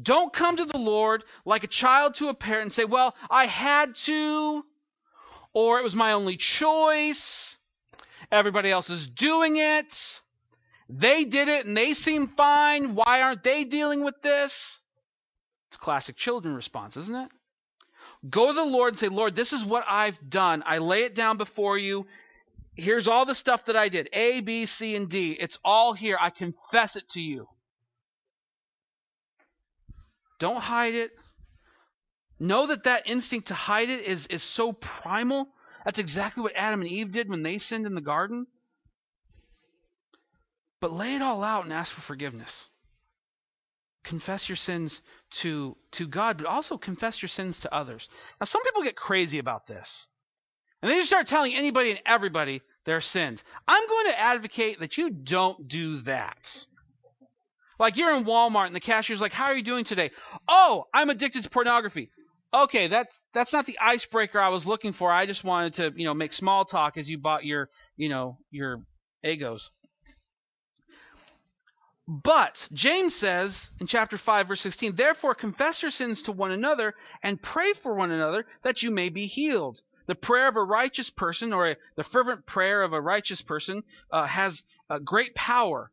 Don't 0.00 0.32
come 0.32 0.56
to 0.56 0.64
the 0.64 0.78
Lord 0.78 1.22
like 1.44 1.64
a 1.64 1.68
child 1.68 2.14
to 2.14 2.28
a 2.28 2.34
parent 2.34 2.62
and 2.62 2.72
say, 2.72 2.86
Well, 2.86 3.14
I 3.28 3.44
had 3.44 3.94
to, 4.06 4.64
or 5.52 5.78
it 5.78 5.82
was 5.82 5.94
my 5.94 6.12
only 6.12 6.38
choice. 6.38 7.58
Everybody 8.32 8.70
else 8.70 8.88
is 8.88 9.06
doing 9.06 9.58
it. 9.58 10.22
They 10.88 11.24
did 11.24 11.48
it 11.48 11.66
and 11.66 11.76
they 11.76 11.92
seem 11.92 12.28
fine. 12.28 12.94
Why 12.94 13.20
aren't 13.20 13.42
they 13.42 13.64
dealing 13.64 14.02
with 14.02 14.22
this? 14.22 14.80
It's 15.68 15.76
a 15.76 15.80
classic 15.80 16.16
children 16.16 16.54
response, 16.54 16.96
isn't 16.96 17.14
it? 17.14 17.28
Go 18.30 18.46
to 18.46 18.52
the 18.54 18.64
Lord 18.64 18.94
and 18.94 18.98
say, 18.98 19.08
Lord, 19.08 19.36
this 19.36 19.52
is 19.52 19.62
what 19.62 19.84
I've 19.86 20.18
done. 20.30 20.62
I 20.64 20.78
lay 20.78 21.02
it 21.02 21.14
down 21.14 21.36
before 21.36 21.76
you 21.76 22.06
here's 22.78 23.08
all 23.08 23.26
the 23.26 23.34
stuff 23.34 23.66
that 23.66 23.76
I 23.76 23.88
did 23.88 24.08
A, 24.12 24.40
B, 24.40 24.64
C, 24.64 24.94
and 24.96 25.08
D. 25.08 25.32
It's 25.32 25.58
all 25.64 25.92
here. 25.92 26.16
I 26.18 26.30
confess 26.30 26.96
it 26.96 27.08
to 27.10 27.20
you. 27.20 27.48
Don't 30.38 30.60
hide 30.60 30.94
it. 30.94 31.10
Know 32.38 32.68
that 32.68 32.84
that 32.84 33.08
instinct 33.08 33.48
to 33.48 33.54
hide 33.54 33.90
it 33.90 34.04
is, 34.04 34.28
is 34.28 34.42
so 34.42 34.72
primal. 34.72 35.48
That's 35.84 35.98
exactly 35.98 36.42
what 36.42 36.52
Adam 36.54 36.80
and 36.80 36.88
Eve 36.88 37.10
did 37.10 37.28
when 37.28 37.42
they 37.42 37.58
sinned 37.58 37.84
in 37.84 37.96
the 37.96 38.00
garden. 38.00 38.46
But 40.80 40.92
lay 40.92 41.16
it 41.16 41.22
all 41.22 41.42
out 41.42 41.64
and 41.64 41.72
ask 41.72 41.92
for 41.92 42.00
forgiveness. 42.00 42.68
Confess 44.04 44.48
your 44.48 44.54
sins 44.56 45.02
to, 45.30 45.76
to 45.92 46.06
God, 46.06 46.38
but 46.38 46.46
also 46.46 46.78
confess 46.78 47.20
your 47.20 47.28
sins 47.28 47.60
to 47.60 47.74
others. 47.74 48.08
Now, 48.40 48.44
some 48.44 48.62
people 48.62 48.84
get 48.84 48.94
crazy 48.94 49.40
about 49.40 49.66
this. 49.66 50.06
And 50.80 50.90
they 50.90 50.96
just 50.96 51.08
start 51.08 51.26
telling 51.26 51.56
anybody 51.56 51.90
and 51.90 52.00
everybody 52.06 52.62
their 52.88 53.00
sins. 53.02 53.44
I'm 53.68 53.86
going 53.86 54.06
to 54.06 54.18
advocate 54.18 54.80
that 54.80 54.96
you 54.96 55.10
don't 55.10 55.68
do 55.68 55.98
that. 55.98 56.64
Like 57.78 57.98
you're 57.98 58.14
in 58.14 58.24
Walmart 58.24 58.66
and 58.66 58.74
the 58.74 58.80
cashier's 58.80 59.20
like, 59.20 59.32
"How 59.32 59.44
are 59.46 59.54
you 59.54 59.62
doing 59.62 59.84
today?" 59.84 60.10
"Oh, 60.48 60.86
I'm 60.92 61.10
addicted 61.10 61.42
to 61.42 61.50
pornography." 61.50 62.10
Okay, 62.52 62.88
that's 62.88 63.20
that's 63.34 63.52
not 63.52 63.66
the 63.66 63.78
icebreaker 63.78 64.40
I 64.40 64.48
was 64.48 64.66
looking 64.66 64.94
for. 64.94 65.12
I 65.12 65.26
just 65.26 65.44
wanted 65.44 65.74
to, 65.74 65.92
you 65.96 66.06
know, 66.06 66.14
make 66.14 66.32
small 66.32 66.64
talk 66.64 66.96
as 66.96 67.08
you 67.08 67.18
bought 67.18 67.44
your, 67.44 67.68
you 67.96 68.08
know, 68.08 68.38
your 68.50 68.82
Eggos. 69.22 69.68
But 72.08 72.68
James 72.72 73.14
says 73.14 73.70
in 73.80 73.86
chapter 73.86 74.16
5 74.16 74.48
verse 74.48 74.62
16, 74.62 74.96
"Therefore 74.96 75.34
confess 75.34 75.82
your 75.82 75.90
sins 75.90 76.22
to 76.22 76.32
one 76.32 76.52
another 76.52 76.94
and 77.22 77.40
pray 77.40 77.74
for 77.74 77.94
one 77.94 78.10
another 78.10 78.46
that 78.62 78.82
you 78.82 78.90
may 78.90 79.10
be 79.10 79.26
healed." 79.26 79.82
The 80.08 80.16
prayer 80.16 80.48
of 80.48 80.56
a 80.56 80.64
righteous 80.64 81.10
person, 81.10 81.52
or 81.52 81.68
a, 81.68 81.76
the 81.96 82.02
fervent 82.02 82.46
prayer 82.46 82.82
of 82.82 82.92
a 82.92 83.00
righteous 83.00 83.42
person, 83.42 83.84
uh, 84.10 84.26
has 84.26 84.64
great 85.04 85.34
power 85.34 85.92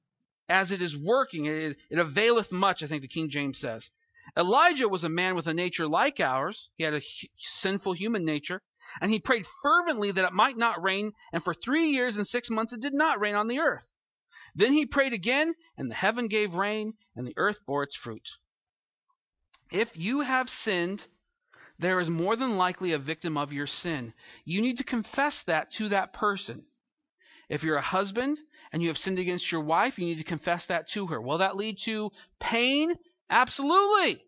as 0.49 0.71
it 0.71 0.81
is 0.81 0.97
working. 0.97 1.45
It, 1.45 1.77
it 1.89 1.99
availeth 1.99 2.51
much, 2.51 2.81
I 2.81 2.87
think 2.87 3.01
the 3.01 3.07
King 3.07 3.29
James 3.29 3.59
says. 3.59 3.91
Elijah 4.37 4.89
was 4.89 5.03
a 5.03 5.09
man 5.09 5.35
with 5.35 5.47
a 5.47 5.53
nature 5.53 5.87
like 5.87 6.19
ours. 6.19 6.69
He 6.77 6.83
had 6.83 6.95
a 6.95 7.01
sinful 7.37 7.93
human 7.93 8.25
nature. 8.25 8.61
And 9.01 9.11
he 9.11 9.19
prayed 9.19 9.45
fervently 9.61 10.11
that 10.11 10.25
it 10.25 10.33
might 10.33 10.57
not 10.57 10.81
rain, 10.81 11.11
and 11.33 11.43
for 11.43 11.53
three 11.53 11.87
years 11.87 12.17
and 12.17 12.25
six 12.25 12.49
months 12.49 12.71
it 12.71 12.81
did 12.81 12.93
not 12.93 13.19
rain 13.19 13.35
on 13.35 13.47
the 13.47 13.59
earth. 13.59 13.87
Then 14.55 14.71
he 14.71 14.85
prayed 14.85 15.11
again, 15.11 15.53
and 15.77 15.91
the 15.91 15.95
heaven 15.95 16.27
gave 16.27 16.55
rain, 16.55 16.93
and 17.15 17.27
the 17.27 17.33
earth 17.35 17.59
bore 17.65 17.83
its 17.83 17.95
fruit. 17.95 18.29
If 19.71 19.97
you 19.97 20.21
have 20.21 20.49
sinned, 20.49 21.05
there 21.79 21.99
is 21.99 22.09
more 22.09 22.35
than 22.35 22.57
likely 22.57 22.93
a 22.93 22.99
victim 22.99 23.37
of 23.37 23.53
your 23.53 23.67
sin. 23.67 24.13
You 24.45 24.61
need 24.61 24.77
to 24.77 24.83
confess 24.83 25.43
that 25.43 25.71
to 25.71 25.89
that 25.89 26.13
person. 26.13 26.65
If 27.49 27.63
you're 27.63 27.75
a 27.75 27.81
husband 27.81 28.39
and 28.71 28.81
you 28.81 28.87
have 28.87 28.97
sinned 28.97 29.19
against 29.19 29.51
your 29.51 29.61
wife, 29.61 29.99
you 29.99 30.05
need 30.05 30.17
to 30.17 30.23
confess 30.23 30.65
that 30.67 30.87
to 30.89 31.07
her. 31.07 31.21
Will 31.21 31.39
that 31.39 31.55
lead 31.55 31.77
to 31.79 32.11
pain? 32.39 32.95
Absolutely. 33.29 34.23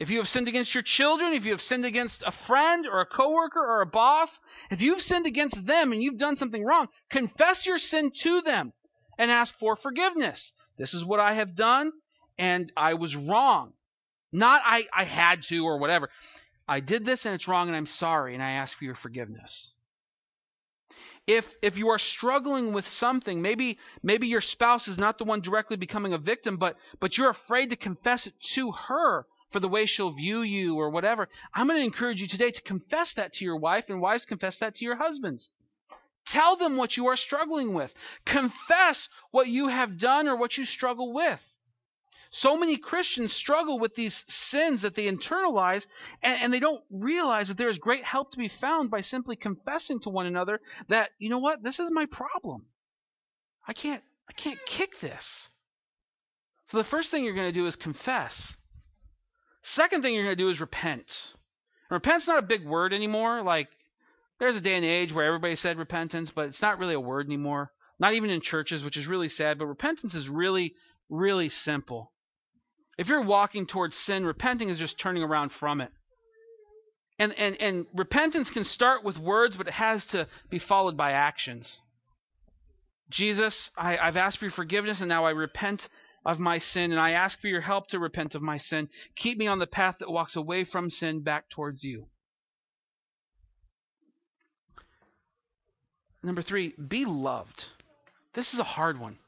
If 0.00 0.10
you 0.10 0.18
have 0.18 0.28
sinned 0.28 0.48
against 0.48 0.74
your 0.74 0.82
children, 0.82 1.34
if 1.34 1.44
you 1.44 1.52
have 1.52 1.62
sinned 1.62 1.84
against 1.84 2.24
a 2.26 2.32
friend 2.32 2.86
or 2.86 3.00
a 3.00 3.06
coworker 3.06 3.60
or 3.60 3.80
a 3.80 3.86
boss, 3.86 4.40
if 4.70 4.82
you've 4.82 5.00
sinned 5.00 5.26
against 5.26 5.64
them 5.64 5.92
and 5.92 6.02
you've 6.02 6.18
done 6.18 6.36
something 6.36 6.64
wrong, 6.64 6.88
confess 7.10 7.64
your 7.64 7.78
sin 7.78 8.10
to 8.22 8.40
them 8.40 8.72
and 9.18 9.30
ask 9.30 9.56
for 9.56 9.76
forgiveness. 9.76 10.52
This 10.76 10.94
is 10.94 11.04
what 11.04 11.20
I 11.20 11.34
have 11.34 11.54
done 11.54 11.92
and 12.36 12.72
I 12.76 12.94
was 12.94 13.14
wrong. 13.14 13.74
Not 14.34 14.62
I, 14.64 14.88
I 14.92 15.04
had 15.04 15.42
to 15.42 15.64
or 15.64 15.78
whatever. 15.78 16.10
I 16.66 16.80
did 16.80 17.04
this 17.04 17.24
and 17.24 17.36
it's 17.36 17.46
wrong 17.46 17.68
and 17.68 17.76
I'm 17.76 17.86
sorry 17.86 18.34
and 18.34 18.42
I 18.42 18.50
ask 18.52 18.76
for 18.76 18.84
your 18.84 18.96
forgiveness. 18.96 19.72
If 21.28 21.46
if 21.62 21.78
you 21.78 21.90
are 21.90 22.00
struggling 22.00 22.72
with 22.72 22.86
something, 22.86 23.40
maybe 23.40 23.78
maybe 24.02 24.26
your 24.26 24.40
spouse 24.40 24.88
is 24.88 24.98
not 24.98 25.18
the 25.18 25.24
one 25.24 25.40
directly 25.40 25.76
becoming 25.76 26.12
a 26.14 26.18
victim, 26.18 26.56
but 26.56 26.76
but 26.98 27.16
you're 27.16 27.30
afraid 27.30 27.70
to 27.70 27.76
confess 27.76 28.26
it 28.26 28.34
to 28.54 28.72
her 28.72 29.24
for 29.52 29.60
the 29.60 29.68
way 29.68 29.86
she'll 29.86 30.10
view 30.10 30.42
you 30.42 30.74
or 30.76 30.90
whatever. 30.90 31.28
I'm 31.54 31.68
going 31.68 31.78
to 31.78 31.84
encourage 31.84 32.20
you 32.20 32.26
today 32.26 32.50
to 32.50 32.62
confess 32.62 33.12
that 33.12 33.34
to 33.34 33.44
your 33.44 33.56
wife 33.56 33.88
and 33.88 34.00
wives 34.00 34.26
confess 34.26 34.58
that 34.58 34.74
to 34.74 34.84
your 34.84 34.96
husbands. 34.96 35.52
Tell 36.26 36.56
them 36.56 36.76
what 36.76 36.96
you 36.96 37.06
are 37.06 37.16
struggling 37.16 37.72
with. 37.72 37.94
Confess 38.24 39.08
what 39.30 39.46
you 39.46 39.68
have 39.68 39.96
done 39.96 40.26
or 40.26 40.34
what 40.34 40.58
you 40.58 40.64
struggle 40.64 41.12
with. 41.12 41.53
So 42.36 42.56
many 42.56 42.78
Christians 42.78 43.32
struggle 43.32 43.78
with 43.78 43.94
these 43.94 44.24
sins 44.26 44.82
that 44.82 44.96
they 44.96 45.06
internalize, 45.06 45.86
and, 46.20 46.42
and, 46.42 46.52
they 46.52 46.58
don't 46.58 46.82
realize 46.90 47.46
that 47.46 47.56
there 47.56 47.68
is 47.68 47.78
great 47.78 48.02
help 48.02 48.32
to 48.32 48.38
be 48.38 48.48
found 48.48 48.90
by 48.90 49.02
simply 49.02 49.36
confessing 49.36 50.00
to 50.00 50.10
one 50.10 50.26
another 50.26 50.60
that, 50.88 51.10
you 51.20 51.28
know 51.28 51.38
what, 51.38 51.62
this 51.62 51.78
is 51.78 51.92
my 51.92 52.06
problem. 52.06 52.66
I 53.68 53.72
can't 53.72 54.02
I 54.28 54.32
can't 54.32 54.58
kick 54.66 54.98
this. 54.98 55.48
So 56.66 56.78
the 56.78 56.82
first 56.82 57.12
thing 57.12 57.22
you're 57.22 57.36
going 57.36 57.52
to 57.52 57.60
do 57.60 57.68
is 57.68 57.76
confess. 57.76 58.56
Second 59.62 60.02
thing 60.02 60.12
you're 60.12 60.24
going 60.24 60.36
to 60.36 60.42
do 60.42 60.50
is 60.50 60.60
repent. 60.60 61.34
And 61.88 61.94
repent's 61.94 62.26
not 62.26 62.40
a 62.40 62.42
big 62.42 62.66
word 62.66 62.92
anymore. 62.92 63.42
Like 63.42 63.68
there's 64.40 64.56
a 64.56 64.60
day 64.60 64.74
and 64.74 64.84
age 64.84 65.12
where 65.12 65.24
everybody 65.24 65.54
said 65.54 65.78
repentance, 65.78 66.32
but 66.32 66.48
it's 66.48 66.62
not 66.62 66.80
really 66.80 66.94
a 66.94 67.00
word 67.00 67.26
anymore. 67.26 67.70
Not 68.00 68.14
even 68.14 68.30
in 68.30 68.40
churches, 68.40 68.82
which 68.82 68.96
is 68.96 69.06
really 69.06 69.28
sad, 69.28 69.56
but 69.56 69.66
repentance 69.66 70.16
is 70.16 70.28
really 70.28 70.74
really 71.08 71.48
simple. 71.48 72.10
If 72.96 73.08
you're 73.08 73.22
walking 73.22 73.66
towards 73.66 73.96
sin, 73.96 74.24
repenting 74.24 74.68
is 74.68 74.78
just 74.78 74.98
turning 74.98 75.22
around 75.22 75.50
from 75.50 75.80
it. 75.80 75.90
And, 77.18 77.32
and, 77.34 77.60
and 77.60 77.86
repentance 77.94 78.50
can 78.50 78.64
start 78.64 79.04
with 79.04 79.18
words, 79.18 79.56
but 79.56 79.68
it 79.68 79.74
has 79.74 80.06
to 80.06 80.26
be 80.50 80.58
followed 80.58 80.96
by 80.96 81.12
actions. 81.12 81.78
Jesus, 83.10 83.70
I, 83.76 83.98
I've 83.98 84.16
asked 84.16 84.38
for 84.38 84.46
your 84.46 84.52
forgiveness, 84.52 85.00
and 85.00 85.08
now 85.08 85.24
I 85.24 85.30
repent 85.30 85.88
of 86.24 86.40
my 86.40 86.58
sin, 86.58 86.90
and 86.90 87.00
I 87.00 87.12
ask 87.12 87.40
for 87.40 87.48
your 87.48 87.60
help 87.60 87.88
to 87.88 87.98
repent 87.98 88.34
of 88.34 88.42
my 88.42 88.58
sin. 88.58 88.88
Keep 89.14 89.38
me 89.38 89.46
on 89.46 89.58
the 89.58 89.66
path 89.66 89.98
that 89.98 90.10
walks 90.10 90.36
away 90.36 90.64
from 90.64 90.90
sin 90.90 91.22
back 91.22 91.48
towards 91.50 91.84
you. 91.84 92.06
Number 96.22 96.42
three, 96.42 96.74
be 96.88 97.04
loved. 97.04 97.66
This 98.32 98.54
is 98.54 98.58
a 98.58 98.64
hard 98.64 98.98
one. 98.98 99.18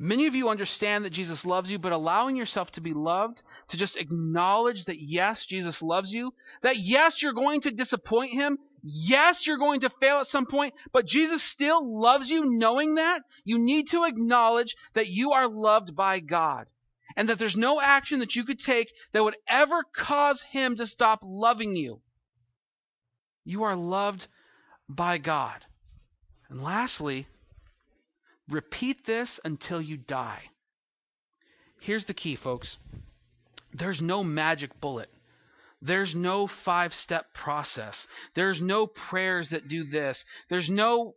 Many 0.00 0.26
of 0.26 0.34
you 0.36 0.48
understand 0.48 1.04
that 1.04 1.10
Jesus 1.10 1.44
loves 1.44 1.70
you, 1.70 1.78
but 1.78 1.92
allowing 1.92 2.36
yourself 2.36 2.70
to 2.72 2.80
be 2.80 2.92
loved, 2.92 3.42
to 3.68 3.76
just 3.76 3.96
acknowledge 3.96 4.84
that 4.84 5.00
yes, 5.00 5.44
Jesus 5.44 5.82
loves 5.82 6.12
you, 6.12 6.32
that 6.62 6.76
yes, 6.76 7.20
you're 7.20 7.32
going 7.32 7.62
to 7.62 7.72
disappoint 7.72 8.32
him, 8.32 8.58
yes, 8.82 9.44
you're 9.44 9.58
going 9.58 9.80
to 9.80 9.90
fail 9.90 10.18
at 10.18 10.28
some 10.28 10.46
point, 10.46 10.74
but 10.92 11.06
Jesus 11.06 11.42
still 11.42 12.00
loves 12.00 12.30
you, 12.30 12.42
knowing 12.44 12.94
that, 12.94 13.22
you 13.44 13.58
need 13.58 13.88
to 13.88 14.04
acknowledge 14.04 14.76
that 14.94 15.08
you 15.08 15.32
are 15.32 15.48
loved 15.48 15.96
by 15.96 16.20
God. 16.20 16.68
And 17.16 17.28
that 17.28 17.40
there's 17.40 17.56
no 17.56 17.80
action 17.80 18.20
that 18.20 18.36
you 18.36 18.44
could 18.44 18.60
take 18.60 18.92
that 19.12 19.24
would 19.24 19.36
ever 19.48 19.82
cause 19.92 20.42
him 20.42 20.76
to 20.76 20.86
stop 20.86 21.18
loving 21.24 21.74
you. 21.74 22.00
You 23.44 23.64
are 23.64 23.74
loved 23.74 24.28
by 24.88 25.18
God. 25.18 25.64
And 26.48 26.62
lastly, 26.62 27.26
Repeat 28.48 29.04
this 29.04 29.38
until 29.44 29.80
you 29.80 29.96
die. 29.96 30.42
Here's 31.80 32.06
the 32.06 32.14
key, 32.14 32.34
folks 32.34 32.78
there's 33.74 34.00
no 34.00 34.24
magic 34.24 34.80
bullet. 34.80 35.10
There's 35.80 36.14
no 36.14 36.46
five 36.46 36.94
step 36.94 37.32
process. 37.34 38.06
There's 38.34 38.60
no 38.60 38.86
prayers 38.86 39.50
that 39.50 39.68
do 39.68 39.84
this. 39.84 40.24
There's 40.48 40.68
no 40.68 41.14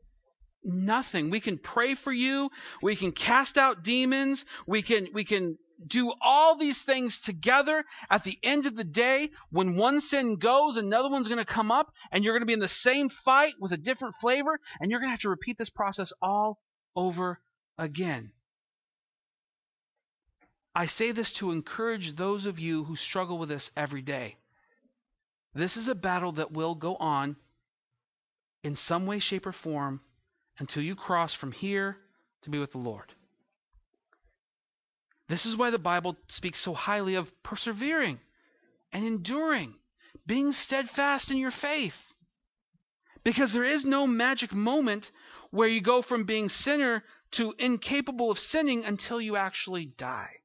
nothing. 0.64 1.32
We 1.32 1.40
can 1.40 1.58
pray 1.58 1.96
for 1.96 2.12
you. 2.12 2.52
We 2.82 2.96
can 2.96 3.12
cast 3.12 3.58
out 3.58 3.84
demons. 3.84 4.46
We 4.68 4.84
can, 4.84 5.08
we 5.14 5.24
can 5.24 5.58
do 5.88 6.14
all 6.22 6.56
these 6.56 6.80
things 6.84 7.20
together. 7.20 7.84
At 8.10 8.24
the 8.24 8.38
end 8.44 8.68
of 8.68 8.76
the 8.76 8.84
day, 8.84 9.32
when 9.50 9.76
one 9.76 10.02
sin 10.02 10.36
goes, 10.36 10.78
another 10.78 11.10
one's 11.10 11.28
going 11.28 11.40
to 11.40 11.46
come 11.46 11.72
up, 11.72 11.92
and 12.12 12.24
you're 12.24 12.34
going 12.34 12.44
to 12.44 12.46
be 12.46 12.54
in 12.54 12.60
the 12.60 12.68
same 12.68 13.10
fight 13.10 13.56
with 13.60 13.72
a 13.72 13.78
different 13.78 14.14
flavor, 14.22 14.60
and 14.80 14.92
you're 14.92 15.00
going 15.00 15.08
to 15.08 15.14
have 15.14 15.22
to 15.22 15.30
repeat 15.30 15.58
this 15.58 15.72
process 15.72 16.14
all 16.22 16.60
over 16.96 17.40
again. 17.78 18.32
I 20.74 20.86
say 20.86 21.12
this 21.12 21.34
to 21.34 21.52
encourage 21.52 22.16
those 22.16 22.46
of 22.46 22.60
you 22.60 22.84
who 22.84 22.96
struggle 22.96 23.38
with 23.38 23.50
this 23.50 23.72
every 23.76 24.02
day. 24.02 24.38
This 25.54 25.76
is 25.76 25.88
a 25.88 25.96
battle 25.96 26.34
that 26.34 26.52
will 26.52 26.76
go 26.76 26.96
on 26.96 27.36
in 28.64 28.76
some 28.76 29.06
way, 29.06 29.20
shape, 29.20 29.46
or 29.46 29.52
form 29.52 30.02
until 30.60 30.84
you 30.84 30.96
cross 30.96 31.34
from 31.34 31.52
here 31.52 31.98
to 32.44 32.50
be 32.50 32.60
with 32.60 32.72
the 32.72 32.78
Lord. 32.78 33.14
This 35.28 35.46
is 35.46 35.56
why 35.56 35.70
the 35.70 35.80
Bible 35.80 36.18
speaks 36.28 36.60
so 36.60 36.74
highly 36.74 37.16
of 37.16 37.32
persevering 37.44 38.20
and 38.92 39.06
enduring, 39.06 39.74
being 40.26 40.52
steadfast 40.52 41.32
in 41.32 41.38
your 41.38 41.52
faith. 41.52 41.98
Because 43.24 43.54
there 43.54 43.64
is 43.64 43.86
no 43.86 44.08
magic 44.08 44.54
moment 44.54 45.12
where 45.52 45.68
you 45.68 45.82
go 45.82 46.02
from 46.02 46.24
being 46.24 46.50
sinner 46.50 47.04
to 47.32 47.54
incapable 47.60 48.32
of 48.32 48.40
sinning 48.40 48.84
until 48.84 49.22
you 49.22 49.36
actually 49.36 49.86
die. 49.86 50.38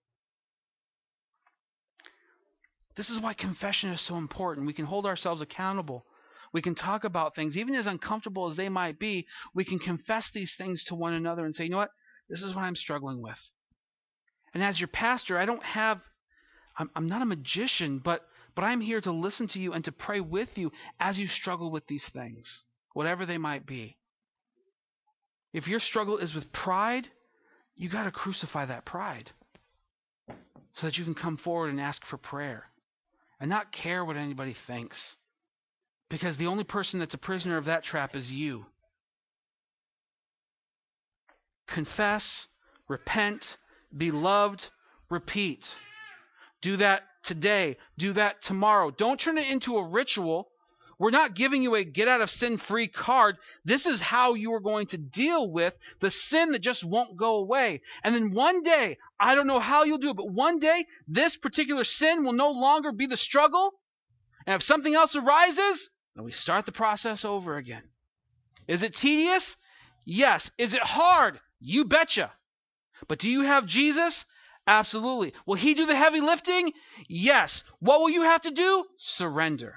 This 2.97 3.11
is 3.11 3.21
why 3.21 3.35
confession 3.35 3.91
is 3.91 4.01
so 4.01 4.17
important. 4.17 4.67
We 4.67 4.73
can 4.73 4.87
hold 4.87 5.07
ourselves 5.07 5.43
accountable. 5.43 6.07
We 6.53 6.63
can 6.63 6.75
talk 6.75 7.05
about 7.05 7.35
things, 7.35 7.57
even 7.57 7.75
as 7.75 7.87
uncomfortable 7.87 8.47
as 8.47 8.57
they 8.57 8.69
might 8.69 8.99
be. 8.99 9.27
We 9.55 9.65
can 9.65 9.79
confess 9.79 10.31
these 10.31 10.55
things 10.55 10.85
to 10.85 10.95
one 10.95 11.13
another 11.13 11.45
and 11.45 11.55
say, 11.55 11.65
you 11.65 11.71
know 11.71 11.77
what? 11.77 11.91
This 12.29 12.43
is 12.43 12.55
what 12.55 12.65
I'm 12.65 12.77
struggling 12.77 13.23
with. 13.23 13.39
And 14.55 14.65
as 14.65 14.81
your 14.81 14.89
pastor, 14.89 15.37
I 15.37 15.45
don't 15.45 15.63
have, 15.63 16.01
I'm, 16.79 16.91
I'm 16.97 17.09
not 17.09 17.21
a 17.21 17.27
magician, 17.27 17.99
but, 17.99 18.27
but 18.55 18.65
I'm 18.65 18.81
here 18.81 19.03
to 19.03 19.13
listen 19.13 19.49
to 19.49 19.61
you 19.61 19.75
and 19.75 19.85
to 19.85 19.93
pray 19.93 20.21
with 20.21 20.57
you 20.57 20.73
as 20.99 21.19
you 21.19 21.27
struggle 21.27 21.71
with 21.71 21.87
these 21.87 22.09
things, 22.09 22.65
whatever 22.95 23.27
they 23.27 23.39
might 23.39 23.67
be. 23.67 23.99
If 25.57 25.69
your 25.69 25.81
struggle 25.81 26.19
is 26.19 26.35
with 26.35 26.53
pride, 26.53 27.09
you 27.77 27.89
got 27.89 28.05
to 28.05 28.11
crucify 28.11 28.67
that 28.67 28.85
pride 28.85 29.31
so 30.75 30.87
that 30.87 30.99
you 30.99 31.05
can 31.05 31.15
come 31.15 31.39
forward 31.39 31.71
and 31.71 31.81
ask 31.81 32.05
for 32.05 32.19
prayer 32.19 32.65
and 33.41 33.49
not 33.49 33.73
care 33.73 34.05
what 34.05 34.19
anybody 34.19 34.53
thinks. 34.53 35.17
Because 36.11 36.37
the 36.37 36.49
only 36.49 36.65
person 36.65 37.01
that's 37.01 37.15
a 37.15 37.19
prisoner 37.19 37.57
of 37.57 37.65
that 37.65 37.85
trap 37.85 38.15
is 38.15 38.31
you. 38.31 38.67
Confess, 41.67 42.49
repent, 42.87 43.57
be 43.97 44.11
loved, 44.11 44.69
repeat. 45.09 45.75
Do 46.61 46.77
that 46.77 47.05
today. 47.23 47.79
Do 47.97 48.13
that 48.13 48.43
tomorrow. 48.43 48.91
Don't 48.91 49.19
turn 49.19 49.39
it 49.39 49.51
into 49.51 49.79
a 49.79 49.89
ritual 49.89 50.51
we're 50.99 51.11
not 51.11 51.35
giving 51.35 51.63
you 51.63 51.75
a 51.75 51.85
get 51.85 52.09
out 52.09 52.23
of 52.23 52.31
sin 52.31 52.57
free 52.57 52.89
card. 52.89 53.37
This 53.65 53.85
is 53.85 54.01
how 54.01 54.35
you 54.35 54.55
are 54.55 54.61
going 54.61 54.87
to 54.89 54.99
deal 54.99 55.51
with 55.51 55.77
the 56.01 56.11
sin 56.11 56.53
that 56.53 56.61
just 56.61 56.85
won't 56.85 57.19
go 57.19 57.37
away. 57.37 57.83
And 58.03 58.15
then 58.15 58.33
one 58.33 58.63
day, 58.63 58.97
I 59.21 59.35
don't 59.35 59.47
know 59.47 59.59
how 59.59 59.85
you'll 59.85 59.99
do 59.99 60.11
it, 60.11 60.17
but 60.17 60.31
one 60.31 60.59
day, 60.59 60.87
this 61.07 61.37
particular 61.37 61.85
sin 61.85 62.25
will 62.25 62.33
no 62.33 62.51
longer 62.51 62.93
be 62.93 63.07
the 63.07 63.19
struggle. 63.19 63.73
And 64.47 64.55
if 64.55 64.63
something 64.63 64.95
else 64.95 65.15
arises, 65.17 65.91
then 66.15 66.25
we 66.25 66.33
start 66.33 66.65
the 66.65 66.73
process 66.73 67.27
over 67.27 67.57
again. 67.57 67.83
Is 68.67 68.83
it 68.83 68.95
tedious? 68.95 69.59
Yes. 70.07 70.51
Is 70.57 70.73
it 70.73 70.83
hard? 70.83 71.39
You 71.61 71.85
betcha. 71.85 72.33
But 73.07 73.19
do 73.19 73.31
you 73.31 73.43
have 73.43 73.67
Jesus? 73.67 74.25
Absolutely. 74.67 75.35
Will 75.45 75.57
he 75.57 75.75
do 75.75 75.85
the 75.85 75.95
heavy 75.95 76.21
lifting? 76.21 76.73
Yes. 77.07 77.65
What 77.81 78.01
will 78.01 78.11
you 78.11 78.23
have 78.23 78.43
to 78.43 78.51
do? 78.51 78.87
Surrender 78.97 79.75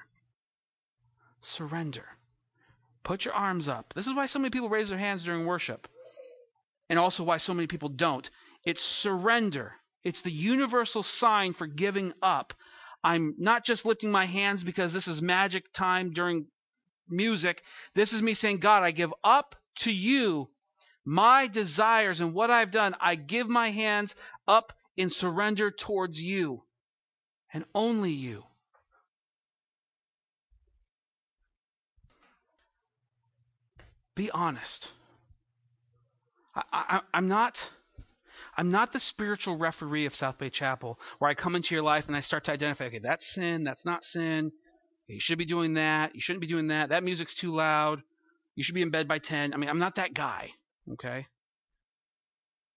surrender. 1.50 2.06
Put 3.04 3.26
your 3.26 3.34
arms 3.34 3.68
up. 3.68 3.94
This 3.96 4.08
is 4.08 4.14
why 4.14 4.26
so 4.26 4.40
many 4.40 4.50
people 4.50 4.70
raise 4.70 4.90
their 4.90 4.98
hands 4.98 5.24
during 5.24 5.46
worship, 5.46 5.88
and 6.90 7.00
also 7.00 7.24
why 7.24 7.38
so 7.38 7.54
many 7.54 7.68
people 7.68 7.90
don't. 7.90 8.30
It's 8.66 8.82
surrender. 8.82 9.74
It's 10.04 10.22
the 10.22 10.32
universal 10.32 11.04
sign 11.04 11.54
for 11.54 11.68
giving 11.68 12.14
up. 12.22 12.54
I'm 13.04 13.36
not 13.38 13.64
just 13.66 13.86
lifting 13.86 14.12
my 14.12 14.26
hands 14.26 14.64
because 14.64 14.94
this 14.94 15.08
is 15.08 15.22
magic 15.22 15.72
time 15.74 16.12
during 16.12 16.48
music. 17.08 17.64
This 17.96 18.14
is 18.14 18.22
me 18.22 18.34
saying, 18.34 18.58
God, 18.58 18.84
I 18.84 18.92
give 18.92 19.14
up 19.24 19.56
to 19.78 19.92
you 19.92 20.50
my 21.06 21.48
desires 21.48 22.20
and 22.20 22.34
what 22.34 22.52
I've 22.52 22.72
done. 22.72 22.96
I 23.00 23.16
give 23.16 23.48
my 23.48 23.70
hands 23.70 24.16
up 24.48 24.74
in 24.98 25.10
surrender 25.10 25.72
towards 25.72 26.22
you 26.22 26.64
and 27.54 27.66
only 27.74 28.12
you. 28.12 28.44
Be 34.20 34.30
honest. 34.32 34.92
I, 36.54 37.00
am 37.14 37.30
not. 37.30 37.70
I'm 38.58 38.70
not 38.70 38.92
the 38.92 39.00
spiritual 39.00 39.56
referee 39.56 40.08
of 40.08 40.14
South 40.14 40.38
Bay 40.38 40.50
Chapel 40.50 41.00
where 41.20 41.32
I 41.32 41.36
come 41.36 41.56
into 41.56 41.74
your 41.74 41.86
life 41.86 42.06
and 42.08 42.18
I 42.18 42.20
start 42.20 42.44
to 42.44 42.52
identify, 42.52 42.88
okay, 42.88 43.00
that's 43.00 43.26
sin, 43.26 43.64
that's 43.64 43.86
not 43.86 44.04
sin. 44.04 44.52
You 45.08 45.22
should 45.22 45.38
be 45.38 45.46
doing 45.46 45.76
that. 45.76 46.16
You 46.16 46.20
shouldn't 46.20 46.42
be 46.42 46.48
doing 46.48 46.68
that. 46.68 46.90
That 46.90 47.06
music's 47.06 47.34
too 47.34 47.54
loud. 47.54 48.04
You 48.56 48.64
should 48.66 48.76
be 48.76 48.82
in 48.82 48.90
bed 48.90 49.08
by 49.08 49.20
10. 49.20 49.54
I 49.54 49.58
mean, 49.58 49.70
I'm 49.70 49.80
not 49.80 49.96
that 49.96 50.14
guy, 50.14 50.52
okay? 50.92 51.26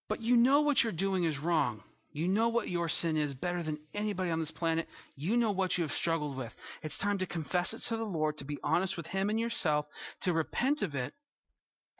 But 0.09 0.21
you 0.21 0.37
know 0.37 0.61
what 0.61 0.85
you're 0.85 0.93
doing 0.93 1.25
is 1.25 1.41
wrong. 1.41 1.83
You 2.13 2.29
know 2.29 2.51
what 2.51 2.69
your 2.69 2.89
sin 2.89 3.17
is 3.17 3.35
better 3.35 3.65
than 3.65 3.81
anybody 3.95 4.31
on 4.31 4.39
this 4.39 4.53
planet. 4.53 4.87
You 5.17 5.37
know 5.37 5.51
what 5.51 5.77
you 5.77 5.83
have 5.83 5.93
struggled 5.93 6.37
with. 6.37 6.55
It's 6.85 6.99
time 6.99 7.19
to 7.19 7.27
confess 7.27 7.75
it 7.75 7.81
to 7.89 7.97
the 7.97 8.07
Lord, 8.07 8.39
to 8.39 8.45
be 8.45 8.61
honest 8.63 8.97
with 8.97 9.09
Him 9.09 9.29
and 9.29 9.41
yourself, 9.41 9.89
to 10.21 10.33
repent 10.33 10.83
of 10.83 10.95
it, 10.95 11.13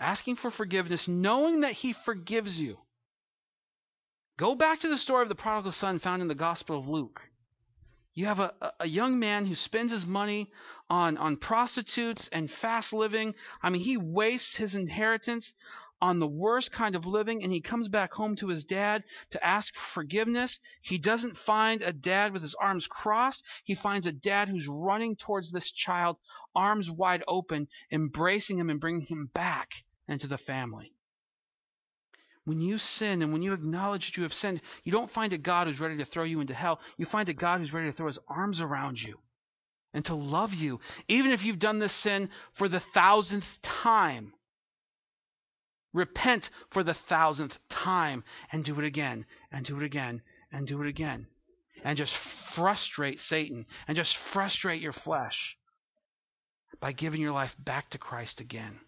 asking 0.03 0.35
for 0.37 0.51
forgiveness, 0.51 1.07
knowing 1.07 1.61
that 1.61 1.73
He 1.73 1.93
forgives 1.93 2.61
you. 2.61 2.79
Go 4.37 4.57
back 4.57 4.81
to 4.81 4.89
the 4.89 4.99
story 4.99 5.23
of 5.23 5.29
the 5.29 5.37
prodigal 5.37 5.71
son 5.71 6.01
found 6.01 6.21
in 6.21 6.29
the 6.29 6.35
Gospel 6.35 6.77
of 6.77 6.89
Luke. 6.89 7.31
You 8.15 8.27
have 8.27 8.41
a, 8.41 8.53
a 8.81 8.87
young 8.89 9.21
man 9.21 9.47
who 9.47 9.55
spends 9.55 9.93
his 9.93 10.05
money 10.05 10.51
on, 10.91 11.17
on 11.17 11.37
prostitutes 11.37 12.29
and 12.33 12.51
fast 12.51 12.93
living. 12.93 13.35
I 13.63 13.71
mean, 13.71 13.81
he 13.81 13.97
wastes 13.97 14.57
his 14.57 14.75
inheritance 14.75 15.55
on 16.01 16.19
the 16.19 16.27
worst 16.27 16.73
kind 16.73 16.97
of 16.97 17.07
living 17.07 17.45
and 17.45 17.53
he 17.53 17.61
comes 17.61 17.87
back 17.87 18.13
home 18.13 18.35
to 18.37 18.49
his 18.49 18.65
dad 18.65 19.05
to 19.31 19.47
ask 19.47 19.73
for 19.75 20.03
forgiveness. 20.03 20.59
He 20.83 20.99
doesn't 20.99 21.37
find 21.37 21.81
a 21.81 21.93
dad 21.93 22.33
with 22.33 22.43
his 22.43 22.57
arms 22.57 22.89
crossed. 22.89 23.45
He 23.63 23.77
finds 23.77 24.07
a 24.07 24.13
dad 24.13 24.49
who's 24.49 24.67
running 24.67 25.15
towards 25.15 25.53
this 25.53 25.71
child, 25.71 26.17
arms 26.55 26.91
wide 26.91 27.23
open, 27.29 27.69
embracing 27.93 28.59
him 28.59 28.69
and 28.69 28.81
bringing 28.81 29.07
him 29.07 29.31
back 29.33 29.85
into 30.09 30.27
the 30.27 30.39
family. 30.39 30.93
When 32.45 32.61
you 32.61 32.79
sin 32.79 33.23
and 33.23 33.33
when 33.33 33.43
you 33.43 33.53
acknowledge 33.53 34.07
that 34.07 34.17
you 34.17 34.25
have 34.25 34.35
sinned, 34.35 34.61
you 34.83 34.91
don't 34.91 35.11
find 35.11 35.33
a 35.33 35.39
God 35.39 35.67
who's 35.67 35.81
ready 35.81 35.99
to 35.99 36.05
throw 36.05 36.25
you 36.25 36.41
into 36.41 36.55
hell. 36.55 36.81
You 36.97 37.07
find 37.07 37.29
a 37.29 37.35
God 37.35 37.61
who's 37.61 37.73
ready 37.73 37.89
to 37.89 37.93
throw 37.93 38.09
his 38.09 38.19
arms 38.29 38.61
around 38.61 39.01
you 39.01 39.19
and 39.95 40.05
to 40.07 40.15
love 40.15 40.53
you, 40.53 40.81
even 41.07 41.31
if 41.31 41.45
you've 41.45 41.59
done 41.59 41.79
this 41.79 41.93
sin 41.93 42.31
for 42.55 42.69
the 42.69 42.81
thousandth 42.81 43.61
time. 43.63 44.33
Repent 45.93 46.51
for 46.71 46.83
the 46.83 46.95
thousandth 46.95 47.59
time 47.69 48.25
and 48.51 48.65
do 48.65 48.79
it 48.79 48.85
again 48.85 49.27
and 49.53 49.65
do 49.65 49.77
it 49.79 49.85
again 49.85 50.23
and 50.51 50.67
do 50.67 50.81
it 50.83 50.89
again. 50.89 51.27
And 51.85 51.97
just 51.97 52.17
frustrate 52.17 53.21
Satan 53.21 53.67
and 53.87 53.97
just 53.97 54.17
frustrate 54.17 54.83
your 54.83 54.93
flesh 54.93 55.57
by 56.81 56.93
giving 56.93 57.21
your 57.21 57.33
life 57.33 57.55
back 57.59 57.91
to 57.91 57.99
Christ 57.99 58.41
again. 58.41 58.81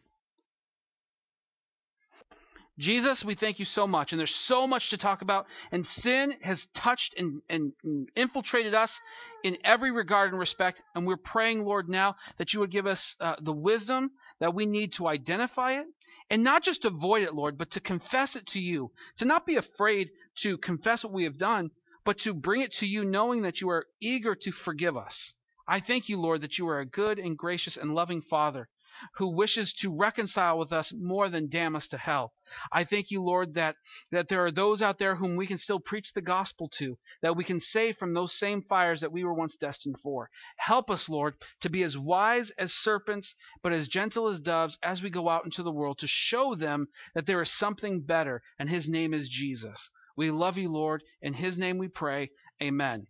Jesus, 2.77 3.25
we 3.25 3.37
thank 3.37 3.61
you 3.61 3.65
so 3.65 3.87
much. 3.87 4.13
And 4.13 4.19
there's 4.19 4.35
so 4.35 4.67
much 4.67 4.91
to 4.91 4.97
talk 4.97 5.23
about. 5.23 5.47
And 5.71 5.87
sin 5.87 6.35
has 6.43 6.67
touched 6.75 7.15
and, 7.17 7.41
and, 7.49 7.73
infiltrated 8.17 8.75
us 8.75 9.01
in 9.45 9.59
every 9.63 9.93
regard 9.93 10.31
and 10.31 10.39
respect. 10.41 10.83
And 10.95 11.07
we're 11.07 11.17
praying, 11.17 11.65
Lord, 11.65 11.89
now 11.89 12.17
that 12.39 12.53
you 12.53 12.61
would 12.61 12.73
give 12.73 12.87
us 12.87 13.17
uh, 13.21 13.37
the 13.41 13.53
wisdom 13.53 14.11
that 14.41 14.55
we 14.55 14.67
need 14.67 14.95
to 14.95 15.07
identify 15.07 15.75
it 15.75 15.87
and 16.31 16.43
not 16.43 16.65
just 16.65 16.85
avoid 16.85 17.23
it, 17.23 17.35
Lord, 17.35 17.59
but 17.59 17.71
to 17.73 17.81
confess 17.81 18.35
it 18.35 18.47
to 18.49 18.61
you, 18.61 18.91
to 19.19 19.25
not 19.25 19.47
be 19.47 19.57
afraid 19.57 20.11
to 20.37 20.59
confess 20.59 21.05
what 21.05 21.13
we 21.13 21.25
have 21.25 21.39
done, 21.39 21.71
but 22.05 22.19
to 22.19 22.35
bring 22.35 22.63
it 22.63 22.73
to 22.73 22.87
you 22.87 23.05
knowing 23.05 23.43
that 23.43 23.61
you 23.61 23.71
are 23.71 23.87
eager 24.01 24.35
to 24.35 24.51
forgive 24.51 24.97
us. 24.97 25.35
I 25.67 25.81
thank 25.81 26.09
you, 26.09 26.21
Lord, 26.21 26.41
that 26.41 26.59
you 26.59 26.69
are 26.69 26.81
a 26.81 26.87
good 26.87 27.19
and 27.19 27.39
gracious 27.39 27.77
and 27.77 27.95
loving 27.95 28.21
Father 28.21 28.69
who 29.15 29.29
wishes 29.29 29.73
to 29.73 29.95
reconcile 29.95 30.59
with 30.59 30.73
us 30.73 30.93
more 30.93 31.29
than 31.29 31.49
damn 31.49 31.77
us 31.77 31.89
to 31.89 31.99
hell. 31.99 32.33
I 32.71 32.85
thank 32.85 33.11
you, 33.11 33.23
Lord, 33.23 33.55
that, 33.55 33.77
that 34.11 34.29
there 34.29 34.45
are 34.45 34.51
those 34.51 34.83
out 34.83 34.99
there 34.99 35.17
whom 35.17 35.37
we 35.37 35.47
can 35.47 35.59
still 35.59 35.81
preach 35.81 36.13
the 36.13 36.23
gospel 36.23 36.69
to, 36.75 36.99
that 37.23 37.37
we 37.37 37.45
can 37.45 37.61
save 37.61 37.97
from 37.97 38.13
those 38.13 38.39
same 38.39 38.63
fires 38.63 39.01
that 39.01 39.13
we 39.13 39.25
were 39.25 39.35
once 39.35 39.57
destined 39.57 39.99
for. 39.99 40.31
Help 40.57 40.91
us, 40.91 41.09
Lord, 41.09 41.35
to 41.61 41.71
be 41.71 41.83
as 41.83 41.97
wise 41.97 42.51
as 42.51 42.73
serpents, 42.73 43.35
but 43.63 43.73
as 43.73 43.89
gentle 43.89 44.29
as 44.29 44.41
doves 44.41 44.79
as 44.83 45.03
we 45.03 45.11
go 45.11 45.29
out 45.29 45.45
into 45.45 45.63
the 45.63 45.73
world 45.73 45.99
to 45.99 46.07
show 46.07 46.55
them 46.55 46.89
that 47.15 47.27
there 47.27 47.43
is 47.43 47.51
something 47.51 48.03
better, 48.03 48.43
and 48.59 48.69
his 48.69 48.89
name 48.89 49.15
is 49.15 49.29
Jesus. 49.29 49.91
We 50.17 50.31
love 50.31 50.59
you, 50.59 50.71
Lord. 50.71 51.03
In 51.21 51.35
his 51.35 51.59
name 51.59 51.79
we 51.79 51.89
pray. 51.89 52.31
Amen. 52.63 53.07